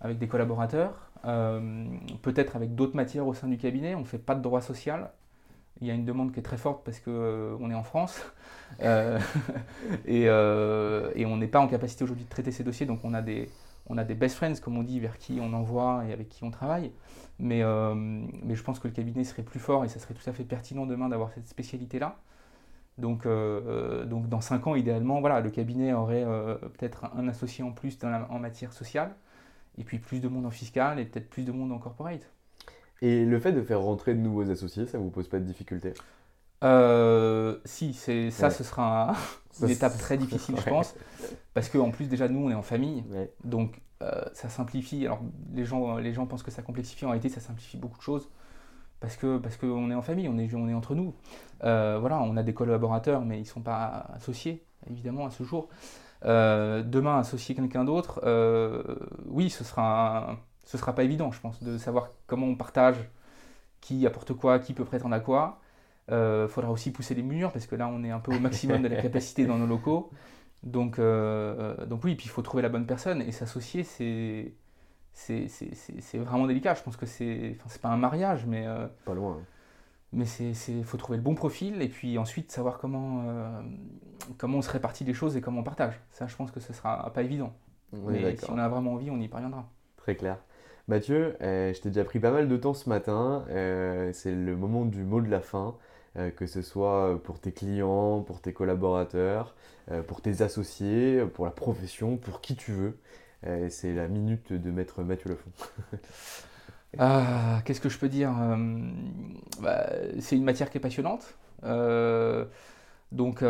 avec 0.00 0.18
des 0.18 0.26
collaborateurs, 0.26 1.12
euh, 1.24 1.86
peut-être 2.20 2.56
avec 2.56 2.74
d'autres 2.74 2.96
matières 2.96 3.28
au 3.28 3.32
sein 3.32 3.46
du 3.46 3.58
cabinet. 3.58 3.94
On 3.94 4.00
ne 4.00 4.04
fait 4.04 4.18
pas 4.18 4.34
de 4.34 4.42
droit 4.42 4.60
social. 4.60 5.12
Il 5.80 5.86
y 5.86 5.90
a 5.92 5.94
une 5.94 6.04
demande 6.04 6.32
qui 6.32 6.40
est 6.40 6.42
très 6.42 6.56
forte 6.56 6.84
parce 6.84 6.98
qu'on 6.98 7.70
est 7.70 7.74
en 7.74 7.84
France 7.84 8.20
et, 8.80 10.28
on 10.28 11.36
n'est 11.36 11.46
pas 11.46 11.60
en 11.60 11.68
capacité 11.68 12.02
aujourd'hui 12.02 12.24
de 12.24 12.30
traiter 12.30 12.50
ces 12.50 12.64
dossiers. 12.64 12.86
Donc, 12.86 13.04
on 13.04 13.14
a 13.14 13.22
des, 13.22 13.46
best 14.16 14.34
friends, 14.34 14.56
comme 14.60 14.76
on 14.76 14.82
dit, 14.82 14.98
vers 14.98 15.16
qui 15.16 15.38
on 15.40 15.52
envoie 15.52 16.04
et 16.08 16.12
avec 16.12 16.28
qui 16.28 16.42
on 16.42 16.50
travaille. 16.50 16.90
Mais, 17.38 17.62
mais 17.94 18.56
je 18.56 18.62
pense 18.64 18.80
que 18.80 18.88
le 18.88 18.94
cabinet 18.94 19.22
serait 19.22 19.44
plus 19.44 19.60
fort 19.60 19.84
et 19.84 19.88
ça 19.88 20.00
serait 20.00 20.14
tout 20.14 20.28
à 20.28 20.32
fait 20.32 20.42
pertinent 20.44 20.86
demain 20.86 21.08
d'avoir 21.08 21.30
cette 21.30 21.46
spécialité-là. 21.46 22.16
Donc, 22.98 23.26
euh, 23.26 24.04
donc 24.04 24.28
dans 24.28 24.40
5 24.40 24.66
ans, 24.66 24.74
idéalement, 24.74 25.20
voilà, 25.20 25.40
le 25.40 25.50
cabinet 25.50 25.92
aurait 25.92 26.24
euh, 26.24 26.56
peut-être 26.56 27.06
un 27.16 27.28
associé 27.28 27.64
en 27.64 27.72
plus 27.72 27.98
en 28.04 28.38
matière 28.38 28.72
sociale, 28.72 29.14
et 29.78 29.84
puis 29.84 29.98
plus 29.98 30.20
de 30.20 30.28
monde 30.28 30.46
en 30.46 30.50
fiscal 30.50 30.98
et 30.98 31.04
peut-être 31.04 31.30
plus 31.30 31.44
de 31.44 31.52
monde 31.52 31.72
en 31.72 31.78
corporate. 31.78 32.30
Et 33.00 33.24
le 33.24 33.40
fait 33.40 33.52
de 33.52 33.62
faire 33.62 33.80
rentrer 33.80 34.14
de 34.14 34.20
nouveaux 34.20 34.48
associés, 34.50 34.86
ça 34.86 34.98
ne 34.98 35.02
vous 35.02 35.10
pose 35.10 35.28
pas 35.28 35.38
de 35.38 35.44
difficulté? 35.44 35.94
Si, 37.64 37.92
c'est 37.94 38.30
ça, 38.30 38.50
ce 38.50 38.62
sera 38.62 39.14
une 39.62 39.70
étape 39.70 39.98
très 39.98 40.16
difficile, 40.16 40.54
je 40.58 40.68
pense, 40.68 40.94
parce 41.54 41.68
qu'en 41.68 41.90
plus 41.90 42.06
déjà 42.08 42.28
nous, 42.28 42.46
on 42.46 42.50
est 42.50 42.54
en 42.54 42.62
famille, 42.62 43.02
donc 43.42 43.80
euh, 44.02 44.22
ça 44.32 44.48
simplifie. 44.48 45.06
Alors 45.06 45.20
les 45.54 45.64
gens, 45.64 45.96
les 45.96 46.12
gens 46.12 46.26
pensent 46.26 46.42
que 46.42 46.50
ça 46.50 46.62
complexifie, 46.62 47.04
en 47.04 47.10
réalité 47.10 47.28
ça 47.28 47.40
simplifie 47.40 47.76
beaucoup 47.76 47.98
de 47.98 48.02
choses 48.02 48.28
parce 49.02 49.16
que 49.16 49.38
parce 49.38 49.56
qu'on 49.58 49.90
est 49.90 49.94
en 49.94 50.00
famille, 50.00 50.28
on 50.28 50.38
est, 50.38 50.54
on 50.54 50.68
est 50.68 50.74
entre 50.74 50.94
nous. 50.94 51.14
Euh, 51.64 51.98
voilà, 52.00 52.20
on 52.22 52.36
a 52.36 52.42
des 52.42 52.54
collaborateurs, 52.54 53.22
mais 53.22 53.36
ils 53.36 53.42
ne 53.42 53.46
sont 53.46 53.60
pas 53.60 54.06
associés, 54.14 54.64
évidemment, 54.90 55.26
à 55.26 55.30
ce 55.30 55.42
jour. 55.42 55.68
Euh, 56.24 56.82
demain, 56.82 57.18
associer 57.18 57.54
quelqu'un 57.54 57.84
d'autre, 57.84 58.20
oui, 59.26 59.50
ce 59.50 59.64
sera, 59.64 60.38
ce 60.64 60.78
sera 60.78 60.94
pas 60.94 61.04
évident, 61.04 61.30
je 61.32 61.40
pense, 61.40 61.62
de 61.62 61.76
savoir 61.76 62.10
comment 62.26 62.46
on 62.46 62.56
partage, 62.56 62.96
qui 63.80 64.06
apporte 64.06 64.32
quoi, 64.32 64.58
qui 64.58 64.72
peut 64.72 64.84
prétendre 64.84 65.14
à 65.14 65.20
quoi. 65.20 65.60
Il 66.08 66.48
faudra 66.48 66.70
aussi 66.70 66.92
pousser 66.92 67.14
les 67.14 67.22
murs, 67.22 67.52
parce 67.52 67.66
que 67.66 67.74
là, 67.74 67.88
on 67.88 68.04
est 68.04 68.10
un 68.10 68.20
peu 68.20 68.34
au 68.34 68.40
maximum 68.40 68.82
de 68.82 68.88
la 68.88 68.96
capacité 69.02 69.44
dans 69.46 69.58
nos 69.58 69.66
locaux. 69.66 70.10
Donc, 70.62 70.98
euh, 70.98 71.86
donc 71.86 72.04
oui, 72.04 72.14
puis 72.14 72.26
il 72.26 72.30
faut 72.30 72.42
trouver 72.42 72.62
la 72.62 72.68
bonne 72.68 72.86
personne 72.86 73.20
et 73.22 73.32
s'associer, 73.32 73.82
c'est 73.82 74.54
c'est 75.12 76.18
vraiment 76.18 76.46
délicat. 76.46 76.74
Je 76.74 76.82
pense 76.82 76.96
que 76.96 77.06
c'est 77.06 77.56
enfin, 77.64 77.78
pas 77.80 77.88
un 77.88 77.96
mariage, 77.96 78.46
mais 78.46 78.66
euh, 78.66 78.86
pas 79.04 79.14
loin. 79.14 79.38
Mais 80.12 80.26
c'est 80.26 80.52
faut 80.82 80.98
trouver 80.98 81.16
le 81.16 81.22
bon 81.22 81.34
profil 81.34 81.80
et 81.80 81.88
puis 81.88 82.18
ensuite 82.18 82.52
savoir 82.52 82.78
comment 82.78 83.24
euh, 83.26 83.62
comment 84.36 84.58
on 84.58 84.62
se 84.62 84.70
répartit 84.70 85.04
les 85.04 85.14
choses 85.14 85.36
et 85.36 85.40
comment 85.40 85.60
on 85.60 85.64
partage. 85.64 85.98
Ça, 86.10 86.26
je 86.26 86.36
pense 86.36 86.50
que 86.50 86.60
ce 86.60 86.72
sera 86.72 87.10
pas 87.12 87.22
évident. 87.22 87.52
mais 87.92 88.36
si 88.36 88.50
on 88.50 88.58
a 88.58 88.68
vraiment 88.68 88.94
envie, 88.94 89.10
on 89.10 89.20
y 89.20 89.28
parviendra. 89.28 89.68
Très 89.96 90.16
clair. 90.16 90.38
Mathieu, 90.88 91.36
je 91.40 91.80
t'ai 91.80 91.90
déjà 91.90 92.04
pris 92.04 92.18
pas 92.18 92.32
mal 92.32 92.48
de 92.48 92.56
temps 92.56 92.74
ce 92.74 92.88
matin. 92.88 93.44
c'est 94.12 94.34
le 94.34 94.56
moment 94.56 94.84
du 94.84 95.02
mot 95.02 95.20
de 95.20 95.30
la 95.30 95.40
fin. 95.40 95.76
Euh, 96.18 96.30
que 96.30 96.46
ce 96.46 96.60
soit 96.60 97.18
pour 97.24 97.40
tes 97.40 97.52
clients, 97.52 98.20
pour 98.20 98.42
tes 98.42 98.52
collaborateurs, 98.52 99.54
euh, 99.90 100.02
pour 100.02 100.20
tes 100.20 100.42
associés, 100.42 101.24
pour 101.32 101.46
la 101.46 101.50
profession, 101.50 102.18
pour 102.18 102.42
qui 102.42 102.54
tu 102.54 102.70
veux. 102.72 102.98
Euh, 103.46 103.68
c'est 103.70 103.92
la 103.92 104.08
minute 104.08 104.52
de 104.52 104.70
mettre 104.70 105.02
Mathieu 105.02 105.30
Lefond. 105.30 105.50
ah, 106.98 107.60
Qu'est-ce 107.64 107.80
que 107.80 107.88
je 107.88 107.98
peux 107.98 108.08
dire 108.08 108.32
bah, 109.60 109.86
C'est 110.20 110.36
une 110.36 110.44
matière 110.44 110.70
qui 110.70 110.78
est 110.78 110.80
passionnante. 110.80 111.36
donc, 113.12 113.44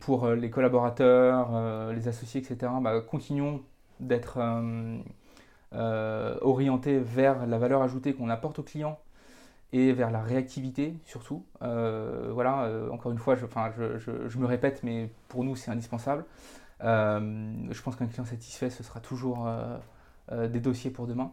pour 0.00 0.28
les 0.28 0.50
collaborateurs, 0.50 1.92
les 1.92 2.08
associés, 2.08 2.40
etc., 2.40 2.72
bah, 2.80 3.00
continuons 3.00 3.62
d'être 4.00 4.38
orientés 5.72 6.98
vers 6.98 7.46
la 7.46 7.58
valeur 7.58 7.82
ajoutée 7.82 8.14
qu'on 8.14 8.30
apporte 8.30 8.58
aux 8.58 8.64
clients 8.64 8.98
et 9.72 9.92
vers 9.92 10.10
la 10.10 10.22
réactivité 10.22 10.94
surtout. 11.04 11.44
Euh, 11.62 12.30
voilà, 12.32 12.64
euh, 12.64 12.90
encore 12.90 13.12
une 13.12 13.18
fois, 13.18 13.36
je, 13.36 14.38
me 14.38 14.46
répète, 14.46 14.82
mais 14.82 15.10
pour 15.28 15.44
nous 15.44 15.56
c'est 15.56 15.70
indispensable. 15.70 16.24
Euh, 16.82 17.54
je 17.70 17.82
pense 17.82 17.96
qu'un 17.96 18.06
client 18.06 18.24
satisfait, 18.24 18.70
ce 18.70 18.82
sera 18.82 19.00
toujours 19.00 19.48
des 20.30 20.60
dossiers 20.60 20.90
pour 20.90 21.06
demain. 21.06 21.32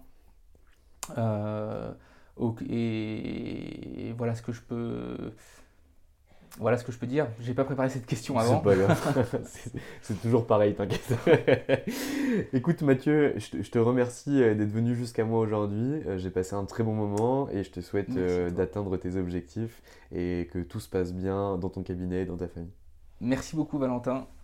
et, 2.70 4.14
voilà 4.18 4.36
ce 4.36 4.42
que 4.42 4.52
je 4.52 4.62
peux 4.62 5.34
voilà 6.60 6.78
ce 6.78 6.84
que 6.84 6.92
je 6.92 7.00
peux 7.00 7.08
dire. 7.08 7.28
J'ai 7.40 7.54
pas 7.54 7.64
préparé 7.64 7.90
cette 7.90 8.06
question 8.06 8.38
avant. 8.38 8.58
C'est 8.58 8.64
pas 8.64 8.76
grave. 8.76 9.42
c'est 10.02 10.22
toujours 10.22 10.46
pareil, 10.46 10.76
t'inquiète. 10.76 11.14
Écoute 12.54 12.84
Mathieu, 12.84 13.34
je 13.38 13.70
te, 13.70 13.80
remercie 13.80 14.42
euh, 14.42 14.54
d'être 14.54 14.72
venu 14.72 14.96
jusqu'à 14.96 15.26
moi 15.26 15.40
aujourd'hui. 15.40 16.04
Euh, 16.06 16.18
j'ai 16.20 16.30
passé 16.30 16.54
un 16.56 16.66
très 16.66 16.84
bon 16.84 16.94
moment 16.94 17.50
et 17.50 17.64
je 17.64 17.72
te 17.72 17.82
souhaite 17.82 18.16
euh, 18.16 18.52
d'atteindre 18.52 18.98
tes 18.98 19.16
objectifs 19.16 19.82
et 20.12 20.48
que 20.54 20.60
tout 20.60 20.80
se 20.80 20.90
passe 20.90 21.12
bien 21.12 21.58
dans 21.58 21.70
ton 21.70 21.82
cabinet 21.82 22.22
et 22.22 22.26
dans 22.26 22.38
ta 22.38 22.48
famille. 22.48 22.72
Merci 23.20 23.56
beaucoup 23.56 23.80
Valentin. 23.80 24.28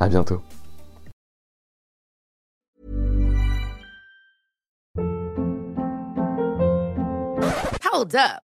À 0.00 0.08
bientôt. 0.08 0.42
Hold 7.82 8.16
up. 8.16 8.43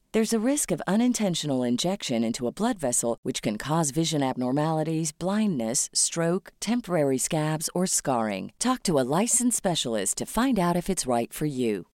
There's 0.13 0.33
a 0.33 0.45
risk 0.45 0.71
of 0.71 0.81
unintentional 0.87 1.63
injection 1.63 2.21
into 2.21 2.45
a 2.45 2.51
blood 2.51 2.77
vessel, 2.77 3.17
which 3.23 3.41
can 3.41 3.57
cause 3.57 3.91
vision 3.91 4.21
abnormalities, 4.21 5.13
blindness, 5.13 5.89
stroke, 5.93 6.51
temporary 6.59 7.17
scabs, 7.17 7.69
or 7.73 7.85
scarring. 7.85 8.51
Talk 8.59 8.83
to 8.83 8.99
a 8.99 9.07
licensed 9.21 9.55
specialist 9.55 10.17
to 10.17 10.25
find 10.25 10.59
out 10.59 10.75
if 10.75 10.89
it's 10.89 11.07
right 11.07 11.31
for 11.31 11.45
you. 11.45 11.87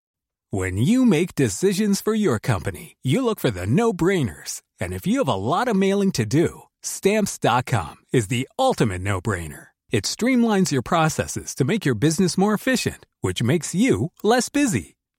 When 0.49 0.77
you 0.77 1.05
make 1.05 1.35
decisions 1.35 1.99
for 1.99 2.13
your 2.13 2.39
company, 2.39 2.95
you 3.03 3.21
look 3.25 3.41
for 3.41 3.51
the 3.51 3.67
no 3.67 3.91
brainers. 3.91 4.61
And 4.79 4.93
if 4.93 5.05
you 5.05 5.17
have 5.17 5.33
a 5.33 5.35
lot 5.35 5.67
of 5.67 5.75
mailing 5.75 6.13
to 6.13 6.25
do, 6.25 6.61
stamps.com 6.83 7.95
is 8.13 8.27
the 8.27 8.47
ultimate 8.57 9.01
no 9.01 9.19
brainer. 9.19 9.67
It 9.91 10.05
streamlines 10.05 10.71
your 10.71 10.83
processes 10.83 11.53
to 11.55 11.65
make 11.65 11.83
your 11.83 11.95
business 11.95 12.37
more 12.37 12.53
efficient, 12.53 13.05
which 13.19 13.43
makes 13.43 13.75
you 13.75 14.13
less 14.23 14.47
busy. 14.47 14.94